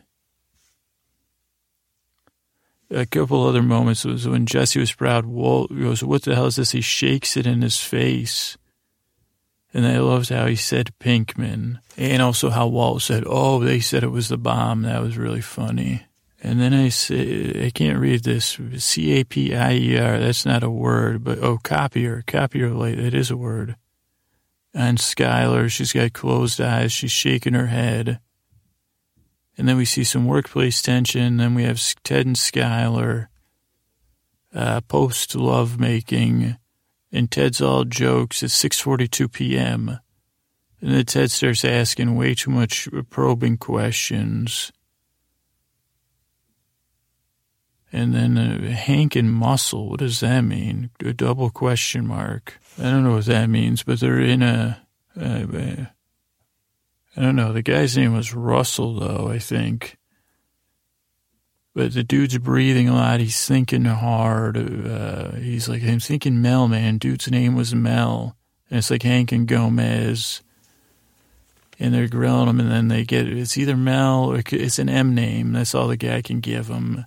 A 2.91 3.07
couple 3.07 3.47
other 3.47 3.63
moments 3.63 4.05
was 4.05 4.27
when 4.27 4.47
Jesse 4.47 4.81
was 4.81 4.93
proud. 4.93 5.27
Walt 5.27 5.71
goes, 5.71 6.03
"What 6.03 6.23
the 6.23 6.35
hell 6.35 6.47
is 6.47 6.57
this?" 6.57 6.73
He 6.73 6.81
shakes 6.81 7.37
it 7.37 7.47
in 7.47 7.61
his 7.63 7.79
face, 7.79 8.57
and 9.75 9.87
I 9.87 9.99
loved 9.99 10.31
how 10.31 10.47
he 10.47 10.57
said 10.57 10.95
Pinkman, 10.99 11.81
and 11.97 12.23
also 12.23 12.49
how 12.51 12.67
Walt 12.67 13.03
said, 13.03 13.25
"Oh, 13.27 13.61
they 13.61 13.81
said 13.81 14.03
it 14.03 14.11
was 14.11 14.29
the 14.29 14.39
bomb." 14.39 14.83
That 14.83 15.03
was 15.03 15.19
really 15.19 15.43
funny. 15.43 16.05
And 16.41 16.61
then 16.61 16.73
I 16.73 16.89
say, 16.89 17.67
I 17.67 17.71
can't 17.71 17.99
read 17.99 18.23
this. 18.23 18.59
C 18.77 19.19
A 19.19 19.25
P 19.25 19.55
I 19.55 19.73
E 19.75 19.99
R. 19.99 20.19
That's 20.21 20.47
not 20.47 20.63
a 20.63 20.71
word, 20.71 21.25
but 21.25 21.41
oh, 21.41 21.59
copier, 21.59 22.23
copier 22.27 22.71
light. 22.71 22.99
It 22.99 23.13
is 23.13 23.31
a 23.31 23.37
word. 23.37 23.75
And 24.73 24.99
Skyler, 24.99 25.69
she's 25.69 25.93
got 25.93 26.13
closed 26.13 26.61
eyes. 26.61 26.93
She's 26.93 27.11
shaking 27.11 27.55
her 27.55 27.67
head. 27.67 28.21
And 29.59 29.69
then 29.69 29.77
we 29.77 29.85
see 29.85 30.05
some 30.05 30.25
workplace 30.25 30.81
tension. 30.81 31.37
Then 31.37 31.55
we 31.57 31.65
have 31.65 31.83
Ted 32.05 32.27
and 32.27 32.37
Skyler, 32.37 33.27
uh, 34.55 34.81
post 34.83 35.35
lovemaking. 35.35 36.57
and 37.11 37.31
Ted's 37.31 37.61
all 37.61 37.85
jokes. 37.85 38.43
It's 38.43 38.55
6:42 38.55 39.33
p.m. 39.33 39.99
And 40.81 40.95
then 40.95 41.05
Ted 41.07 41.31
starts 41.33 41.65
asking 41.65 42.15
way 42.15 42.35
too 42.35 42.51
much 42.51 42.89
probing 43.11 43.57
questions. 43.57 44.71
And 47.91 48.15
then 48.15 48.37
uh, 48.37 48.71
Hank 48.71 49.17
and 49.17 49.33
Muscle, 49.33 49.89
what 49.89 50.01
does 50.01 50.21
that 50.21 50.43
mean? 50.43 50.91
A 51.03 51.13
double 51.13 51.51
question 51.51 52.07
mark. 52.07 52.61
I 52.79 52.83
don't 52.83 53.03
know 53.03 53.15
what 53.15 53.25
that 53.25 53.49
means, 53.49 53.83
but 53.83 53.99
they're 53.99 54.21
in 54.21 54.43
a. 54.43 54.87
Uh, 55.19 55.87
I 57.19 57.23
don't 57.23 57.35
know. 57.35 57.53
The 57.53 57.63
guy's 57.63 57.97
name 57.97 58.13
was 58.13 58.33
Russell, 58.33 58.95
though, 58.95 59.29
I 59.29 59.41
think. 59.41 59.97
But 61.75 61.93
the 61.93 62.05
dude's 62.05 62.39
breathing 62.39 62.89
a 62.89 62.95
lot. 62.95 63.19
He's 63.19 63.45
thinking 63.45 63.87
hard. 63.87 64.57
Uh, 64.57 65.33
he's 65.33 65.69
like, 65.69 65.83
I'm 65.83 65.99
thinking 65.99 66.41
Mel, 66.41 66.69
man. 66.69 66.99
Dude's 66.99 67.29
name 67.29 67.57
was 67.57 67.75
Mel. 67.75 68.37
And 68.71 68.79
it's 68.79 68.93
like 68.93 69.03
Hank 69.03 69.33
and 69.33 69.49
Gomez. 69.49 70.43
And 71.81 71.93
they're 71.93 72.07
grilling 72.07 72.49
him, 72.49 72.61
and 72.61 72.71
then 72.71 72.87
they 72.87 73.05
get 73.05 73.29
it's 73.29 73.59
either 73.59 73.77
Mel 73.77 74.33
or 74.33 74.43
it's 74.53 74.79
an 74.79 74.89
M 74.89 75.13
name. 75.13 75.53
That's 75.55 75.75
all 75.75 75.89
the 75.89 75.97
guy 75.97 76.23
can 76.23 76.39
give 76.39 76.69
him. 76.69 77.05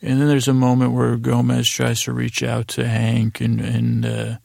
And 0.00 0.20
then 0.20 0.28
there's 0.28 0.48
a 0.48 0.54
moment 0.54 0.92
where 0.92 1.16
Gomez 1.16 1.68
tries 1.68 2.02
to 2.02 2.12
reach 2.12 2.44
out 2.44 2.68
to 2.68 2.86
Hank 2.86 3.40
and, 3.40 3.60
and, 3.60 4.06
uh, 4.06 4.36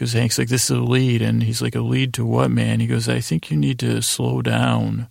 because 0.00 0.14
Hank's 0.14 0.38
like, 0.38 0.48
this 0.48 0.70
is 0.70 0.78
a 0.78 0.80
lead. 0.80 1.20
And 1.20 1.42
he's 1.42 1.60
like, 1.60 1.74
a 1.74 1.82
lead 1.82 2.14
to 2.14 2.24
what, 2.24 2.50
man? 2.50 2.80
He 2.80 2.86
goes, 2.86 3.06
I 3.06 3.20
think 3.20 3.50
you 3.50 3.56
need 3.58 3.78
to 3.80 4.00
slow 4.00 4.40
down. 4.40 5.08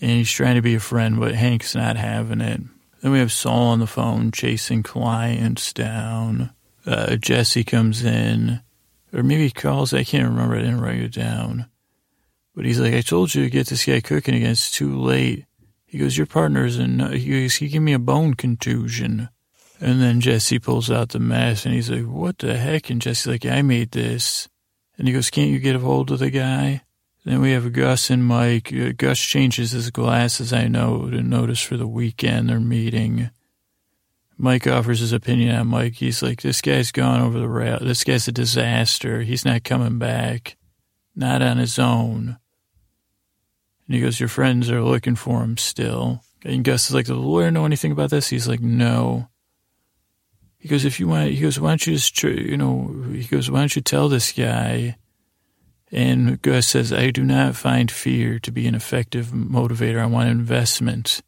And 0.00 0.10
he's 0.12 0.30
trying 0.30 0.54
to 0.54 0.62
be 0.62 0.76
a 0.76 0.80
friend, 0.80 1.18
but 1.18 1.34
Hank's 1.34 1.74
not 1.74 1.96
having 1.96 2.40
it. 2.40 2.60
Then 3.00 3.10
we 3.10 3.18
have 3.18 3.32
Saul 3.32 3.70
on 3.70 3.80
the 3.80 3.88
phone 3.88 4.30
chasing 4.30 4.84
clients 4.84 5.72
down. 5.72 6.52
Uh, 6.86 7.16
Jesse 7.16 7.64
comes 7.64 8.04
in, 8.04 8.60
or 9.12 9.24
maybe 9.24 9.46
he 9.46 9.50
calls, 9.50 9.92
I 9.92 10.04
can't 10.04 10.28
remember, 10.28 10.54
I 10.54 10.60
didn't 10.60 10.80
write 10.80 11.00
it 11.00 11.12
down. 11.12 11.66
But 12.54 12.66
he's 12.66 12.78
like, 12.78 12.94
I 12.94 13.00
told 13.00 13.34
you 13.34 13.42
to 13.42 13.50
get 13.50 13.66
this 13.66 13.84
guy 13.84 14.00
cooking 14.00 14.36
again, 14.36 14.50
it's 14.50 14.70
too 14.70 14.96
late. 14.96 15.46
He 15.86 15.98
goes, 15.98 16.16
your 16.16 16.26
partner's 16.28 16.78
in, 16.78 17.00
he 17.14 17.42
goes, 17.42 17.56
he 17.56 17.66
gave 17.66 17.82
me 17.82 17.94
a 17.94 17.98
bone 17.98 18.34
contusion. 18.34 19.28
And 19.82 20.00
then 20.00 20.20
Jesse 20.20 20.60
pulls 20.60 20.92
out 20.92 21.08
the 21.08 21.18
mask 21.18 21.66
and 21.66 21.74
he's 21.74 21.90
like, 21.90 22.04
what 22.04 22.38
the 22.38 22.56
heck? 22.56 22.88
And 22.88 23.02
Jesse's 23.02 23.26
like, 23.26 23.44
I 23.44 23.62
made 23.62 23.90
this. 23.90 24.48
And 24.96 25.08
he 25.08 25.12
goes, 25.12 25.28
can't 25.28 25.50
you 25.50 25.58
get 25.58 25.74
a 25.74 25.80
hold 25.80 26.12
of 26.12 26.20
the 26.20 26.30
guy? 26.30 26.82
Then 27.24 27.40
we 27.40 27.50
have 27.50 27.72
Gus 27.72 28.08
and 28.08 28.24
Mike. 28.24 28.72
Uh, 28.72 28.92
Gus 28.96 29.18
changes 29.18 29.72
his 29.72 29.90
glasses, 29.90 30.52
I 30.52 30.68
know, 30.68 31.10
to 31.10 31.20
notice 31.20 31.60
for 31.60 31.76
the 31.76 31.88
weekend 31.88 32.48
they're 32.48 32.60
meeting. 32.60 33.30
Mike 34.38 34.68
offers 34.68 35.00
his 35.00 35.12
opinion 35.12 35.56
on 35.56 35.66
Mike. 35.66 35.94
He's 35.94 36.22
like, 36.22 36.42
this 36.42 36.60
guy's 36.60 36.92
gone 36.92 37.20
over 37.20 37.40
the 37.40 37.48
rail. 37.48 37.78
This 37.80 38.04
guy's 38.04 38.28
a 38.28 38.32
disaster. 38.32 39.22
He's 39.22 39.44
not 39.44 39.64
coming 39.64 39.98
back. 39.98 40.56
Not 41.16 41.42
on 41.42 41.58
his 41.58 41.80
own. 41.80 42.38
And 43.88 43.96
he 43.96 44.00
goes, 44.00 44.20
Your 44.20 44.28
friends 44.28 44.70
are 44.70 44.80
looking 44.80 45.16
for 45.16 45.42
him 45.42 45.56
still. 45.56 46.22
And 46.44 46.62
Gus 46.62 46.86
is 46.86 46.94
like, 46.94 47.06
Does 47.06 47.16
the 47.16 47.20
lawyer 47.20 47.50
know 47.50 47.66
anything 47.66 47.90
about 47.90 48.10
this? 48.10 48.28
He's 48.28 48.46
like, 48.46 48.60
No. 48.60 49.28
He 50.62 50.68
goes, 50.68 50.84
If 50.84 51.00
you 51.00 51.08
want, 51.08 51.32
he 51.32 51.40
goes, 51.40 51.58
Why 51.58 51.70
don't 51.70 51.86
you 51.88 51.94
just, 51.94 52.22
you 52.22 52.56
know, 52.56 52.94
he 53.10 53.24
goes, 53.24 53.50
Why 53.50 53.58
don't 53.58 53.74
you 53.74 53.82
tell 53.82 54.08
this 54.08 54.30
guy? 54.30 54.96
And 55.90 56.40
Gus 56.40 56.68
says, 56.68 56.92
I 56.92 57.10
do 57.10 57.24
not 57.24 57.56
find 57.56 57.90
fear 57.90 58.38
to 58.38 58.52
be 58.52 58.68
an 58.68 58.76
effective 58.76 59.26
motivator. 59.26 60.00
I 60.00 60.06
want 60.06 60.28
investment. 60.28 61.20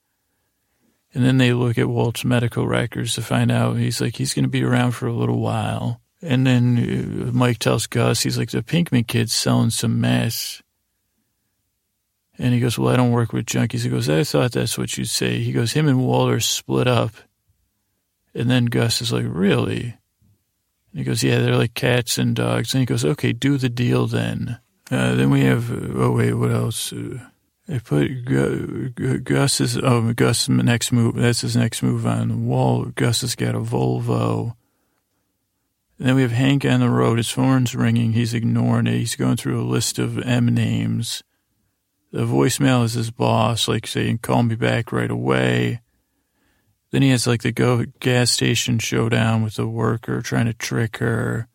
And 1.13 1.25
then 1.25 1.39
they 1.39 1.53
look 1.53 1.79
at 1.79 1.89
Walt's 1.89 2.25
medical 2.25 2.69
records 2.69 3.17
to 3.17 3.23
find 3.23 3.51
out 3.51 3.77
he's 3.77 4.01
like, 4.01 4.15
he's 4.15 4.35
going 4.35 4.45
to 4.45 4.49
be 4.49 4.63
around 4.63 4.93
for 4.93 5.09
a 5.09 5.13
little 5.13 5.41
while. 5.41 6.01
And 6.23 6.47
then 6.47 7.27
uh, 7.29 7.33
Mike 7.33 7.59
tells 7.59 7.89
Gus, 7.89 8.23
he's 8.23 8.39
like, 8.39 8.51
the 8.51 8.63
Pinkman 8.63 9.09
kid's 9.09 9.35
selling 9.35 9.71
some 9.71 10.01
mess. 10.01 10.63
And 12.39 12.55
he 12.55 12.61
goes, 12.61 12.79
Well, 12.79 12.93
I 12.93 12.97
don't 12.97 13.11
work 13.11 13.33
with 13.33 13.47
junkies. 13.47 13.83
He 13.83 13.91
goes, 13.91 14.09
I 14.09 14.23
thought 14.23 14.53
that's 14.53 14.79
what 14.79 14.97
you'd 14.97 15.11
say. 15.11 15.41
He 15.41 15.51
goes, 15.51 15.73
Him 15.73 15.89
and 15.89 16.07
Walter 16.07 16.39
split 16.39 16.87
up. 16.87 17.11
And 18.35 18.51
then 18.51 18.67
Gus 18.67 19.01
is 19.01 19.13
like, 19.13 19.27
Really? 19.27 19.97
And 20.93 20.99
he 20.99 21.05
goes, 21.05 21.23
Yeah, 21.23 21.41
they're 21.41 21.57
like 21.57 21.75
cats 21.75 22.19
and 22.19 22.35
dogs. 22.35 22.75
And 22.75 22.81
he 22.81 22.87
goes, 22.87 23.05
Okay, 23.05 23.33
do 23.33 23.59
the 23.59 23.69
deal 23.69 24.07
then. 24.07 24.59
Uh, 24.91 25.15
then 25.15 25.31
we 25.31 25.41
have, 25.43 25.71
oh, 25.97 26.13
wait, 26.13 26.35
what 26.35 26.51
else? 26.51 26.93
They 27.67 27.79
put 27.79 28.25
Gus 29.25 29.61
is, 29.61 29.79
oh, 29.79 30.13
Gus's 30.13 30.49
next 30.51 30.93
move, 30.93 31.15
that's 31.15 31.41
his 31.41 31.57
next 31.57 31.83
move 31.83 32.07
on 32.07 32.29
the 32.29 32.37
wall. 32.37 32.85
Gus 32.95 33.23
has 33.23 33.35
got 33.35 33.55
a 33.55 33.61
Volvo. 33.61 34.55
And 35.99 36.09
then 36.09 36.17
we 36.17 36.23
have 36.23 36.33
Hank 36.33 36.65
on 36.65 36.81
the 36.81 36.91
road. 36.91 37.19
His 37.19 37.31
phone's 37.31 37.75
ringing. 37.75 38.13
He's 38.13 38.35
ignoring 38.35 38.87
it. 38.87 38.99
He's 38.99 39.17
going 39.17 39.37
through 39.37 39.61
a 39.61 39.65
list 39.65 39.99
of 39.99 40.19
M 40.19 40.47
names. 40.47 41.23
The 42.13 42.27
voicemail 42.27 42.85
is 42.85 42.93
his 42.93 43.11
boss, 43.11 43.67
like 43.67 43.87
saying, 43.87 44.19
call 44.19 44.43
me 44.43 44.55
back 44.55 44.93
right 44.93 45.11
away. 45.11 45.81
Then 46.95 47.03
he 47.03 47.11
has 47.11 47.27
like 47.27 47.43
the 47.43 47.51
go 47.51 47.87
gas 47.99 48.31
station 48.31 48.79
showdown 48.79 49.43
with 49.43 49.57
the 49.57 49.67
worker 49.67 50.23
trying 50.23 50.47
to 50.47 50.55
trick 50.55 50.99
her. 50.99 51.49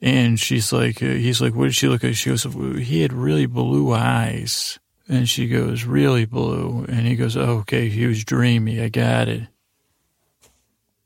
And 0.00 0.38
she's 0.38 0.72
like, 0.72 1.02
uh, 1.02 1.06
he's 1.06 1.40
like, 1.40 1.56
what 1.56 1.64
did 1.64 1.74
she 1.74 1.88
look 1.88 2.04
like? 2.04 2.14
She 2.14 2.30
goes, 2.30 2.44
he 2.44 3.00
had 3.02 3.12
really 3.12 3.46
blue 3.46 3.92
eyes. 3.92 4.78
And 5.08 5.28
she 5.28 5.48
goes, 5.48 5.82
really 5.82 6.24
blue. 6.24 6.86
And 6.88 7.04
he 7.04 7.16
goes, 7.16 7.36
oh, 7.36 7.58
okay, 7.62 7.88
he 7.88 8.06
was 8.06 8.22
dreamy. 8.22 8.80
I 8.80 8.90
got 8.90 9.26
it. 9.26 9.48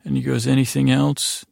And 0.04 0.14
he 0.14 0.22
goes, 0.22 0.46
anything 0.46 0.90
else? 0.90 1.46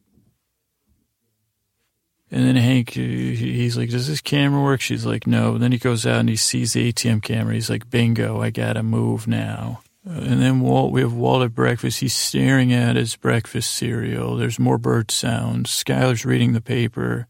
And 2.29 2.45
then 2.45 2.57
Hank, 2.57 2.91
he's 2.91 3.75
like, 3.75 3.89
does 3.89 4.07
this 4.07 4.21
camera 4.21 4.61
work? 4.61 4.81
She's 4.81 5.03
like, 5.03 5.25
no. 5.25 5.55
And 5.55 5.63
then 5.63 5.71
he 5.71 5.79
goes 5.79 6.05
out 6.05 6.19
and 6.19 6.29
he 6.29 6.35
sees 6.35 6.73
the 6.73 6.93
ATM 6.93 7.23
camera. 7.23 7.55
He's 7.55 7.71
like, 7.71 7.89
bingo, 7.89 8.39
I 8.39 8.51
got 8.51 8.73
to 8.73 8.83
move 8.83 9.27
now. 9.27 9.82
Uh, 10.07 10.13
and 10.13 10.41
then 10.41 10.59
Walt, 10.59 10.91
we 10.91 11.01
have 11.01 11.13
Walt 11.13 11.43
at 11.43 11.55
breakfast. 11.55 12.01
He's 12.01 12.13
staring 12.13 12.73
at 12.73 12.95
his 12.95 13.15
breakfast 13.15 13.73
cereal. 13.73 14.35
There's 14.35 14.59
more 14.59 14.77
bird 14.77 15.11
sounds. 15.11 15.69
Skyler's 15.69 16.25
reading 16.25 16.53
the 16.53 16.61
paper. 16.61 17.27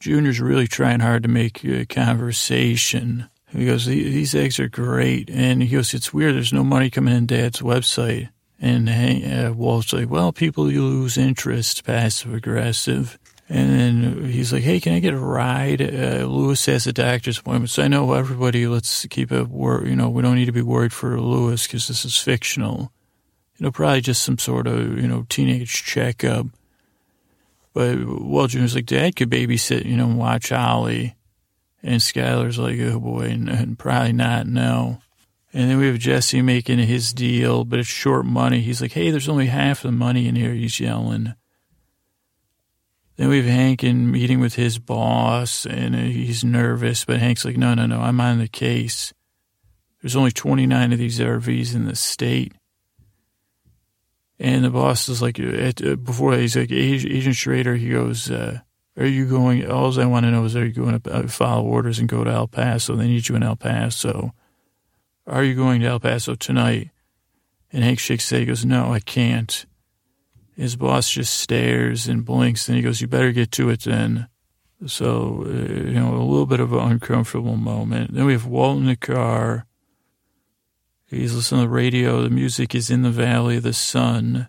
Junior's 0.00 0.40
really 0.40 0.66
trying 0.66 1.00
hard 1.00 1.22
to 1.24 1.28
make 1.28 1.64
a 1.64 1.84
conversation. 1.84 3.28
He 3.48 3.66
goes, 3.66 3.86
these 3.86 4.34
eggs 4.34 4.58
are 4.60 4.68
great. 4.68 5.30
And 5.30 5.62
he 5.62 5.68
goes, 5.68 5.94
it's 5.94 6.12
weird. 6.12 6.34
There's 6.34 6.52
no 6.52 6.64
money 6.64 6.90
coming 6.90 7.14
in 7.14 7.26
Dad's 7.26 7.60
website. 7.60 8.30
And 8.60 8.88
uh, 8.88 9.52
Walt's 9.54 9.92
like, 9.92 10.08
well, 10.08 10.32
people 10.32 10.64
lose 10.64 11.18
interest, 11.18 11.84
passive 11.84 12.32
aggressive. 12.32 13.18
And 13.48 13.70
then 13.70 14.24
he's 14.24 14.52
like, 14.52 14.64
"Hey, 14.64 14.80
can 14.80 14.94
I 14.94 14.98
get 14.98 15.14
a 15.14 15.18
ride?" 15.18 15.80
Uh, 15.80 16.26
Lewis 16.26 16.66
has 16.66 16.86
a 16.86 16.92
doctor's 16.92 17.38
appointment, 17.38 17.70
so 17.70 17.82
I 17.82 17.88
know 17.88 18.12
everybody. 18.12 18.66
Let's 18.66 19.06
keep 19.06 19.30
it. 19.30 19.48
Wor- 19.48 19.86
you 19.86 19.94
know, 19.94 20.08
we 20.08 20.22
don't 20.22 20.34
need 20.34 20.46
to 20.46 20.52
be 20.52 20.62
worried 20.62 20.92
for 20.92 21.20
Lewis 21.20 21.66
because 21.66 21.86
this 21.86 22.04
is 22.04 22.18
fictional. 22.18 22.90
You 23.56 23.64
know, 23.64 23.70
probably 23.70 24.00
just 24.00 24.22
some 24.22 24.38
sort 24.38 24.66
of 24.66 24.98
you 24.98 25.06
know 25.06 25.26
teenage 25.28 25.84
checkup. 25.84 26.46
But 27.72 28.04
Walt 28.04 28.50
Junior's 28.50 28.74
like, 28.74 28.86
"Dad 28.86 29.14
could 29.14 29.30
babysit, 29.30 29.84
you 29.84 29.96
know, 29.96 30.06
and 30.06 30.18
watch 30.18 30.50
Ollie," 30.50 31.14
and 31.84 32.00
Skyler's 32.00 32.58
like, 32.58 32.80
"Oh 32.80 32.98
boy, 32.98 33.26
and, 33.26 33.48
and 33.48 33.78
probably 33.78 34.12
not. 34.12 34.48
No." 34.48 34.98
And 35.54 35.70
then 35.70 35.78
we 35.78 35.86
have 35.86 35.98
Jesse 35.98 36.42
making 36.42 36.80
his 36.80 37.12
deal, 37.12 37.64
but 37.64 37.78
it's 37.78 37.88
short 37.88 38.26
money. 38.26 38.60
He's 38.60 38.82
like, 38.82 38.92
"Hey, 38.92 39.10
there's 39.10 39.28
only 39.28 39.46
half 39.46 39.82
the 39.82 39.92
money 39.92 40.26
in 40.26 40.34
here." 40.34 40.52
He's 40.52 40.80
yelling. 40.80 41.34
Then 43.16 43.28
we 43.30 43.38
have 43.38 43.46
Hank 43.46 43.82
in 43.82 44.10
meeting 44.10 44.40
with 44.40 44.54
his 44.54 44.78
boss, 44.78 45.64
and 45.64 45.94
he's 45.94 46.44
nervous, 46.44 47.04
but 47.04 47.18
Hank's 47.18 47.44
like, 47.44 47.56
no, 47.56 47.74
no, 47.74 47.86
no, 47.86 48.00
I'm 48.00 48.20
on 48.20 48.38
the 48.38 48.48
case. 48.48 49.14
There's 50.02 50.16
only 50.16 50.30
29 50.30 50.92
of 50.92 50.98
these 50.98 51.18
RVs 51.18 51.74
in 51.74 51.86
the 51.86 51.96
state. 51.96 52.52
And 54.38 54.64
the 54.64 54.70
boss 54.70 55.08
is 55.08 55.22
like, 55.22 55.40
at, 55.40 55.84
uh, 55.84 55.96
before 55.96 56.36
he's 56.36 56.56
like, 56.56 56.70
Agent 56.70 57.36
Schrader, 57.36 57.76
he 57.76 57.88
goes, 57.88 58.30
uh, 58.30 58.60
are 58.98 59.06
you 59.06 59.26
going, 59.26 59.68
all 59.70 59.98
I 59.98 60.04
want 60.04 60.24
to 60.24 60.30
know 60.30 60.44
is, 60.44 60.54
are 60.54 60.66
you 60.66 60.72
going 60.72 61.00
to 61.00 61.12
uh, 61.12 61.26
follow 61.26 61.64
orders 61.64 61.98
and 61.98 62.08
go 62.08 62.22
to 62.22 62.30
El 62.30 62.48
Paso? 62.48 62.96
They 62.96 63.08
need 63.08 63.28
you 63.28 63.36
in 63.36 63.42
El 63.42 63.56
Paso. 63.56 64.32
Are 65.26 65.42
you 65.42 65.54
going 65.54 65.80
to 65.80 65.86
El 65.86 66.00
Paso 66.00 66.34
tonight? 66.34 66.90
And 67.72 67.82
Hank 67.82 67.98
shakes 67.98 68.24
his 68.24 68.30
head. 68.30 68.40
He 68.40 68.46
goes, 68.46 68.64
no, 68.64 68.92
I 68.92 69.00
can't. 69.00 69.64
His 70.56 70.74
boss 70.74 71.10
just 71.10 71.38
stares 71.38 72.08
and 72.08 72.24
blinks, 72.24 72.66
and 72.68 72.76
he 72.76 72.82
goes, 72.82 73.02
you 73.02 73.06
better 73.06 73.30
get 73.30 73.52
to 73.52 73.68
it 73.68 73.80
then. 73.82 74.26
So, 74.86 75.44
uh, 75.46 75.50
you 75.50 75.94
know, 75.94 76.14
a 76.14 76.24
little 76.24 76.46
bit 76.46 76.60
of 76.60 76.72
an 76.72 76.78
uncomfortable 76.78 77.56
moment. 77.56 78.14
Then 78.14 78.24
we 78.24 78.32
have 78.32 78.46
Walt 78.46 78.78
in 78.78 78.86
the 78.86 78.96
car. 78.96 79.66
He's 81.06 81.34
listening 81.34 81.62
to 81.62 81.66
the 81.66 81.74
radio. 81.74 82.22
The 82.22 82.30
music 82.30 82.74
is 82.74 82.90
in 82.90 83.02
the 83.02 83.10
Valley 83.10 83.58
of 83.58 83.62
the 83.64 83.74
Sun. 83.74 84.48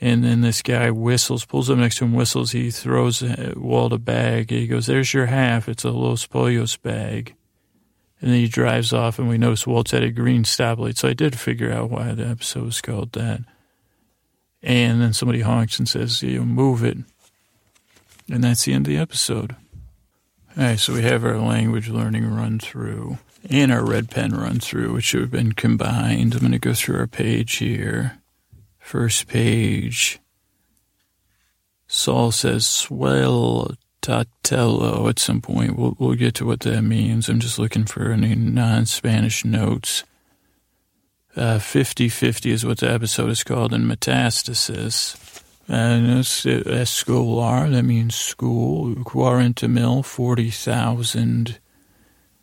And 0.00 0.24
then 0.24 0.40
this 0.40 0.62
guy 0.62 0.90
whistles, 0.90 1.44
pulls 1.44 1.68
up 1.68 1.76
next 1.76 1.96
to 1.96 2.04
him, 2.04 2.14
whistles. 2.14 2.52
He 2.52 2.70
throws 2.70 3.22
Walt 3.54 3.92
a 3.92 3.98
bag. 3.98 4.50
He 4.50 4.66
goes, 4.66 4.86
There's 4.86 5.12
your 5.12 5.26
half. 5.26 5.68
It's 5.68 5.84
a 5.84 5.90
Los 5.90 6.26
Pollos 6.26 6.76
bag. 6.76 7.34
And 8.20 8.30
then 8.30 8.38
he 8.38 8.48
drives 8.48 8.92
off, 8.92 9.18
and 9.18 9.28
we 9.28 9.38
notice 9.38 9.66
Walt's 9.66 9.94
at 9.94 10.02
a 10.02 10.10
green 10.10 10.42
stoplight. 10.42 10.98
So 10.98 11.08
I 11.08 11.14
did 11.14 11.38
figure 11.38 11.72
out 11.72 11.90
why 11.90 12.12
the 12.12 12.26
episode 12.26 12.64
was 12.64 12.80
called 12.80 13.12
that. 13.12 13.40
And 14.62 15.00
then 15.00 15.14
somebody 15.14 15.40
honks 15.40 15.78
and 15.78 15.88
says, 15.88 16.22
You 16.22 16.44
move 16.44 16.84
it. 16.84 16.98
And 18.30 18.44
that's 18.44 18.64
the 18.64 18.74
end 18.74 18.86
of 18.86 18.92
the 18.92 18.98
episode. 18.98 19.56
All 20.56 20.64
right, 20.64 20.78
so 20.78 20.92
we 20.92 21.02
have 21.02 21.24
our 21.24 21.38
language 21.38 21.88
learning 21.88 22.30
run 22.30 22.58
through 22.58 23.18
and 23.48 23.72
our 23.72 23.84
red 23.84 24.10
pen 24.10 24.32
run 24.34 24.60
through, 24.60 24.92
which 24.92 25.12
have 25.12 25.30
been 25.30 25.52
combined. 25.52 26.34
I'm 26.34 26.40
going 26.40 26.52
to 26.52 26.58
go 26.58 26.74
through 26.74 26.98
our 26.98 27.06
page 27.06 27.56
here. 27.56 28.18
First 28.78 29.28
page. 29.28 30.18
Saul 31.86 32.32
says, 32.32 32.66
swell 32.66 33.74
tatello 34.02 35.08
at 35.08 35.18
some 35.18 35.40
point. 35.40 35.76
We'll, 35.76 35.96
we'll 35.98 36.14
get 36.14 36.34
to 36.36 36.46
what 36.46 36.60
that 36.60 36.82
means. 36.82 37.28
I'm 37.28 37.40
just 37.40 37.58
looking 37.58 37.84
for 37.84 38.12
any 38.12 38.34
non 38.34 38.86
Spanish 38.86 39.44
notes. 39.44 40.04
50 41.34 42.06
uh, 42.06 42.10
50 42.10 42.50
is 42.50 42.66
what 42.66 42.78
the 42.78 42.90
episode 42.90 43.30
is 43.30 43.44
called 43.44 43.72
in 43.72 43.82
metastasis. 43.82 45.16
And 45.68 46.18
it's 46.18 46.44
uh, 46.44 46.62
escolar, 46.66 47.70
that 47.70 47.84
means 47.84 48.16
school. 48.16 48.96
Quarenta 49.04 49.68
mil, 49.68 50.02
40,000. 50.02 51.60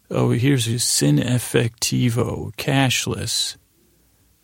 Oh, 0.09 0.31
here's 0.31 0.67
a 0.67 0.79
sin 0.79 1.17
effectivo, 1.17 2.55
cashless. 2.55 3.57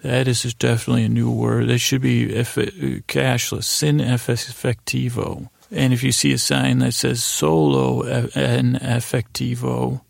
That 0.03 0.27
is 0.27 0.53
definitely 0.55 1.05
a 1.05 1.09
new 1.09 1.31
word. 1.31 1.69
That 1.69 1.79
should 1.79 2.01
be 2.01 2.27
cashless, 2.27 3.63
sin 3.63 3.99
effectivo. 3.99 5.49
And 5.73 5.91
if 5.91 6.03
you 6.03 6.11
see 6.11 6.31
a 6.33 6.37
sign 6.37 6.79
that 6.79 6.93
says 6.93 7.23
solo 7.23 8.01
en 8.01 8.75
effectivo, 8.75 10.01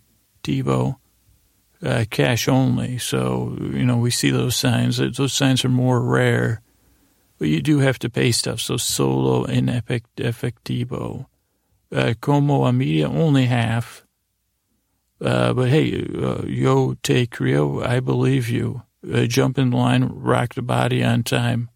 Debo, 0.44 0.98
uh, 1.82 2.04
cash 2.10 2.50
only. 2.50 2.98
So, 2.98 3.58
you 3.60 3.86
know, 3.86 3.96
we 3.96 4.12
see 4.12 4.30
those 4.30 4.58
signs. 4.58 4.98
Those 4.98 5.34
signs 5.34 5.64
are 5.64 5.70
more 5.70 6.02
rare, 6.02 6.62
but 7.40 7.48
you 7.48 7.62
do 7.62 7.80
have 7.80 7.98
to 8.00 8.10
pay 8.10 8.34
stuff. 8.34 8.60
So 8.60 8.76
solo 8.76 9.44
en 9.46 9.68
effectivo. 9.68 11.28
Uh, 11.92 12.14
como 12.20 12.66
a 12.66 12.74
media, 12.74 13.08
only 13.08 13.46
half. 13.46 14.06
Uh, 15.22 15.54
but 15.54 15.70
hey, 15.70 16.06
uh, 16.22 16.44
yo 16.46 16.96
te 17.04 17.26
creo, 17.28 17.86
I 17.86 18.02
believe 18.02 18.50
you 18.50 18.82
uh, 19.14 19.26
jump 19.26 19.58
in 19.58 19.72
line, 19.72 20.04
rock 20.04 20.56
the 20.56 20.62
body 20.62 21.04
on 21.04 21.24
time. 21.24 21.70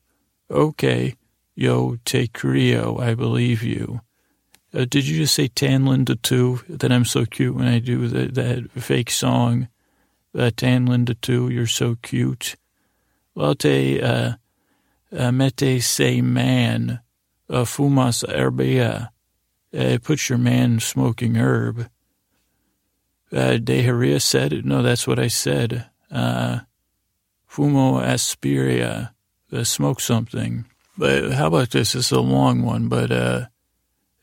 Okay, 0.50 1.16
yo, 1.58 1.98
te 2.06 2.28
creo, 2.28 3.02
I 3.02 3.16
believe 3.16 3.64
you. 3.64 4.02
Uh, 4.74 4.86
did 4.86 5.08
you 5.08 5.18
just 5.18 5.34
say 5.34 5.48
Tan 5.48 5.86
Linda 5.86 6.16
too? 6.16 6.62
That 6.70 6.92
I'm 6.92 7.04
so 7.04 7.26
cute 7.26 7.56
when 7.56 7.68
I 7.68 7.80
do 7.80 8.08
that, 8.08 8.36
that 8.36 8.72
fake 8.72 9.10
song. 9.10 9.68
Uh, 10.38 10.52
Tan 10.56 10.86
Linda 10.86 11.16
too, 11.16 11.50
you're 11.50 11.66
so 11.66 11.98
cute. 12.04 12.56
Well, 13.34 13.56
te 13.56 14.00
uh, 14.00 14.34
uh, 15.12 15.32
mete 15.32 15.82
se 15.82 16.22
man, 16.22 17.00
uh, 17.50 17.64
fumas 17.64 18.24
herbia. 18.24 19.10
Uh, 19.76 19.98
put 20.02 20.30
your 20.30 20.38
man 20.38 20.80
smoking 20.80 21.36
herb. 21.36 21.90
Uh, 23.32 23.58
De 23.58 24.20
said, 24.20 24.64
no, 24.64 24.82
that's 24.82 25.08
what 25.08 25.20
I 25.20 25.28
said. 25.28 25.90
Uh, 26.12 26.60
fumo 27.50 28.02
aspiria, 28.02 29.14
uh, 29.52 29.64
smoke 29.64 30.00
something. 30.00 30.66
But 30.98 31.32
how 31.34 31.48
about 31.48 31.70
this? 31.70 31.96
It's 31.96 32.12
a 32.12 32.20
long 32.20 32.64
one, 32.64 32.88
but 32.88 33.12
uh, 33.12 33.46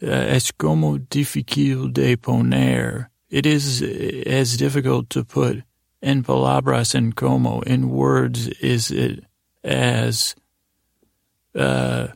uh, 0.03 0.07
es 0.07 0.51
como 0.51 0.99
difícil 0.99 1.93
de 1.93 2.17
poner. 2.17 3.11
It 3.31 3.47
is 3.47 3.83
as 4.27 4.57
difficult 4.57 5.11
to 5.11 5.25
put 5.25 5.63
en 6.03 6.23
palabras 6.23 6.95
en 6.95 7.13
como, 7.13 7.61
in 7.61 7.89
words, 7.89 8.49
is 8.49 8.91
it 8.91 9.25
as 9.63 10.35
uh, 11.55 12.09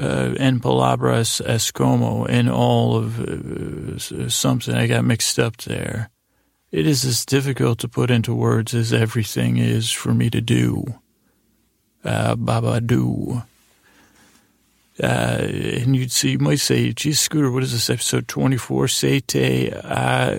uh, 0.00 0.34
en 0.38 0.60
palabras 0.60 1.40
es 1.40 1.70
como, 1.70 2.24
in 2.26 2.48
all 2.48 2.96
of 2.96 3.20
uh, 3.20 4.28
something. 4.28 4.74
I 4.74 4.86
got 4.86 5.04
mixed 5.04 5.38
up 5.38 5.56
there. 5.58 6.10
It 6.70 6.86
is 6.86 7.04
as 7.04 7.26
difficult 7.26 7.80
to 7.80 7.88
put 7.88 8.10
into 8.10 8.34
words 8.34 8.74
as 8.74 8.92
everything 8.92 9.56
is 9.56 9.90
for 9.90 10.14
me 10.14 10.30
to 10.30 10.40
do. 10.40 10.84
Uh, 12.04 12.36
Baba. 12.36 12.80
Uh, 15.02 15.06
and 15.06 15.96
you'd 15.96 16.12
see, 16.12 16.32
you 16.32 16.38
might 16.38 16.60
say, 16.60 16.92
geez, 16.92 17.18
Scooter, 17.20 17.50
what 17.50 17.62
is 17.62 17.72
this 17.72 17.88
episode 17.88 18.28
24? 18.28 18.88
Sete 18.88 19.70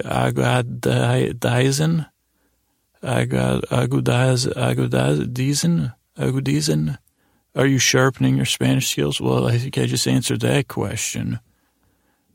agudaizen? 0.04 0.86
Agudaizen? 3.04 4.54
Agudaizen? 6.18 6.98
Are 7.56 7.66
you 7.66 7.80
sharpening 7.80 8.38
your 8.38 8.46
Spanish 8.46 8.90
skills? 8.90 9.20
Well, 9.20 9.48
I 9.48 9.58
think 9.58 9.78
I 9.78 9.86
just 9.86 10.08
answered 10.08 10.42
that 10.42 10.68
question 10.68 11.40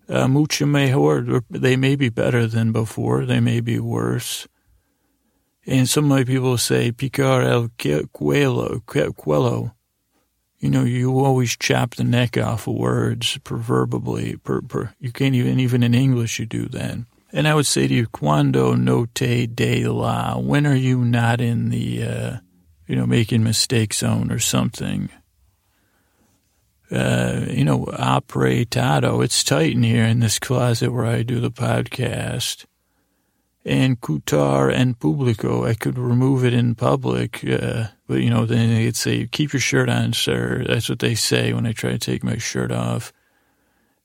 uh, 0.08 0.28
mucho 0.28 0.66
mejor. 0.66 1.42
They 1.50 1.76
may 1.76 1.96
be 1.96 2.08
better 2.08 2.46
than 2.46 2.72
before. 2.72 3.24
They 3.24 3.40
may 3.40 3.60
be 3.60 3.78
worse. 3.78 4.46
And 5.66 5.88
some 5.88 6.04
of 6.04 6.10
my 6.10 6.24
people 6.24 6.56
say 6.58 6.92
picar 6.92 7.44
el 7.44 7.68
cuello, 7.68 8.82
cuello. 8.84 9.72
You 10.58 10.70
know, 10.70 10.84
you 10.84 11.18
always 11.18 11.56
chop 11.56 11.96
the 11.96 12.04
neck 12.04 12.38
off 12.38 12.66
of 12.66 12.74
words, 12.74 13.38
proverbially. 13.38 14.36
Per, 14.36 14.62
per, 14.62 14.94
you 14.98 15.12
can't 15.12 15.34
even, 15.34 15.60
even 15.60 15.82
in 15.82 15.94
English, 15.94 16.38
you 16.38 16.46
do 16.46 16.66
that. 16.68 16.98
And 17.32 17.46
I 17.46 17.54
would 17.54 17.66
say 17.66 17.86
to 17.86 17.94
you, 17.94 18.06
cuando 18.06 18.74
no 18.74 19.06
te 19.06 19.46
de 19.46 19.86
la, 19.86 20.38
when 20.38 20.66
are 20.66 20.74
you 20.74 21.04
not 21.04 21.40
in 21.40 21.68
the, 21.68 22.02
uh, 22.02 22.36
you 22.86 22.96
know, 22.96 23.06
making 23.06 23.42
mistake 23.42 23.92
zone 23.92 24.32
or 24.32 24.38
something? 24.38 25.10
uh, 26.90 27.46
you 27.48 27.64
know, 27.64 27.86
apretado. 27.86 29.24
It's 29.24 29.42
tight 29.42 29.72
in 29.72 29.82
here 29.82 30.04
in 30.04 30.20
this 30.20 30.38
closet 30.38 30.92
where 30.92 31.06
I 31.06 31.22
do 31.22 31.40
the 31.40 31.50
podcast. 31.50 32.64
And 33.68 34.00
cutar 34.00 34.72
and 34.72 34.96
publico, 34.96 35.64
I 35.64 35.74
could 35.74 35.98
remove 35.98 36.44
it 36.44 36.54
in 36.54 36.76
public. 36.76 37.44
Uh, 37.44 37.88
but, 38.06 38.20
you 38.20 38.30
know, 38.30 38.46
then 38.46 38.72
they'd 38.72 38.94
say, 38.94 39.26
keep 39.26 39.52
your 39.52 39.60
shirt 39.60 39.88
on, 39.88 40.12
sir. 40.12 40.64
That's 40.68 40.88
what 40.88 41.00
they 41.00 41.16
say 41.16 41.52
when 41.52 41.66
I 41.66 41.72
try 41.72 41.90
to 41.90 41.98
take 41.98 42.22
my 42.22 42.36
shirt 42.36 42.70
off. 42.70 43.12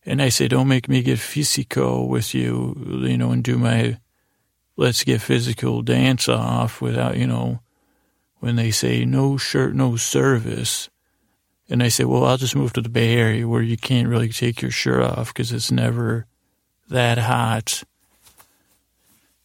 And 0.03 0.19
I 0.19 0.29
say, 0.29 0.47
don't 0.47 0.67
make 0.67 0.89
me 0.89 1.03
get 1.03 1.19
physical 1.19 2.09
with 2.09 2.33
you, 2.33 3.03
you 3.03 3.17
know, 3.19 3.31
and 3.31 3.43
do 3.43 3.59
my 3.59 3.99
let's 4.77 5.03
get 5.03 5.21
physical 5.21 5.83
dance 5.83 6.27
off 6.27 6.81
without, 6.81 7.17
you 7.17 7.27
know, 7.27 7.59
when 8.39 8.55
they 8.55 8.71
say 8.71 9.05
no 9.05 9.37
shirt, 9.37 9.75
no 9.75 9.95
service. 9.95 10.89
And 11.69 11.83
I 11.83 11.89
say, 11.89 12.03
well, 12.03 12.25
I'll 12.25 12.37
just 12.37 12.55
move 12.55 12.73
to 12.73 12.81
the 12.81 12.89
Bay 12.89 13.13
Area 13.13 13.47
where 13.47 13.61
you 13.61 13.77
can't 13.77 14.07
really 14.07 14.29
take 14.29 14.63
your 14.63 14.71
shirt 14.71 15.03
off 15.03 15.31
because 15.31 15.51
it's 15.51 15.71
never 15.71 16.25
that 16.89 17.19
hot. 17.19 17.83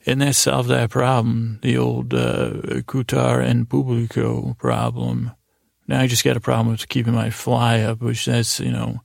And 0.06 0.20
that 0.20 0.36
solved 0.36 0.68
that 0.68 0.90
problem, 0.90 1.58
the 1.62 1.76
old 1.76 2.14
uh, 2.14 2.82
Cutar 2.86 3.44
and 3.44 3.68
Publico 3.68 4.56
problem. 4.56 5.32
Now 5.88 6.00
I 6.00 6.06
just 6.06 6.24
got 6.24 6.36
a 6.36 6.40
problem 6.40 6.68
with 6.68 6.88
keeping 6.88 7.14
my 7.14 7.30
fly 7.30 7.80
up, 7.80 8.00
which 8.00 8.24
that's, 8.26 8.60
you 8.60 8.70
know, 8.70 9.00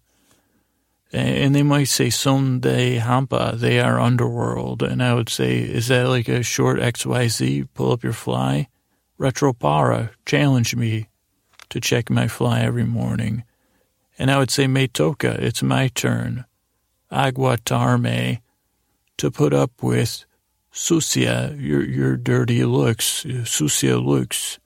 and 1.14 1.54
they 1.54 1.64
might 1.64 1.90
say 1.90 2.10
Sonde 2.10 3.00
Hampa, 3.00 3.60
they 3.60 3.82
are 3.82 4.00
underworld. 4.00 4.82
And 4.82 5.04
I 5.04 5.14
would 5.14 5.28
say, 5.28 5.60
is 5.60 5.88
that 5.90 6.08
like 6.08 6.30
a 6.30 6.42
short 6.42 6.80
XYZ? 6.80 7.68
Pull 7.74 7.92
up 7.92 8.04
your 8.04 8.14
fly? 8.14 8.70
Retropara, 9.20 10.12
challenge 10.26 10.76
me 10.76 11.10
to 11.70 11.82
check 11.82 12.10
my 12.10 12.28
fly 12.28 12.62
every 12.62 12.86
morning. 12.86 13.44
And 14.18 14.32
I 14.32 14.38
would 14.38 14.52
say, 14.52 14.66
Metoka, 14.66 15.38
it's 15.38 15.62
my 15.62 15.90
turn. 15.90 16.46
Aguatarme, 17.12 18.40
to 19.18 19.32
put 19.32 19.54
up 19.54 19.84
with 19.84 20.26
sucia, 20.72 21.56
your, 21.58 21.84
your 21.84 22.18
dirty 22.18 22.64
looks, 22.66 23.26
sucia 23.46 23.98
looks. 23.98 24.60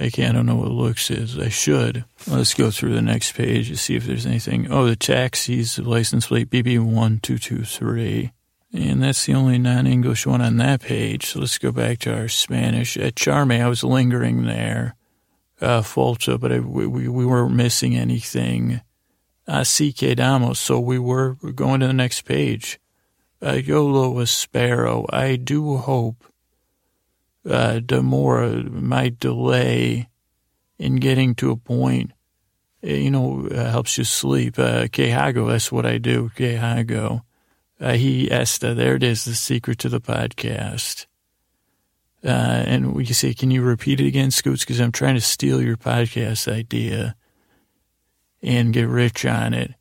Okay, 0.00 0.26
I 0.26 0.32
don't 0.32 0.46
know 0.46 0.56
what 0.56 0.70
looks 0.70 1.10
is. 1.10 1.38
I 1.38 1.48
should. 1.48 2.04
Let's 2.26 2.54
go 2.54 2.70
through 2.70 2.94
the 2.94 3.02
next 3.02 3.32
page 3.32 3.68
to 3.68 3.76
see 3.76 3.94
if 3.94 4.04
there's 4.04 4.26
anything. 4.26 4.70
Oh, 4.70 4.86
the 4.86 4.96
taxis, 4.96 5.78
license 5.78 6.26
plate 6.26 6.50
BB1223. 6.50 8.32
And 8.74 9.02
that's 9.02 9.26
the 9.26 9.34
only 9.34 9.58
non-English 9.58 10.26
one 10.26 10.40
on 10.40 10.56
that 10.56 10.80
page. 10.80 11.26
So 11.26 11.40
let's 11.40 11.58
go 11.58 11.72
back 11.72 11.98
to 12.00 12.16
our 12.16 12.28
Spanish. 12.28 12.96
At 12.96 13.16
Charme, 13.16 13.52
I 13.52 13.68
was 13.68 13.84
lingering 13.84 14.44
there. 14.44 14.96
Uh, 15.60 15.82
falta, 15.82 16.38
but 16.38 16.50
I, 16.50 16.58
we, 16.58 16.86
we 16.86 17.26
weren't 17.26 17.54
missing 17.54 17.94
anything. 17.94 18.80
Así 19.46 19.94
quedamos. 19.94 20.56
So 20.56 20.80
we 20.80 20.98
were 20.98 21.34
going 21.34 21.80
to 21.80 21.86
the 21.86 21.92
next 21.92 22.22
page. 22.22 22.80
Uh, 23.44 23.54
Yolo 23.54 24.14
Espero. 24.22 25.04
I 25.12 25.36
do 25.36 25.76
hope 25.76 26.24
uh, 27.44 27.80
Demora 27.84 28.70
might 28.70 29.18
delay 29.18 30.08
in 30.78 30.96
getting 30.96 31.34
to 31.36 31.50
a 31.50 31.56
point, 31.56 32.12
you 32.82 33.10
know, 33.10 33.48
uh, 33.48 33.70
helps 33.70 33.98
you 33.98 34.04
sleep. 34.04 34.58
Uh, 34.58 34.86
that's 34.92 35.72
what 35.72 35.86
I 35.86 35.98
do. 35.98 36.30
Kehago. 36.36 37.22
Uh, 37.80 37.94
he 37.94 38.30
Esta, 38.30 38.74
there 38.74 38.94
it 38.94 39.02
is, 39.02 39.24
the 39.24 39.34
secret 39.34 39.78
to 39.80 39.88
the 39.88 40.00
podcast. 40.00 41.06
Uh, 42.24 42.28
and 42.28 42.94
we 42.94 43.04
say, 43.06 43.34
can 43.34 43.50
you 43.50 43.62
repeat 43.62 44.00
it 44.00 44.06
again, 44.06 44.30
Scoots? 44.30 44.60
Because 44.62 44.80
I'm 44.80 44.92
trying 44.92 45.16
to 45.16 45.20
steal 45.20 45.60
your 45.60 45.76
podcast 45.76 46.46
idea 46.50 47.16
and 48.40 48.72
get 48.72 48.86
rich 48.86 49.26
on 49.26 49.52
it. 49.52 49.74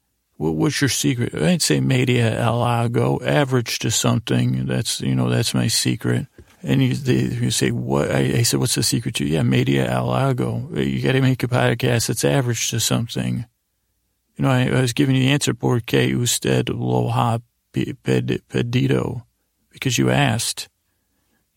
What's 0.49 0.81
your 0.81 0.89
secret? 0.89 1.35
I'd 1.35 1.61
say 1.61 1.79
media 1.79 2.39
el 2.39 2.63
average 2.63 3.79
to 3.79 3.91
something. 3.91 4.65
That's, 4.65 4.99
you 5.01 5.13
know, 5.13 5.29
that's 5.29 5.53
my 5.53 5.67
secret. 5.67 6.27
And 6.63 6.81
you, 6.81 6.95
they, 6.95 7.35
you 7.35 7.51
say, 7.51 7.71
what? 7.71 8.11
I, 8.11 8.19
I, 8.19 8.43
said, 8.43 8.59
what's 8.59 8.75
the 8.75 8.83
secret 8.83 9.15
to? 9.15 9.25
You? 9.25 9.35
Yeah, 9.35 9.43
media 9.43 9.87
algo. 9.87 10.75
You 10.75 11.01
got 11.01 11.13
to 11.13 11.21
make 11.21 11.43
a 11.43 11.47
podcast 11.47 12.07
that's 12.07 12.25
average 12.25 12.69
to 12.69 12.79
something. 12.79 13.45
You 14.35 14.43
know, 14.43 14.49
I, 14.49 14.67
I 14.69 14.81
was 14.81 14.93
giving 14.93 15.15
you 15.15 15.23
the 15.23 15.31
answer, 15.31 15.53
porque 15.53 16.11
usted 16.11 16.69
lo 16.69 17.09
ha 17.09 17.39
pedido, 17.73 19.23
because 19.71 19.97
you 19.97 20.09
asked. 20.09 20.69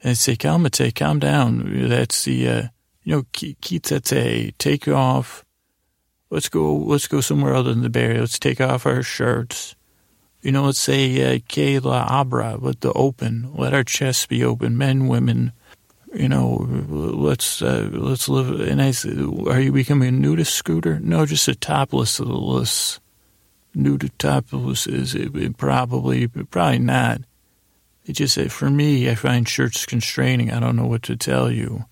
And 0.02 0.18
say, 0.18 0.36
calmate, 0.36 0.94
calm 0.94 1.18
down. 1.18 1.88
That's 1.88 2.24
the, 2.24 2.48
uh, 2.48 2.62
you 3.02 3.16
know, 3.16 3.22
quítate, 3.32 4.52
take 4.58 4.88
off. 4.88 5.44
Let's 6.34 6.48
go, 6.48 6.74
let's 6.74 7.06
go 7.06 7.20
somewhere 7.20 7.54
other 7.54 7.72
than 7.72 7.84
the 7.84 7.88
Bay 7.88 8.18
Let's 8.18 8.40
take 8.40 8.60
off 8.60 8.86
our 8.86 9.04
shirts. 9.04 9.76
You 10.42 10.50
know, 10.50 10.64
let's 10.64 10.80
say, 10.80 11.36
uh, 11.36 11.38
que 11.46 11.78
la 11.78 12.04
abra, 12.10 12.56
let 12.56 12.80
the 12.80 12.92
open, 12.92 13.54
let 13.54 13.72
our 13.72 13.84
chests 13.84 14.26
be 14.26 14.42
open, 14.42 14.76
men, 14.76 15.06
women, 15.06 15.52
you 16.12 16.28
know, 16.28 16.66
let's, 16.88 17.62
uh, 17.62 17.88
let's 17.92 18.28
live. 18.28 18.60
And 18.68 18.82
I 18.82 18.90
said, 18.90 19.16
are 19.46 19.60
you 19.60 19.70
becoming 19.70 20.08
a 20.08 20.10
nudist 20.10 20.56
scooter? 20.56 20.98
No, 20.98 21.24
just 21.24 21.46
a 21.46 21.54
topless 21.54 22.18
nude 23.72 24.10
topless 24.18 24.88
is 24.88 25.14
it, 25.14 25.56
probably, 25.56 26.26
probably 26.26 26.80
not. 26.80 27.20
It 28.06 28.14
just, 28.14 28.36
for 28.50 28.70
me, 28.70 29.08
I 29.08 29.14
find 29.14 29.48
shirts 29.48 29.86
constraining. 29.86 30.50
I 30.50 30.58
don't 30.58 30.74
know 30.74 30.86
what 30.86 31.04
to 31.04 31.16
tell 31.16 31.48
you. 31.48 31.84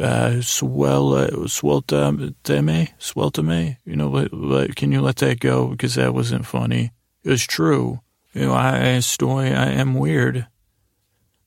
Uh, 0.00 0.40
swell, 0.40 1.12
uh, 1.12 1.28
sweltame, 1.46 2.88
you 3.84 3.96
know, 3.96 4.08
let, 4.08 4.32
let, 4.32 4.74
can 4.74 4.92
you 4.92 5.02
let 5.02 5.16
that 5.16 5.40
go? 5.40 5.66
Because 5.66 5.96
that 5.96 6.14
wasn't 6.14 6.46
funny. 6.46 6.90
It 7.22 7.28
was 7.28 7.46
true. 7.46 8.00
You 8.32 8.46
know, 8.46 8.54
I, 8.54 9.00
story, 9.00 9.52
I 9.52 9.72
am 9.72 9.94
weird. 9.94 10.46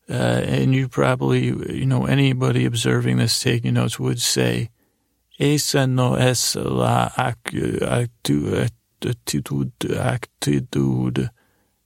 Uh, 0.07 0.43
and 0.45 0.75
you 0.75 0.87
probably, 0.87 1.45
you 1.45 1.87
know, 1.87 2.05
anybody 2.05 2.65
observing 2.65 3.17
this, 3.17 3.41
taking 3.41 3.73
notes 3.73 3.99
would 3.99 4.21
say, 4.21 4.69
esa 5.39 5.87
no 5.87 6.13
es 6.13 6.55
la 6.55 7.09
actitud 7.17 8.69
attitude 9.97 11.29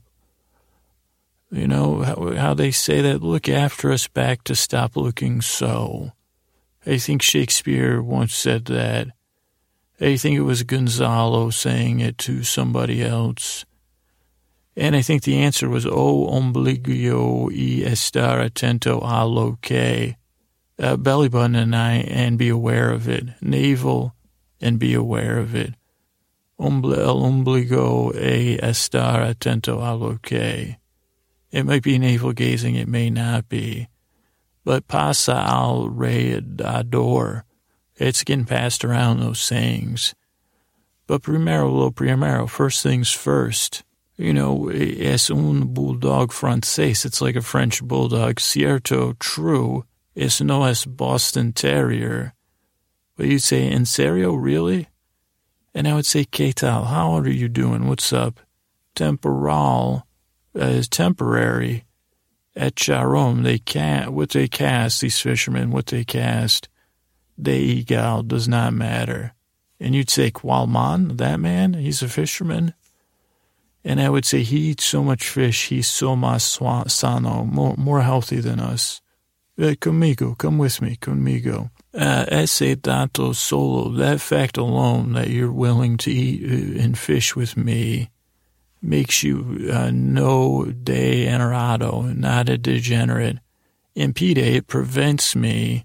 You 1.51 1.67
know, 1.67 2.03
how, 2.03 2.35
how 2.35 2.55
they 2.55 2.71
say 2.71 3.01
that, 3.03 3.23
look 3.23 3.49
after 3.49 3.93
us 3.93 4.09
back 4.09 4.45
to 4.45 4.55
stop 4.55 4.97
looking 4.97 5.41
so. 5.41 6.13
I 6.87 6.99
think 6.99 7.21
Shakespeare 7.21 8.01
once 8.01 8.35
said 8.35 8.67
that. 8.67 9.09
I 10.01 10.17
think 10.17 10.37
it 10.37 10.43
was 10.43 10.63
Gonzalo 10.63 11.51
saying 11.51 12.01
it 12.01 12.17
to 12.19 12.45
somebody 12.45 13.03
else. 13.03 13.65
And 14.77 14.95
I 14.95 15.03
think 15.03 15.23
the 15.23 15.39
answer 15.39 15.69
was, 15.69 15.87
O 15.87 16.29
obligo 16.31 17.51
e 17.51 17.83
estar 17.83 18.39
atento 18.39 19.01
a 19.03 19.25
lo 19.25 19.59
que. 19.61 20.17
Uh, 20.79 20.97
belly 20.97 21.29
button 21.29 21.57
and 21.57 21.75
I, 21.75 21.95
and 21.95 22.39
be 22.39 22.51
aware 22.51 22.93
of 22.93 23.09
it. 23.09 23.25
Navel 23.41 24.15
and 24.61 24.79
be 24.79 24.93
aware 24.95 25.39
of 25.39 25.55
it. 25.55 25.75
El 26.59 26.71
ombligo 26.71 28.15
e 28.15 28.59
estar 28.59 29.27
atento 29.27 29.79
a 29.83 29.95
lo 29.95 30.19
que. 30.23 30.77
It 31.51 31.65
might 31.65 31.83
be 31.83 31.99
navel 31.99 32.33
gazing, 32.33 32.75
it 32.75 32.89
may 32.89 33.09
not 33.09 33.49
be. 33.49 33.89
But 34.67 34.89
pasa 34.89 35.33
al 35.33 35.89
reyador. 35.89 37.45
It's 37.95 38.25
getting 38.25 38.47
passed 38.47 38.85
around 38.85 39.21
those 39.21 39.39
sayings. 39.39 40.17
But 41.07 41.23
primero 41.23 41.71
lo 41.71 41.93
primero, 41.93 42.49
first 42.49 42.83
things 42.83 43.13
first. 43.13 43.85
You 44.17 44.33
know, 44.33 44.69
es 44.69 45.31
un 45.31 45.69
bulldog 45.73 46.33
francés. 46.33 47.05
It's 47.05 47.21
like 47.21 47.37
a 47.37 47.43
French 47.43 47.81
bulldog. 47.81 48.41
Cierto, 48.41 49.13
true. 49.21 49.85
Es 50.17 50.41
no 50.41 50.65
es 50.65 50.85
Boston 50.85 51.53
Terrier. 51.53 52.35
But 53.17 53.27
you'd 53.27 53.43
say, 53.43 53.71
en 53.71 53.85
serio, 53.85 54.35
really? 54.35 54.89
And 55.77 55.87
I 55.87 55.95
would 55.95 56.07
say, 56.07 56.25
¿qué 56.25 56.53
tal? 56.53 56.87
How 56.87 57.13
are 57.13 57.29
you 57.29 57.49
doing? 57.49 57.87
What's 57.87 58.13
up? 58.13 58.41
Temporal 58.97 60.09
is 60.57 60.89
temporary 60.89 61.86
at 62.57 62.75
Charom. 62.75 63.43
They 63.43 63.59
can't, 63.59 64.13
what 64.13 64.31
they 64.31 64.49
cast, 64.49 65.01
these 65.01 65.21
fishermen, 65.21 65.71
what 65.71 65.87
they 65.87 66.05
cast 66.05 66.69
de 67.41 67.83
Igal 67.85 68.27
does 68.27 68.49
not 68.49 68.73
matter. 68.73 69.35
And 69.79 69.95
you'd 69.95 70.11
say, 70.11 70.31
Qualman, 70.31 71.19
that 71.19 71.39
man, 71.39 71.75
he's 71.75 72.03
a 72.03 72.09
fisherman. 72.09 72.73
And 73.85 74.01
I 74.01 74.09
would 74.09 74.25
say, 74.25 74.43
he 74.43 74.71
eats 74.71 74.85
so 74.85 75.05
much 75.05 75.29
fish, 75.29 75.69
he's 75.69 75.87
so 75.87 76.17
más 76.17 76.91
sano, 76.91 77.45
more, 77.45 77.75
more 77.77 78.01
healthy 78.01 78.41
than 78.41 78.59
us. 78.59 79.01
Uh, 79.59 79.75
conmigo, 79.75 80.37
come 80.37 80.59
with 80.59 80.83
me, 80.83 80.97
conmigo. 80.97 81.71
Uh, 81.95 82.27
ese 82.29 82.77
dato 82.77 83.33
solo, 83.33 83.91
that 83.91 84.21
fact 84.21 84.59
alone 84.59 85.13
that 85.13 85.29
you're 85.29 85.53
willing 85.53 85.97
to 85.97 86.11
eat 86.11 86.43
uh, 86.45 86.83
and 86.83 86.99
fish 86.99 87.37
with 87.37 87.57
me 87.57 88.11
makes 88.87 89.23
you 89.23 89.69
uh, 89.73 89.91
no 89.93 90.65
degenerado, 90.65 92.17
not 92.17 92.49
a 92.49 92.57
degenerate. 92.57 93.39
Impede, 93.95 94.39
it 94.39 94.67
prevents 94.67 95.35
me 95.35 95.85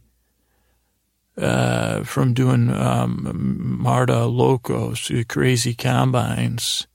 uh, 1.37 2.03
from 2.03 2.33
doing 2.33 2.69
um, 2.69 3.77
Marta 3.81 4.25
Locos, 4.25 5.11
crazy 5.27 5.73
combines. 5.73 6.87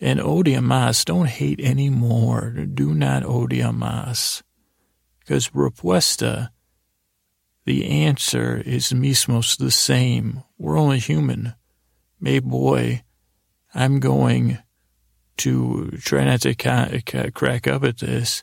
And 0.00 0.20
odia 0.20 0.58
más, 0.58 1.04
don't 1.04 1.28
hate 1.28 1.60
anymore. 1.60 2.50
Do 2.50 2.92
not 2.92 3.22
odia 3.22 3.72
más. 3.74 4.42
Because 5.20 5.50
repuesta, 5.50 6.50
the 7.64 7.86
answer 7.86 8.62
is 8.64 8.92
mismos 8.92 9.56
the 9.56 9.70
same. 9.70 10.42
We're 10.58 10.78
only 10.78 10.98
human. 10.98 11.54
May 12.20 12.40
boy, 12.40 13.02
I'm 13.74 14.00
going 14.00 14.58
to 15.38 15.90
try 16.00 16.24
not 16.24 16.40
to 16.42 16.54
ca- 16.54 17.00
ca- 17.04 17.30
crack 17.30 17.66
up 17.66 17.84
at 17.84 17.98
this 17.98 18.42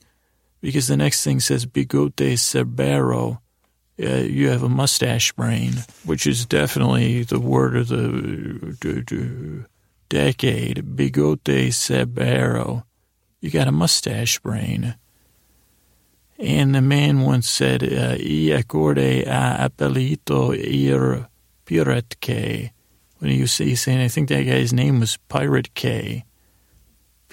because 0.61 0.87
the 0.87 0.97
next 0.97 1.23
thing 1.23 1.39
says 1.39 1.65
bigote 1.65 2.37
cerbero. 2.37 3.39
Uh, 4.01 4.25
you 4.25 4.49
have 4.49 4.63
a 4.63 4.69
mustache 4.69 5.31
brain, 5.33 5.73
which 6.03 6.25
is 6.25 6.47
definitely 6.47 7.23
the 7.23 7.39
word 7.39 7.75
of 7.75 7.89
the 7.89 9.65
decade. 10.09 10.95
Bigote 10.95 11.67
cerbero. 11.67 12.83
You 13.39 13.51
got 13.51 13.67
a 13.67 13.71
mustache 13.71 14.39
brain. 14.39 14.95
And 16.39 16.73
the 16.73 16.81
man 16.81 17.21
once 17.21 17.47
said, 17.47 17.83
uh, 17.83 18.17
"I 18.17 18.57
acorde 18.57 18.97
a 18.97 19.69
appellito 19.69 20.55
ir 20.57 21.27
Pirate 21.65 22.19
K." 22.19 22.71
When 23.19 23.31
he 23.31 23.41
was 23.41 23.53
saying, 23.53 24.01
I 24.01 24.09
think 24.09 24.27
that 24.29 24.43
guy's 24.43 24.73
name 24.73 24.99
was 24.99 25.17
Pirate 25.29 25.73
K. 25.75 26.25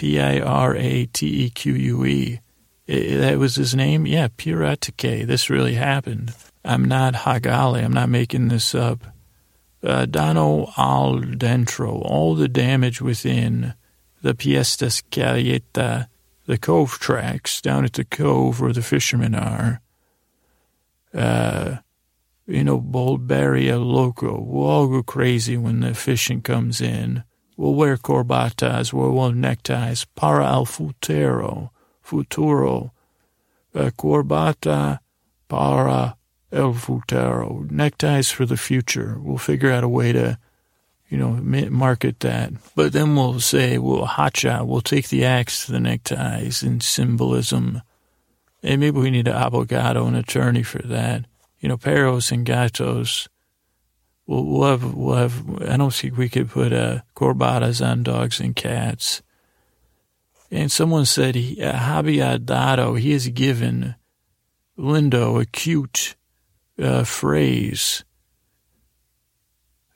P 0.01 0.19
I 0.19 0.41
R 0.41 0.75
A 0.75 1.05
T 1.05 1.45
E 1.45 1.51
Q 1.51 1.75
U 1.75 2.07
E. 2.07 2.41
That 2.87 3.39
was 3.39 3.57
his 3.57 3.75
name? 3.75 4.07
Yeah, 4.07 4.29
Pirate 4.35 4.89
K. 4.97 5.25
This 5.25 5.51
really 5.51 5.75
happened. 5.75 6.35
I'm 6.65 6.87
not 6.87 7.13
Hagale. 7.13 7.85
I'm 7.85 7.93
not 7.93 8.09
making 8.09 8.49
this 8.49 8.75
up. 8.75 9.05
Uh, 9.83 10.07
Dano 10.07 10.73
al 10.79 11.21
dentro, 11.21 12.01
all 12.03 12.35
the 12.35 12.49
damage 12.49 13.03
within 13.03 13.75
the 14.23 14.33
Piestas 14.33 15.03
Caleta 15.11 16.07
the 16.47 16.57
cove 16.57 16.99
tracks 16.99 17.61
down 17.61 17.85
at 17.85 17.93
the 17.93 18.05
cove 18.07 18.59
where 18.59 18.73
the 18.73 18.81
fishermen 18.81 19.35
are. 19.35 19.83
Uh, 21.13 21.77
you 22.47 22.65
know, 22.65 22.81
Bulgaria 22.81 23.79
loco. 23.79 24.41
We'll 24.41 24.67
all 24.67 24.87
go 24.87 25.03
crazy 25.03 25.59
when 25.59 25.81
the 25.81 25.95
fishing 25.95 26.41
comes 26.41 26.81
in. 26.81 27.23
We'll 27.61 27.75
wear 27.75 27.99
corbatas, 27.99 28.91
we'll 28.91 29.13
wear 29.13 29.35
neckties. 29.35 30.07
Para 30.07 30.47
el 30.47 30.65
futuro, 30.65 31.71
futuro. 32.01 32.93
Uh, 33.75 33.91
corbata 33.91 35.01
para 35.47 36.17
el 36.51 36.73
futuro. 36.73 37.67
Neckties 37.69 38.31
for 38.31 38.47
the 38.47 38.57
future. 38.57 39.19
We'll 39.21 39.37
figure 39.37 39.71
out 39.71 39.85
a 39.85 39.89
way 39.89 40.11
to 40.13 40.39
you 41.11 41.19
know, 41.19 41.33
market 41.33 42.21
that. 42.21 42.55
But 42.75 42.95
then 42.95 43.15
we'll 43.15 43.41
say, 43.41 43.77
well, 43.77 44.07
hacha, 44.07 44.65
we'll 44.65 44.81
take 44.81 45.11
the 45.11 45.27
axe 45.27 45.67
to 45.67 45.73
the 45.73 45.81
neckties 45.81 46.63
and 46.63 46.83
symbolism. 46.83 47.83
And 48.63 48.81
maybe 48.81 48.99
we 48.99 49.11
need 49.11 49.29
an 49.29 49.35
abogado, 49.35 50.09
an 50.09 50.15
attorney 50.15 50.63
for 50.63 50.79
that. 50.79 51.27
You 51.59 51.69
know, 51.69 51.77
perros 51.77 52.33
and 52.33 52.47
gatos. 52.47 53.29
We'll, 54.31 54.45
we'll 54.45 54.71
have, 54.71 54.95
we'll 54.95 55.17
have, 55.17 55.61
I 55.69 55.77
don't 55.77 55.93
think 55.93 56.17
we 56.17 56.29
could 56.29 56.51
put 56.51 56.73
uh, 56.73 57.01
corbatas 57.17 57.85
on 57.85 58.05
dogs 58.05 58.39
and 58.39 58.55
cats. 58.55 59.23
And 60.53 60.71
someone 60.71 61.05
said, 61.05 61.35
uh, 61.37 61.73
Habiadado, 61.73 62.97
he 62.97 63.11
has 63.11 63.27
given 63.27 63.97
Lindo 64.79 65.43
a 65.43 65.47
cute 65.47 66.15
uh, 66.81 67.03
phrase 67.03 68.05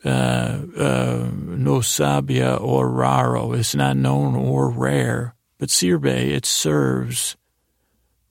uh, 0.04 0.62
uh, 0.78 1.30
no 1.32 1.78
sabia 1.78 2.60
or 2.60 2.90
raro. 2.90 3.52
It's 3.52 3.76
not 3.76 3.96
known 3.96 4.34
or 4.34 4.68
rare, 4.68 5.36
but 5.58 5.68
sirve, 5.68 6.06
it 6.06 6.44
serves. 6.44 7.36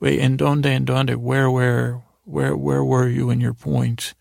Wait, 0.01 0.19
and 0.19 0.37
donde 0.37 0.65
and 0.65 0.85
donde, 0.85 1.15
where, 1.15 1.49
where, 1.49 2.03
where, 2.25 2.57
where 2.57 2.83
were 2.83 3.07
you 3.07 3.29
in 3.29 3.39
your 3.39 3.53
point? 3.53 4.13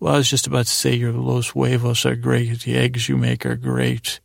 Well, 0.00 0.14
I 0.14 0.18
was 0.18 0.30
just 0.30 0.46
about 0.46 0.66
to 0.66 0.72
say 0.72 0.94
your 0.94 1.12
los 1.12 1.50
huevos 1.50 2.06
are 2.06 2.16
great. 2.16 2.60
The 2.60 2.76
eggs 2.76 3.08
you 3.08 3.16
make 3.16 3.44
are 3.44 3.56
great. 3.56 4.20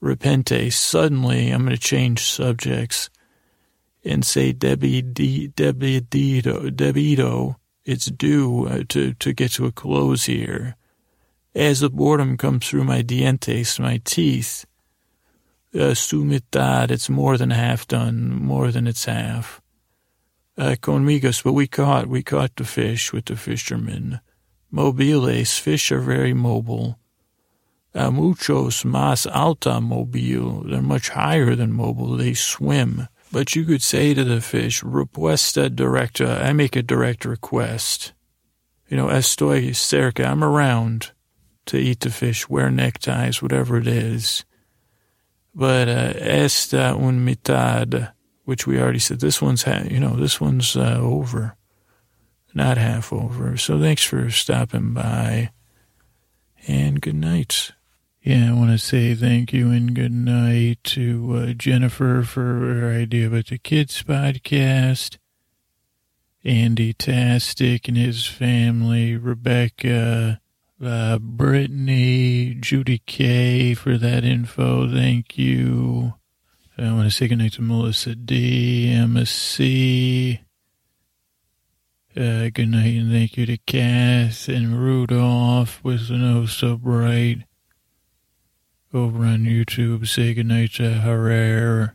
Repente. 0.00 0.70
Suddenly, 0.70 1.50
I'm 1.50 1.64
going 1.64 1.74
to 1.74 1.80
change 1.80 2.20
subjects 2.20 3.08
and 4.04 4.24
say 4.24 4.52
debidito, 4.52 5.52
debito. 6.70 7.56
It's 7.84 8.06
due 8.06 8.66
uh, 8.66 8.82
to, 8.88 9.14
to 9.14 9.32
get 9.32 9.52
to 9.52 9.66
a 9.66 9.72
close 9.72 10.24
here 10.24 10.76
as 11.56 11.80
the 11.80 11.88
boredom 11.88 12.36
comes 12.36 12.68
through 12.68 12.84
my 12.84 13.02
dientes, 13.02 13.80
my 13.80 13.98
teeth, 14.04 14.66
uh, 15.74 15.94
sumitad, 15.94 16.90
it's 16.90 17.08
more 17.08 17.38
than 17.38 17.50
half 17.50 17.88
done, 17.88 18.30
more 18.30 18.70
than 18.70 18.86
it's 18.86 19.06
half. 19.06 19.62
Uh, 20.58 20.76
conmigos, 20.78 21.42
but 21.42 21.54
we 21.54 21.66
caught, 21.66 22.08
we 22.08 22.22
caught 22.22 22.54
the 22.56 22.64
fish 22.64 23.10
with 23.10 23.24
the 23.26 23.36
fishermen. 23.36 24.20
Mobiles, 24.70 25.58
fish 25.58 25.92
are 25.92 26.00
very 26.00 26.34
mobile. 26.34 26.98
Uh, 27.94 28.10
muchos 28.10 28.82
más 28.82 29.26
alta 29.32 29.80
mobile, 29.80 30.62
they're 30.64 30.82
much 30.82 31.08
higher 31.10 31.54
than 31.54 31.72
mobile, 31.72 32.16
they 32.16 32.34
swim. 32.34 33.08
But 33.32 33.56
you 33.56 33.64
could 33.64 33.82
say 33.82 34.12
to 34.12 34.22
the 34.22 34.40
fish, 34.40 34.82
repuesta 34.82 35.68
directa, 35.70 36.42
I 36.44 36.52
make 36.52 36.76
a 36.76 36.82
direct 36.82 37.24
request. 37.24 38.12
You 38.88 38.96
know, 38.96 39.06
estoy 39.06 39.70
cerca, 39.70 40.26
I'm 40.26 40.44
around 40.44 41.12
to 41.66 41.78
eat 41.78 42.00
the 42.00 42.10
fish, 42.10 42.48
wear 42.48 42.70
neckties, 42.70 43.42
whatever 43.42 43.78
it 43.78 43.86
is. 43.86 44.44
But 45.54 45.88
uh, 45.88 46.12
esta 46.16 46.94
un 46.94 47.26
mitad, 47.26 48.12
which 48.44 48.66
we 48.66 48.78
already 48.78 48.98
said, 48.98 49.20
this 49.20 49.40
one's, 49.40 49.62
ha- 49.62 49.84
you 49.90 49.98
know, 49.98 50.16
this 50.16 50.40
one's 50.40 50.76
uh, 50.76 50.98
over, 51.00 51.56
not 52.56 52.78
half 52.78 53.12
over. 53.12 53.56
So 53.58 53.78
thanks 53.78 54.02
for 54.02 54.30
stopping 54.30 54.94
by, 54.94 55.50
and 56.66 57.00
good 57.00 57.14
night. 57.14 57.72
Yeah, 58.22 58.50
I 58.50 58.54
want 58.54 58.70
to 58.70 58.78
say 58.78 59.14
thank 59.14 59.52
you 59.52 59.70
and 59.70 59.94
good 59.94 60.10
night 60.10 60.78
to 60.84 61.36
uh, 61.36 61.52
Jennifer 61.52 62.22
for 62.22 62.40
her 62.40 62.90
idea 62.90 63.28
about 63.28 63.46
the 63.46 63.58
kids 63.58 64.02
podcast. 64.02 65.18
Andy 66.44 66.94
Tastic 66.94 67.88
and 67.88 67.96
his 67.96 68.24
family, 68.24 69.16
Rebecca, 69.16 70.40
uh, 70.82 71.18
Brittany, 71.18 72.56
Judy 72.58 73.02
K 73.04 73.74
for 73.74 73.98
that 73.98 74.24
info. 74.24 74.90
Thank 74.90 75.36
you. 75.36 76.14
I 76.78 76.92
want 76.92 77.04
to 77.04 77.10
say 77.10 77.28
goodnight 77.28 77.52
to 77.54 77.62
Melissa 77.62 78.14
D, 78.14 78.92
Emma 78.92 79.26
C. 79.26 80.40
Uh, 82.16 82.48
good 82.48 82.70
night 82.70 82.96
and 82.96 83.12
thank 83.12 83.36
you 83.36 83.44
to 83.44 83.58
Cass 83.58 84.48
and 84.48 84.80
Rudolph 84.80 85.84
with 85.84 86.08
the 86.08 86.14
nose 86.14 86.50
so 86.50 86.78
bright. 86.78 87.44
Over 88.94 89.26
on 89.26 89.40
YouTube, 89.40 90.08
say 90.08 90.32
good 90.32 90.46
night 90.46 90.72
to 90.76 90.94
Herrera. 90.94 91.94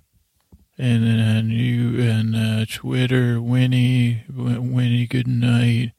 And 0.78 1.04
then 1.08 1.20
on 1.20 1.50
you 1.50 2.00
and 2.00 2.36
uh, 2.36 2.66
Twitter, 2.70 3.42
Winnie, 3.42 4.24
Winnie, 4.30 5.08
good 5.08 5.28
night. 5.28 5.94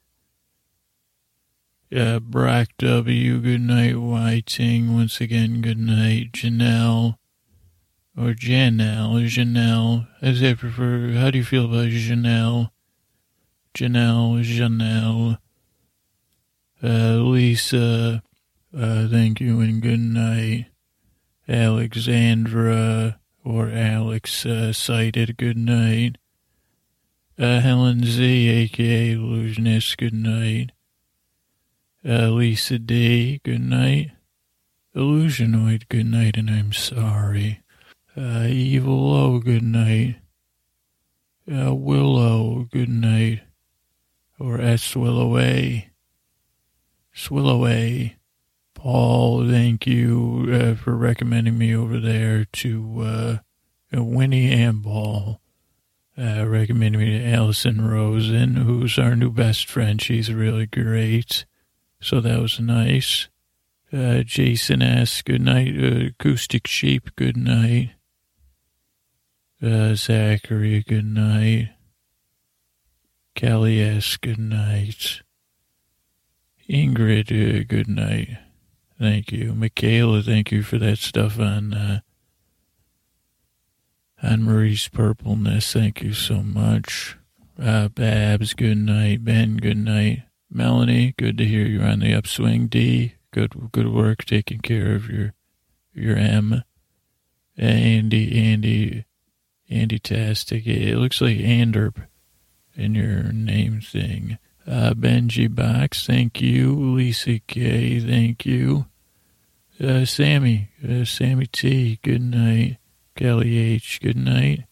Uh, 1.93 2.19
Brock 2.21 2.69
W., 2.77 3.39
good 3.41 3.59
night. 3.59 3.99
Whiting, 3.99 4.95
once 4.95 5.19
again, 5.19 5.59
good 5.59 5.77
night. 5.77 6.31
Janelle, 6.31 7.17
or 8.17 8.31
Janelle, 8.31 9.27
Janelle, 9.27 10.07
as 10.21 10.41
I 10.41 10.53
prefer. 10.53 11.11
How 11.11 11.29
do 11.29 11.39
you 11.39 11.43
feel 11.43 11.65
about 11.65 11.87
Janelle? 11.87 12.69
Janelle, 13.73 14.43
Janelle. 14.43 15.37
Uh, 16.81 17.17
Lisa, 17.23 18.21
uh, 18.77 19.07
thank 19.07 19.39
you 19.39 19.61
and 19.61 19.81
good 19.81 19.99
night. 19.99 20.67
Alexandra, 21.47 23.19
or 23.43 23.69
Alex, 23.69 24.45
uh, 24.45 24.73
cited, 24.73 25.37
good 25.37 25.57
night. 25.57 26.17
Uh, 27.37 27.61
Helen 27.61 28.03
Z, 28.03 28.23
aka 28.23 29.11
Illusionist, 29.11 29.97
good 29.97 30.13
night. 30.13 30.71
Uh, 32.07 32.29
Lisa 32.29 32.77
D, 32.77 33.41
good 33.43 33.61
night. 33.61 34.11
Illusionoid, 34.95 35.89
good 35.89 36.05
night, 36.05 36.37
and 36.37 36.49
I'm 36.49 36.73
sorry. 36.73 37.61
Uh, 38.15 38.45
Evil 38.47 39.13
O, 39.13 39.39
good 39.39 39.63
night. 39.63 40.17
Uh, 41.51 41.73
Willow, 41.73 42.67
good 42.71 42.89
night. 42.89 43.41
Or 44.39 44.59
S 44.59 44.93
Willoway. 44.93 45.89
Swilloway. 47.15 48.15
Paul, 48.73 49.47
thank 49.47 49.87
you 49.87 50.49
uh, 50.51 50.75
for 50.75 50.95
recommending 50.95 51.57
me 51.57 51.73
over 51.75 51.99
there 51.99 52.45
to 52.45 53.01
uh, 53.01 53.37
Winnie 53.93 54.51
Amball. 54.51 55.39
Uh, 56.17 56.45
recommending 56.45 56.99
me 56.99 57.17
to 57.17 57.25
Alison 57.25 57.87
Rosen, 57.87 58.55
who's 58.55 58.99
our 58.99 59.15
new 59.15 59.31
best 59.31 59.67
friend. 59.67 60.01
She's 60.01 60.31
really 60.31 60.65
great. 60.65 61.45
So 62.01 62.19
that 62.19 62.39
was 62.39 62.59
nice. 62.59 63.29
Uh, 63.91 64.23
Jason 64.23 64.81
S. 64.81 65.21
Good 65.21 65.41
night. 65.41 65.75
Uh, 65.75 66.07
Acoustic 66.07 66.67
Sheep. 66.67 67.15
Good 67.15 67.37
night. 67.37 67.91
Uh, 69.61 69.95
Zachary. 69.95 70.83
Good 70.85 71.05
night. 71.05 71.72
S. 73.41 74.17
Good 74.17 74.39
night. 74.39 75.21
Ingrid. 76.69 77.31
Uh, 77.31 77.63
good 77.67 77.87
night. 77.87 78.37
Thank 78.99 79.31
you. 79.31 79.53
Michaela. 79.53 80.21
Thank 80.21 80.51
you 80.51 80.63
for 80.63 80.77
that 80.77 80.99
stuff 80.99 81.39
on 81.39 81.73
uh, 81.73 81.99
on 84.21 84.43
Marie's 84.43 84.87
purpleness. 84.87 85.73
Thank 85.73 86.01
you 86.01 86.13
so 86.13 86.41
much. 86.41 87.17
Uh, 87.61 87.89
Babs. 87.89 88.53
Good 88.53 88.77
night. 88.77 89.25
Ben. 89.25 89.57
Good 89.57 89.77
night. 89.77 90.23
Melanie. 90.49 91.13
Good 91.17 91.37
to 91.39 91.45
hear 91.45 91.65
you're 91.65 91.85
on 91.85 91.99
the 91.99 92.13
upswing. 92.13 92.67
D. 92.67 93.15
Good 93.31 93.71
good 93.71 93.91
work 93.91 94.25
taking 94.25 94.59
care 94.59 94.95
of 94.95 95.09
your 95.09 95.33
your 95.93 96.15
M. 96.15 96.63
Andy. 97.57 98.51
Andy. 98.51 99.05
Andy 99.69 99.99
Tastic. 99.99 100.67
It 100.67 100.97
looks 100.97 101.19
like 101.19 101.37
Anderp 101.37 102.05
in 102.75 102.95
your 102.95 103.31
name 103.31 103.81
thing. 103.81 104.37
Uh, 104.65 104.93
Benji 104.93 105.53
Box, 105.53 106.05
thank 106.05 106.41
you. 106.41 106.73
Lisa 106.73 107.39
K, 107.39 107.99
thank 107.99 108.45
you. 108.45 108.85
Uh, 109.81 110.05
Sammy, 110.05 110.69
uh, 110.87 111.03
Sammy 111.03 111.47
T, 111.47 111.99
good 112.01 112.21
night. 112.21 112.77
Kelly 113.15 113.57
H, 113.57 113.99
good 114.01 114.17
night. 114.17 114.63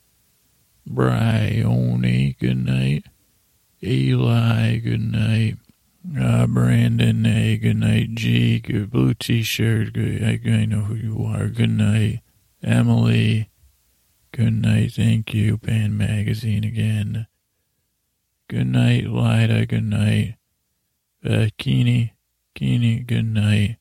Bryony, 0.85 2.35
good 2.39 2.65
night. 2.65 3.05
Eli, 3.83 4.77
good 4.77 5.01
night. 5.01 5.57
Uh, 6.19 6.47
Brandon 6.47 7.25
A, 7.25 7.57
good 7.57 7.77
night. 7.77 8.15
G, 8.15 8.59
good 8.59 8.89
blue 8.89 9.13
t-shirt, 9.13 9.93
good, 9.93 10.23
I, 10.23 10.39
I 10.49 10.65
know 10.65 10.81
who 10.81 10.95
you 10.95 11.23
are, 11.25 11.47
good 11.47 11.69
night. 11.69 12.21
Emily, 12.63 13.49
good 14.31 14.53
night, 14.53 14.93
thank 14.93 15.33
you. 15.33 15.57
Pan 15.57 15.97
Magazine 15.97 16.63
again. 16.63 17.27
Good 18.51 18.67
night, 18.67 19.05
Lida. 19.05 19.65
Good 19.65 19.85
night. 19.85 20.35
Uh, 21.23 21.47
Keeney. 21.57 22.15
Keeney, 22.53 22.99
good 22.99 23.23
night. 23.23 23.77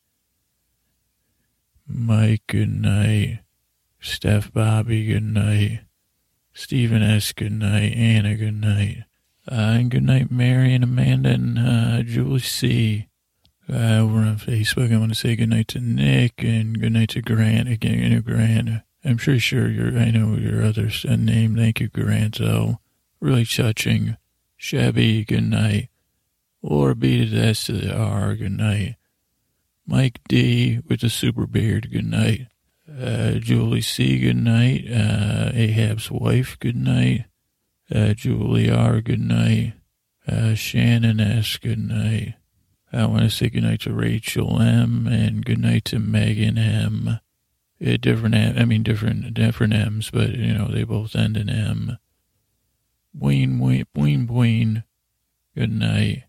Mike, 1.89 2.43
good 2.47 2.81
night. 2.81 3.41
Steph 3.99 4.53
Bobby, 4.53 5.07
good 5.07 5.25
night. 5.25 5.81
Stephen 6.53 7.03
S., 7.03 7.33
good 7.33 7.51
night. 7.51 7.95
Anna, 7.97 8.37
good 8.37 8.61
night. 8.61 8.99
Uh, 9.51 9.75
and 9.75 9.91
good 9.91 10.05
night, 10.05 10.31
Mary 10.31 10.73
and 10.73 10.85
Amanda 10.85 11.31
and 11.31 11.59
uh, 11.59 12.03
Julie 12.05 12.39
C. 12.39 13.09
Uh, 13.69 13.99
over 13.99 14.19
on 14.19 14.37
Facebook, 14.37 14.95
I 14.95 14.99
want 14.99 15.11
to 15.11 15.19
say 15.19 15.35
good 15.35 15.49
night 15.49 15.67
to 15.69 15.81
Nick 15.81 16.45
and 16.45 16.81
good 16.81 16.93
night 16.93 17.09
to 17.09 17.23
Grant. 17.23 17.69
Again, 17.69 17.99
you 17.99 18.09
know, 18.11 18.21
Grant. 18.21 18.83
I'm 19.05 19.17
pretty 19.17 19.41
sure 19.41 19.69
your 19.69 19.99
I 19.99 20.13
know 20.13 20.37
your 20.37 20.65
other 20.65 20.93
name. 21.17 21.57
Thank 21.57 21.81
you, 21.81 21.89
Grant. 21.89 22.37
So 22.37 22.79
really 23.21 23.45
touching. 23.45 24.17
Shabby, 24.63 25.25
good 25.25 25.45
night. 25.45 25.89
Laura 26.61 26.95
B 26.95 27.25
the 27.25 27.47
S 27.47 27.65
to 27.65 27.73
the 27.73 27.97
R, 27.97 28.37
good 28.37 28.53
night. 28.53 28.97
Mike 29.87 30.21
D 30.29 30.81
with 30.87 31.01
the 31.01 31.09
super 31.09 31.47
beard, 31.47 31.91
good 31.91 32.05
night. 32.05 32.49
Uh, 32.87 33.33
Julie 33.39 33.81
C, 33.81 34.19
good 34.19 34.37
night. 34.37 34.85
Uh, 34.87 35.51
Ahab's 35.55 36.11
wife, 36.11 36.59
good 36.59 36.77
night. 36.77 37.25
Uh, 37.91 38.13
Julie 38.13 38.71
R, 38.71 39.01
good 39.01 39.23
night. 39.23 39.73
Uh, 40.29 40.53
Shannon 40.53 41.21
S, 41.21 41.57
good 41.57 41.79
night. 41.79 42.35
I 42.93 43.07
want 43.07 43.23
to 43.23 43.31
say 43.31 43.49
good 43.49 43.63
night 43.63 43.81
to 43.81 43.95
Rachel 43.95 44.61
M 44.61 45.07
and 45.07 45.43
good 45.43 45.59
night 45.59 45.87
to 45.87 45.99
Megan 45.99 46.59
M. 46.59 47.19
Yeah, 47.79 47.97
different, 47.97 48.35
I 48.35 48.67
mean, 48.67 48.83
different, 48.83 49.33
different 49.33 49.73
M's, 49.73 50.11
but 50.11 50.35
you 50.35 50.53
know, 50.53 50.69
they 50.69 50.85
both 50.85 51.17
end 51.17 51.39
in 51.39 51.49
M. 51.49 51.97
Ween, 53.13 53.59
ween, 53.59 54.27
ween. 54.27 54.85
Good 55.57 55.73
night. 55.73 56.25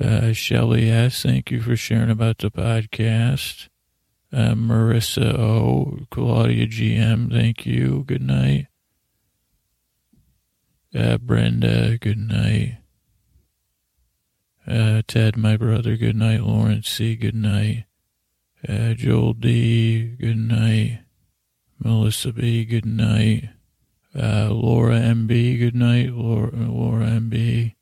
Uh, 0.00 0.32
Shelly 0.32 0.88
S., 0.90 1.22
thank 1.22 1.50
you 1.50 1.60
for 1.60 1.76
sharing 1.76 2.10
about 2.10 2.38
the 2.38 2.50
podcast. 2.50 3.68
Uh, 4.32 4.54
Marissa 4.54 5.38
O., 5.38 6.06
Claudia 6.10 6.66
GM, 6.66 7.30
thank 7.30 7.66
you. 7.66 8.04
Good 8.06 8.22
night. 8.22 8.68
Uh, 10.96 11.18
Brenda, 11.18 11.98
good 11.98 12.18
night. 12.18 12.78
Uh, 14.66 15.02
Ted, 15.06 15.36
my 15.36 15.56
brother, 15.56 15.96
good 15.96 16.16
night. 16.16 16.42
Lawrence 16.42 16.88
C., 16.88 17.16
good 17.16 17.34
night. 17.34 17.84
Uh, 18.66 18.94
Joel 18.94 19.34
D., 19.34 20.16
good 20.20 20.38
night. 20.38 21.00
Melissa 21.78 22.32
B., 22.32 22.64
good 22.64 22.86
night. 22.86 23.50
Uh, 24.14 24.48
Laura 24.50 24.98
MB, 24.98 25.58
good 25.58 25.74
night. 25.74 26.12
Laura, 26.12 26.50
Laura 26.52 27.06
MB. 27.06 27.74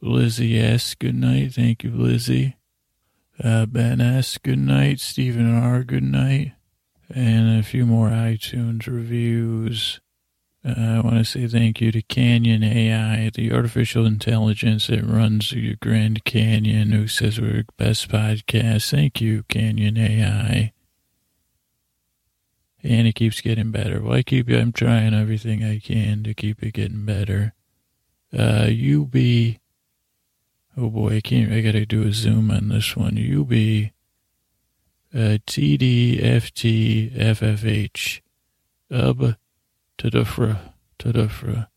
Lizzie 0.00 0.58
S, 0.58 0.94
good 0.94 1.14
night. 1.14 1.54
Thank 1.54 1.82
you, 1.82 1.90
Lizzie. 1.90 2.56
Uh, 3.42 3.66
ben 3.66 4.00
S, 4.00 4.38
good 4.38 4.58
night. 4.58 5.00
Stephen 5.00 5.52
R, 5.52 5.82
good 5.82 6.04
night. 6.04 6.52
And 7.12 7.58
a 7.58 7.62
few 7.62 7.86
more 7.86 8.08
iTunes 8.08 8.86
reviews. 8.86 10.00
Uh, 10.64 10.74
I 10.96 11.00
want 11.00 11.16
to 11.18 11.24
say 11.24 11.46
thank 11.46 11.80
you 11.80 11.92
to 11.92 12.02
Canyon 12.02 12.64
AI, 12.64 13.30
the 13.30 13.52
artificial 13.52 14.04
intelligence 14.04 14.88
that 14.88 15.04
runs 15.04 15.50
the 15.50 15.76
Grand 15.76 16.24
Canyon, 16.24 16.90
who 16.90 17.06
says 17.06 17.40
we're 17.40 17.62
the 17.62 17.66
best 17.76 18.08
podcast. 18.08 18.90
Thank 18.90 19.20
you, 19.20 19.44
Canyon 19.48 19.96
AI 19.96 20.72
and 22.86 23.06
it 23.08 23.14
keeps 23.14 23.40
getting 23.40 23.70
better. 23.72 24.00
Well, 24.00 24.14
I 24.14 24.22
keep, 24.22 24.48
I'm 24.48 24.72
trying 24.72 25.12
everything 25.12 25.64
I 25.64 25.78
can 25.80 26.22
to 26.22 26.34
keep 26.34 26.62
it 26.62 26.74
getting 26.74 27.04
better. 27.04 27.52
Uh, 28.36 28.68
UB, 28.70 29.16
oh 30.76 30.90
boy, 30.90 31.16
I 31.16 31.20
can't, 31.20 31.52
I 31.52 31.60
gotta 31.62 31.84
do 31.86 32.06
a 32.06 32.12
zoom 32.12 32.50
on 32.50 32.68
this 32.68 32.96
one. 32.96 33.18
UB, 33.18 33.52
uh, 35.14 35.38
TDFTFFH, 35.46 36.20
UB, 38.90 39.36
Tadufra, 39.98 40.58
Tadufra. 40.98 41.68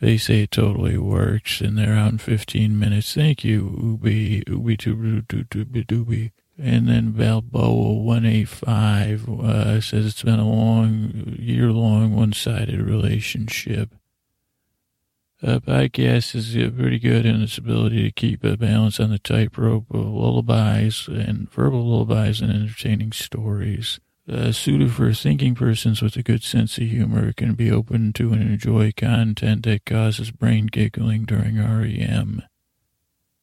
They 0.00 0.16
say 0.18 0.42
it 0.42 0.50
totally 0.50 0.98
works, 0.98 1.60
and 1.60 1.78
they're 1.78 1.94
out 1.94 2.12
in 2.12 2.18
15 2.18 2.78
minutes. 2.78 3.14
Thank 3.14 3.44
you, 3.44 3.98
Ubi, 4.02 4.42
Ubi, 4.46 4.76
Tubi, 4.76 5.22
Tubi, 5.26 5.86
Tubi. 5.86 6.32
And 6.56 6.88
then 6.88 7.10
Balboa 7.10 7.94
185 7.94 9.28
uh, 9.28 9.80
says 9.80 10.06
it's 10.06 10.22
been 10.22 10.38
a 10.38 10.48
long, 10.48 11.36
year 11.38 11.72
long, 11.72 12.14
one 12.14 12.32
sided 12.32 12.80
relationship. 12.80 13.94
Uh, 15.42 15.58
podcast 15.58 16.34
is 16.34 16.56
uh, 16.56 16.70
pretty 16.70 16.98
good 16.98 17.26
in 17.26 17.42
its 17.42 17.58
ability 17.58 18.04
to 18.04 18.12
keep 18.12 18.44
a 18.44 18.56
balance 18.56 19.00
on 19.00 19.10
the 19.10 19.18
tightrope 19.18 19.84
of 19.90 20.06
lullabies 20.06 21.08
and 21.08 21.50
verbal 21.50 21.84
lullabies 21.86 22.40
and 22.40 22.50
entertaining 22.50 23.12
stories. 23.12 24.00
Uh, 24.26 24.52
suited 24.52 24.90
for 24.90 25.12
thinking 25.12 25.54
persons 25.54 26.00
with 26.00 26.16
a 26.16 26.22
good 26.22 26.42
sense 26.42 26.78
of 26.78 26.84
humor, 26.84 27.30
can 27.34 27.52
be 27.52 27.70
open 27.70 28.10
to 28.10 28.32
and 28.32 28.40
enjoy 28.40 28.90
content 28.96 29.64
that 29.64 29.84
causes 29.84 30.30
brain 30.30 30.66
giggling 30.66 31.24
during 31.24 31.58
REM. 31.58 32.42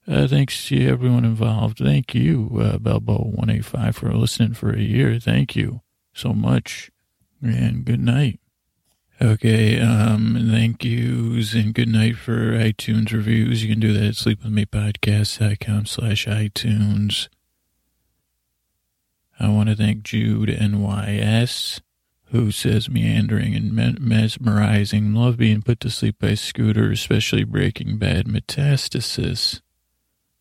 Uh, 0.07 0.27
thanks 0.27 0.67
to 0.67 0.87
everyone 0.87 1.25
involved. 1.25 1.77
Thank 1.77 2.15
you, 2.15 2.49
uh, 2.59 2.77
Balbo185, 2.77 3.95
for 3.95 4.13
listening 4.13 4.53
for 4.53 4.71
a 4.71 4.81
year. 4.81 5.19
Thank 5.19 5.55
you 5.55 5.81
so 6.13 6.33
much. 6.33 6.89
And 7.41 7.85
good 7.85 7.99
night. 7.99 8.39
Okay, 9.21 9.79
um, 9.79 10.47
thank 10.49 10.83
yous 10.83 11.53
and 11.53 11.75
good 11.75 11.89
night 11.89 12.17
for 12.17 12.53
iTunes 12.53 13.11
reviews. 13.11 13.63
You 13.63 13.69
can 13.69 13.79
do 13.79 13.93
that 13.93 14.03
at 14.03 14.13
sleepwithmepodcast.com 14.15 15.85
slash 15.85 16.25
iTunes. 16.25 17.27
I 19.39 19.49
want 19.49 19.69
to 19.69 19.75
thank 19.75 20.01
Jude 20.01 20.49
NYS, 20.49 21.81
who 22.25 22.49
says 22.49 22.89
meandering 22.89 23.53
and 23.53 23.99
mesmerizing. 23.99 25.13
Love 25.13 25.37
being 25.37 25.61
put 25.61 25.79
to 25.81 25.91
sleep 25.91 26.17
by 26.19 26.33
Scooter, 26.33 26.91
especially 26.91 27.43
Breaking 27.43 27.97
Bad 27.97 28.25
Metastasis. 28.25 29.61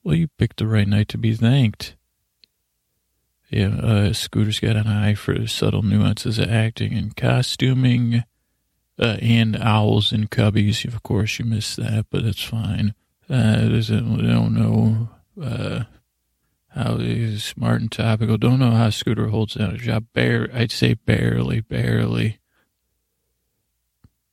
Well, 0.03 0.15
you 0.15 0.29
picked 0.39 0.59
the 0.59 0.67
right 0.67 0.89
night 0.89 1.09
to 1.09 1.19
be 1.19 1.35
thanked. 1.35 1.97
Yeah, 3.51 3.77
uh, 3.77 4.13
Scooter's 4.13 4.61
got 4.61 4.77
an 4.77 4.87
eye 4.87 5.15
for 5.15 5.47
subtle 5.47 5.83
nuances 5.83 6.39
of 6.39 6.49
acting 6.49 6.95
and 6.95 7.17
costuming, 7.17 8.23
uh, 8.99 9.17
and 9.21 9.57
owls 9.57 10.13
and 10.13 10.31
cubbies. 10.31 10.85
Of 10.85 11.03
course, 11.03 11.39
you 11.39 11.45
missed 11.45 11.77
that, 11.77 12.07
but 12.11 12.25
that's 12.25 12.43
fine. 12.43 12.95
Uh, 13.29 13.67
don't 13.67 14.55
know, 14.55 15.09
uh, 15.43 15.85
how 16.69 16.99
he's 16.99 17.45
smart 17.45 17.81
and 17.81 17.91
topical. 17.91 18.37
Don't 18.37 18.59
know 18.61 18.71
how 18.71 18.91
Scooter 18.91 19.29
holds 19.29 19.55
down 19.55 19.75
a 19.75 19.79
job. 19.79 20.07
Bare, 20.15 20.49
I'd 20.55 20.71
say 20.71 20.95
barely, 20.95 21.61
barely. 21.61 22.39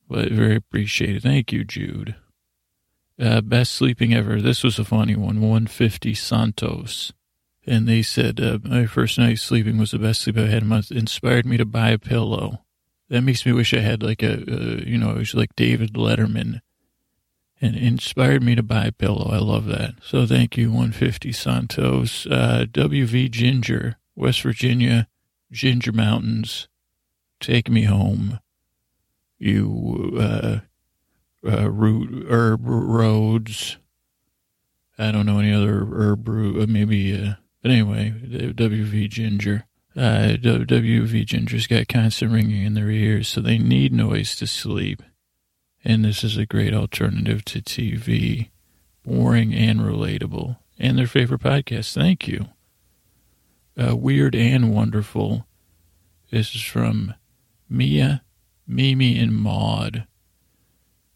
But 0.08 0.30
very 0.30 0.56
appreciated. 0.56 1.22
Thank 1.22 1.52
you, 1.52 1.64
Jude. 1.64 2.14
Uh, 3.20 3.40
best 3.40 3.72
sleeping 3.72 4.14
ever. 4.14 4.40
This 4.40 4.62
was 4.62 4.78
a 4.78 4.84
funny 4.84 5.16
one. 5.16 5.40
150 5.40 6.14
Santos. 6.14 7.12
And 7.66 7.88
they 7.88 8.00
said, 8.02 8.40
uh, 8.40 8.58
my 8.62 8.86
first 8.86 9.18
night 9.18 9.40
sleeping 9.40 9.76
was 9.76 9.90
the 9.90 9.98
best 9.98 10.22
sleep 10.22 10.38
I 10.38 10.42
had 10.42 10.58
in 10.58 10.62
a 10.62 10.66
month. 10.66 10.90
Inspired 10.90 11.44
me 11.44 11.56
to 11.56 11.64
buy 11.64 11.90
a 11.90 11.98
pillow. 11.98 12.64
That 13.10 13.22
makes 13.22 13.44
me 13.44 13.52
wish 13.52 13.74
I 13.74 13.80
had 13.80 14.02
like 14.02 14.22
a, 14.22 14.34
uh, 14.34 14.82
you 14.86 14.96
know, 14.98 15.10
it 15.10 15.18
was 15.18 15.34
like 15.34 15.56
David 15.56 15.94
Letterman. 15.94 16.60
And 17.60 17.74
inspired 17.74 18.42
me 18.42 18.54
to 18.54 18.62
buy 18.62 18.86
a 18.86 18.92
pillow. 18.92 19.30
I 19.32 19.38
love 19.38 19.66
that. 19.66 19.94
So 20.00 20.24
thank 20.24 20.56
you, 20.56 20.68
150 20.68 21.32
Santos. 21.32 22.24
Uh, 22.26 22.66
WV 22.70 23.30
Ginger, 23.32 23.96
West 24.14 24.42
Virginia, 24.42 25.08
Ginger 25.50 25.90
Mountains. 25.90 26.68
Take 27.40 27.68
me 27.68 27.82
home. 27.82 28.38
You, 29.38 30.60
uh, 31.46 31.70
root 31.70 32.26
herb 32.30 32.60
roads. 32.64 33.78
I 34.98 35.12
don't 35.12 35.26
know 35.26 35.38
any 35.38 35.52
other 35.52 35.86
herb 35.92 36.26
root, 36.28 36.68
maybe, 36.68 37.14
uh, 37.14 37.34
but 37.62 37.70
anyway, 37.70 38.12
WV 38.20 39.08
Ginger. 39.08 39.64
Uh, 39.96 40.36
WV 40.40 41.24
Ginger's 41.24 41.66
got 41.66 41.88
constant 41.88 42.32
ringing 42.32 42.64
in 42.64 42.74
their 42.74 42.90
ears, 42.90 43.28
so 43.28 43.40
they 43.40 43.58
need 43.58 43.92
noise 43.92 44.36
to 44.36 44.46
sleep. 44.46 45.02
And 45.84 46.04
this 46.04 46.22
is 46.22 46.36
a 46.36 46.46
great 46.46 46.74
alternative 46.74 47.44
to 47.46 47.60
TV, 47.60 48.50
boring 49.04 49.54
and 49.54 49.80
relatable, 49.80 50.58
and 50.78 50.98
their 50.98 51.06
favorite 51.06 51.40
podcast. 51.40 51.94
Thank 51.94 52.28
you. 52.28 52.48
Uh, 53.80 53.96
weird 53.96 54.34
and 54.34 54.74
wonderful. 54.74 55.46
This 56.30 56.54
is 56.54 56.62
from 56.62 57.14
Mia, 57.68 58.22
Mimi, 58.66 59.18
and 59.18 59.34
Maud. 59.34 60.06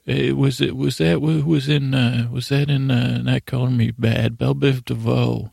It 0.05 0.37
was 0.37 0.61
it 0.61 0.77
was 0.77 0.99
that 0.99 1.21
was 1.23 1.69
in 1.69 1.95
uh, 1.95 2.29
was 2.31 2.49
that 2.49 2.69
in 2.69 2.91
uh, 2.91 3.19
not 3.19 3.47
calling 3.47 3.77
me 3.77 3.93
bad 3.93 4.37
Bell 4.37 4.55
Biv 4.55 4.85
DeVoe 4.85 5.53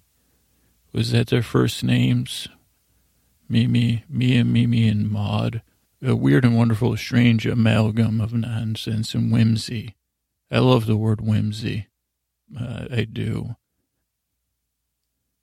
was 0.91 1.11
that 1.11 1.27
their 1.27 1.43
first 1.43 1.83
names? 1.83 2.47
Mimi, 3.47 4.03
Mia, 4.09 4.43
Mimi, 4.43 4.87
and 4.87 5.09
Maud. 5.09 5.61
A 6.01 6.15
weird 6.15 6.45
and 6.45 6.55
wonderful, 6.55 6.95
strange 6.97 7.45
amalgam 7.45 8.21
of 8.21 8.33
nonsense 8.33 9.13
and 9.13 9.31
whimsy. 9.31 9.95
I 10.49 10.59
love 10.59 10.85
the 10.85 10.95
word 10.95 11.19
whimsy. 11.19 11.87
Uh, 12.59 12.85
I 12.91 13.03
do. 13.03 13.55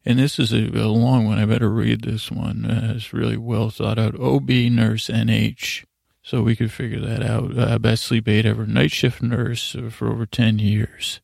And 0.04 0.18
this 0.18 0.38
is 0.38 0.52
a, 0.52 0.66
a, 0.78 0.88
long 0.88 1.26
one. 1.26 1.38
I 1.38 1.44
better 1.44 1.68
read 1.68 2.02
this 2.02 2.30
one. 2.30 2.64
Uh, 2.64 2.94
it's 2.96 3.12
really 3.12 3.36
well 3.36 3.70
thought 3.70 3.98
out. 3.98 4.18
OB 4.18 4.48
nurse 4.48 5.08
NH. 5.08 5.84
So 6.26 6.42
we 6.42 6.56
could 6.56 6.72
figure 6.72 7.00
that 7.00 7.22
out. 7.22 7.56
Uh, 7.56 7.78
best 7.78 8.02
sleep 8.02 8.26
aid 8.26 8.46
ever. 8.46 8.66
Night 8.66 8.90
shift 8.90 9.22
nurse 9.22 9.76
for 9.90 10.10
over 10.10 10.26
10 10.26 10.58
years 10.58 11.20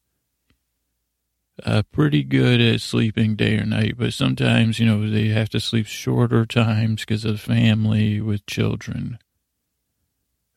uh, 1.65 1.83
pretty 1.93 2.23
good 2.23 2.61
at 2.61 2.81
sleeping 2.81 3.37
day 3.37 3.59
or 3.59 3.65
night, 3.65 3.95
but 3.99 4.13
sometimes, 4.13 4.79
you 4.79 4.87
know, 4.87 5.09
they 5.09 5.29
have 5.29 5.49
to 5.51 5.61
sleep 5.61 5.87
shorter 5.87 6.47
times 6.47 7.03
because 7.03 7.25
of 7.25 7.41
family 7.41 8.21
with 8.21 8.47
children. 8.47 9.19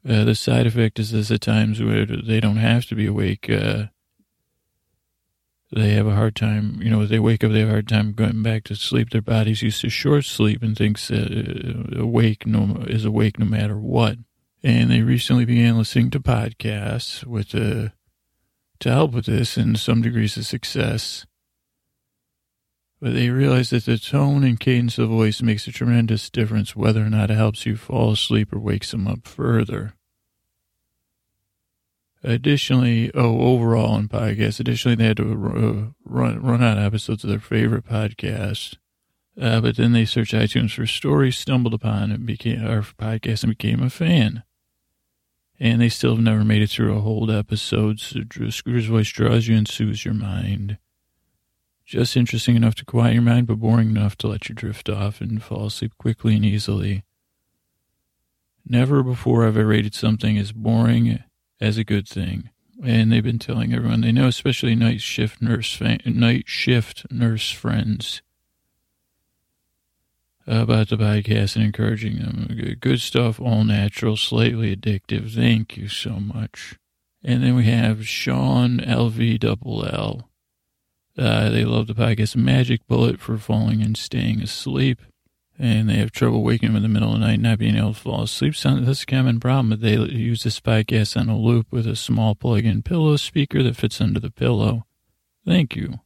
Uh, 0.08 0.24
the 0.24 0.36
side 0.36 0.68
effect 0.68 1.00
is 1.00 1.12
there's 1.12 1.32
at 1.32 1.42
times 1.42 1.82
where 1.82 2.06
they 2.06 2.40
don't 2.40 2.58
have 2.58 2.86
to 2.86 2.96
be 2.96 3.08
awake. 3.08 3.50
Uh, 3.50 3.86
they 5.72 5.92
have 5.92 6.08
a 6.08 6.16
hard 6.16 6.36
time, 6.36 6.80
you 6.82 6.90
know, 6.90 7.06
they 7.06 7.20
wake 7.20 7.44
up, 7.44 7.52
they 7.52 7.60
have 7.60 7.70
a 7.70 7.74
hard 7.74 7.90
time 7.90 8.14
going 8.14 8.42
back 8.42 8.64
to 8.66 8.76
sleep. 8.76 9.10
Their 9.10 9.22
body's 9.22 9.64
used 9.64 9.82
to 9.82 9.90
short 9.90 10.24
sleep 10.24 10.64
and 10.64 10.78
thinks 10.78 11.12
uh, 11.12 11.84
awake 11.96 12.46
no, 12.46 12.84
is 12.88 13.04
awake 13.04 13.38
no 13.38 13.46
matter 13.46 13.78
what. 13.78 14.18
And 14.66 14.90
they 14.90 15.04
recently 15.04 15.46
began 15.46 15.78
listening 15.78 16.10
to 16.10 16.20
podcasts 16.20 17.24
with 17.24 17.54
a 17.54 17.86
uh, 17.86 17.90
to 18.80 18.92
help 18.92 19.12
with 19.12 19.28
this 19.28 19.58
and 19.58 19.78
some 19.78 20.02
degrees 20.02 20.38
of 20.38 20.48
success. 20.48 21.28
But 23.00 23.14
they 23.14 23.30
realize 23.30 23.70
that 23.70 23.86
the 23.86 24.00
tone 24.00 24.44
and 24.44 24.60
cadence 24.60 24.98
of 24.98 25.10
voice 25.10 25.44
makes 25.44 25.68
a 25.68 25.72
tremendous 25.72 26.32
difference 26.32 26.76
whether 26.76 27.06
or 27.06 27.12
not 27.12 27.30
it 27.30 27.36
helps 27.36 27.68
you 27.68 27.78
fall 27.78 28.14
asleep 28.14 28.52
or 28.52 28.58
wakes 28.58 28.90
them 28.90 29.08
up 29.08 29.28
further. 29.28 29.94
Additionally, 32.24 33.12
oh, 33.14 33.42
overall 33.42 33.96
in 33.98 34.10
podcasts, 34.10 34.60
additionally, 34.60 34.96
they 34.96 35.06
had 35.06 35.18
to 35.18 35.32
uh, 35.32 35.94
run, 36.04 36.42
run 36.42 36.64
out 36.64 36.80
episodes 36.80 37.24
of 37.24 37.30
their 37.30 37.40
favorite 37.40 37.86
podcast. 37.86 38.78
Uh, 39.40 39.62
but 39.62 39.78
then 39.78 39.92
they 39.92 40.06
searched 40.06 40.34
iTunes 40.34 40.72
for 40.72 40.88
stories, 40.88 41.38
stumbled 41.38 41.76
upon 41.76 42.12
it, 42.12 42.26
became 42.26 42.66
our 42.66 42.82
podcast, 42.82 43.44
and 43.44 43.56
became 43.56 43.84
a 43.84 43.92
fan 43.92 44.44
and 45.60 45.82
they 45.82 45.90
still 45.90 46.16
have 46.16 46.24
never 46.24 46.44
made 46.44 46.62
it 46.62 46.70
through 46.70 46.96
a 46.96 47.02
whole 47.02 47.32
episode. 47.32 48.00
So 48.00 48.22
Scooter's 48.50 48.86
voice 48.86 49.10
draws 49.10 49.48
you 49.48 49.56
and 49.56 49.68
soothes 49.68 50.06
your 50.06 50.14
mind. 50.14 50.78
Just 51.86 52.18
interesting 52.18 52.56
enough 52.56 52.76
to 52.76 52.86
quiet 52.86 53.14
your 53.14 53.22
mind, 53.22 53.48
but 53.48 53.60
boring 53.60 53.90
enough 53.90 54.16
to 54.18 54.28
let 54.28 54.50
you 54.50 54.56
drift 54.56 54.90
off 54.90 55.22
and 55.22 55.42
fall 55.42 55.68
asleep 55.68 55.94
quickly 56.00 56.36
and 56.36 56.44
easily. 56.44 57.04
Never 58.68 59.04
before 59.04 59.46
have 59.46 59.58
I 59.58 59.62
rated 59.62 59.94
something 59.94 60.38
as 60.38 60.52
boring 60.52 61.24
as 61.62 61.78
a 61.78 61.84
good 61.84 62.08
thing. 62.08 62.50
And 62.84 63.12
they've 63.12 63.24
been 63.24 63.40
telling 63.40 63.74
everyone 63.74 64.02
they 64.02 64.12
know, 64.12 64.28
especially 64.28 64.76
night 64.76 65.00
shift 65.00 65.42
nurse, 65.42 65.80
night 65.80 66.44
shift 66.48 67.06
nurse 67.12 67.52
friends 67.52 68.22
about 70.48 70.90
the 70.90 70.98
podcast 70.98 71.56
and 71.56 71.66
encouraging 71.66 72.20
them. 72.20 72.78
Good 72.80 73.02
stuff, 73.02 73.40
all 73.40 73.64
natural, 73.64 74.18
slightly 74.18 74.76
addictive. 74.76 75.34
Thank 75.34 75.78
you 75.78 75.88
so 75.88 76.20
much. 76.20 76.78
And 77.24 77.44
then 77.44 77.56
we 77.56 77.66
have 77.66 78.08
Sean 78.08 78.78
LV 78.80 79.40
double 79.40 79.86
L. 79.86 80.30
Uh, 81.18 81.50
they 81.50 81.66
love 81.66 81.88
the 81.88 81.94
podcast 81.94 82.36
Magic 82.36 82.86
Bullet 82.88 83.20
for 83.20 83.38
falling 83.38 83.82
and 83.82 83.98
staying 83.98 84.42
asleep. 84.42 85.02
And 85.58 85.90
they 85.90 85.96
have 85.96 86.12
trouble 86.12 86.44
waking 86.44 86.70
up 86.70 86.76
in 86.76 86.84
the 86.84 86.90
middle 86.90 87.14
of 87.14 87.20
the 87.20 87.26
night, 87.26 87.40
not 87.40 87.60
being 87.60 87.78
able 87.78 87.94
to 87.94 88.00
fall 88.00 88.24
asleep. 88.24 88.56
So 88.56 88.76
that's 88.76 89.04
a 89.04 89.06
common 89.06 89.40
problem. 89.40 89.80
They 89.80 89.96
use 89.96 90.44
this 90.44 90.60
podcast 90.60 91.20
on 91.20 91.30
a 91.30 91.38
loop 91.38 91.68
with 91.72 91.88
a 91.88 91.96
small 91.96 92.36
plug-in 92.36 92.84
pillow 92.84 93.16
speaker 93.16 93.64
that 93.64 93.78
fits 93.78 94.02
under 94.02 94.20
the 94.20 94.32
pillow. 94.32 94.86
Thank 95.46 95.78
you. 95.78 96.02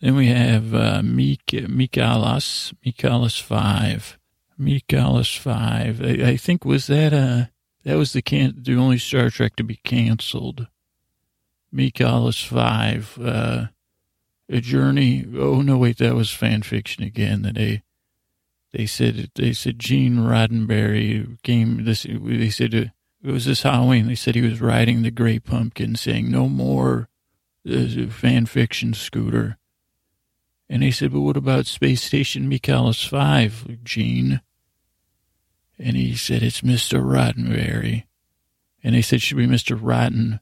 Then 0.00 0.14
we 0.14 0.28
have 0.28 0.74
uh, 0.74 1.02
Mik- 1.02 1.46
Mikalas, 1.46 2.74
Mikalas 2.84 3.40
5. 3.40 4.18
Mikalas 4.60 5.38
5. 5.38 6.02
I, 6.02 6.30
I, 6.30 6.36
think 6.36 6.64
was 6.64 6.86
that 6.86 7.12
uh 7.12 7.46
that 7.84 7.96
was 7.96 8.12
the 8.12 8.22
can 8.22 8.54
the 8.56 8.74
only 8.74 8.98
Star 8.98 9.30
Trek 9.30 9.56
to 9.56 9.64
be 9.64 9.76
canceled. 9.76 10.66
Mikalas 11.74 12.46
5. 12.46 13.18
Uh, 13.22 13.66
a 14.48 14.60
journey. 14.60 15.24
Oh 15.36 15.60
no, 15.62 15.76
wait, 15.76 15.98
that 15.98 16.14
was 16.14 16.30
fan 16.30 16.62
fiction 16.62 17.02
again. 17.02 17.42
That 17.42 17.54
they 17.54 17.82
they 18.72 18.86
said 18.86 19.30
they 19.34 19.52
said 19.52 19.78
Gene 19.78 20.18
Roddenberry 20.18 21.40
came. 21.42 21.84
This 21.84 22.06
they 22.08 22.50
said 22.50 22.74
uh, 22.74 22.84
it 23.22 23.30
was 23.30 23.46
this 23.46 23.62
Halloween. 23.62 24.06
They 24.06 24.14
said 24.14 24.34
he 24.34 24.42
was 24.42 24.60
riding 24.60 25.02
the 25.02 25.10
Great 25.10 25.44
Pumpkin, 25.44 25.96
saying 25.96 26.30
no 26.30 26.48
more 26.48 27.08
uh, 27.68 28.06
fan 28.08 28.46
fiction 28.46 28.94
scooter. 28.94 29.58
And 30.68 30.82
he 30.82 30.90
said, 30.90 31.12
but 31.12 31.20
what 31.20 31.36
about 31.36 31.66
Space 31.66 32.02
Station 32.02 32.48
Michaelis 32.48 33.04
5, 33.04 33.84
Gene? 33.84 34.40
And 35.78 35.96
he 35.96 36.16
said, 36.16 36.42
it's 36.42 36.62
Mr. 36.62 37.00
Roddenberry. 37.00 38.04
And 38.82 38.94
they 38.94 39.02
said, 39.02 39.22
should 39.22 39.36
be 39.36 39.46
Mr. 39.46 39.78
Rotten 39.80 40.40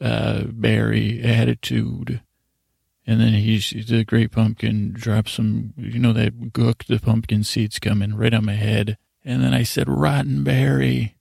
uh, 0.00 0.44
Berry 0.46 1.22
Attitude. 1.22 2.22
And 3.06 3.20
then 3.20 3.32
he's 3.32 3.70
the 3.88 4.04
great 4.04 4.30
pumpkin 4.30 4.92
drops 4.92 5.32
some, 5.32 5.74
you 5.76 5.98
know, 5.98 6.12
that 6.12 6.52
gook, 6.52 6.84
the 6.84 6.98
pumpkin 6.98 7.44
seeds 7.44 7.78
coming 7.78 8.14
right 8.14 8.34
on 8.34 8.46
my 8.46 8.54
head. 8.54 8.98
And 9.24 9.42
then 9.42 9.52
I 9.52 9.62
said, 9.62 9.86
Roddenberry. 9.86 11.14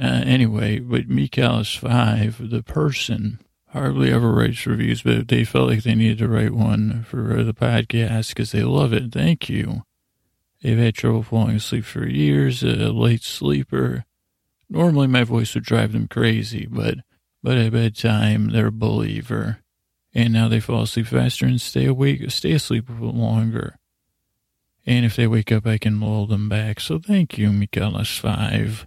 Uh, 0.00 0.22
anyway, 0.24 0.78
but 0.78 1.08
Michaelis 1.08 1.74
5, 1.74 2.50
the 2.50 2.62
person, 2.62 3.38
hardly 3.72 4.12
ever 4.12 4.32
writes 4.32 4.66
reviews, 4.66 5.02
but 5.02 5.28
they 5.28 5.44
felt 5.44 5.68
like 5.68 5.82
they 5.82 5.94
needed 5.94 6.18
to 6.18 6.28
write 6.28 6.52
one 6.52 7.04
for 7.04 7.42
the 7.44 7.54
podcast 7.54 8.28
because 8.28 8.52
they 8.52 8.62
love 8.62 8.92
it. 8.92 9.12
Thank 9.12 9.48
you. 9.48 9.82
They've 10.62 10.78
had 10.78 10.94
trouble 10.94 11.22
falling 11.22 11.56
asleep 11.56 11.84
for 11.84 12.06
years, 12.06 12.62
a 12.62 12.92
late 12.92 13.22
sleeper. 13.22 14.04
Normally 14.68 15.06
my 15.06 15.24
voice 15.24 15.54
would 15.54 15.64
drive 15.64 15.92
them 15.92 16.08
crazy, 16.08 16.66
but 16.70 16.98
but 17.42 17.56
at 17.56 17.72
bedtime 17.72 18.50
they're 18.50 18.66
a 18.66 18.72
believer. 18.72 19.58
And 20.12 20.32
now 20.32 20.48
they 20.48 20.60
fall 20.60 20.82
asleep 20.82 21.06
faster 21.06 21.46
and 21.46 21.60
stay 21.60 21.86
awake, 21.86 22.30
stay 22.30 22.52
asleep 22.52 22.88
longer. 22.98 23.76
And 24.84 25.06
if 25.06 25.14
they 25.14 25.26
wake 25.26 25.52
up, 25.52 25.66
I 25.66 25.78
can 25.78 26.00
lull 26.00 26.26
them 26.26 26.48
back. 26.48 26.80
So 26.80 26.98
thank 26.98 27.38
you, 27.38 27.50
Michaelis5. 27.50 28.86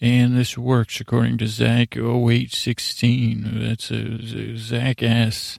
And 0.00 0.36
this 0.36 0.58
works 0.58 1.00
according 1.00 1.38
to 1.38 1.46
Zach 1.46 1.96
0816. 1.96 3.60
That's 3.60 3.90
a, 3.90 4.56
Zach 4.56 5.02
S. 5.02 5.58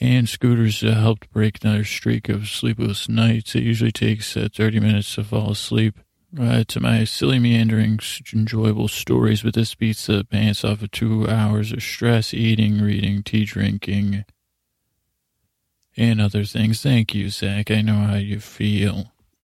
And 0.00 0.28
scooters 0.28 0.82
uh, 0.82 0.94
helped 0.94 1.30
break 1.32 1.62
another 1.62 1.84
streak 1.84 2.28
of 2.28 2.48
sleepless 2.48 3.08
nights. 3.08 3.54
It 3.54 3.62
usually 3.62 3.92
takes 3.92 4.36
uh, 4.36 4.48
30 4.52 4.80
minutes 4.80 5.14
to 5.14 5.24
fall 5.24 5.52
asleep. 5.52 5.98
Uh, 6.40 6.64
to 6.66 6.80
my 6.80 7.04
silly, 7.04 7.38
meandering, 7.38 8.00
enjoyable 8.32 8.88
stories, 8.88 9.42
but 9.42 9.52
this 9.52 9.74
beats 9.74 10.06
the 10.06 10.24
pants 10.24 10.64
off 10.64 10.80
of 10.80 10.90
two 10.90 11.28
hours 11.28 11.72
of 11.72 11.82
stress, 11.82 12.32
eating, 12.32 12.80
reading, 12.80 13.22
tea 13.22 13.44
drinking, 13.44 14.24
and 15.94 16.22
other 16.22 16.44
things. 16.44 16.82
Thank 16.82 17.14
you, 17.14 17.28
Zach. 17.28 17.70
I 17.70 17.82
know 17.82 17.96
how 17.96 18.14
you 18.14 18.40
feel. 18.40 19.11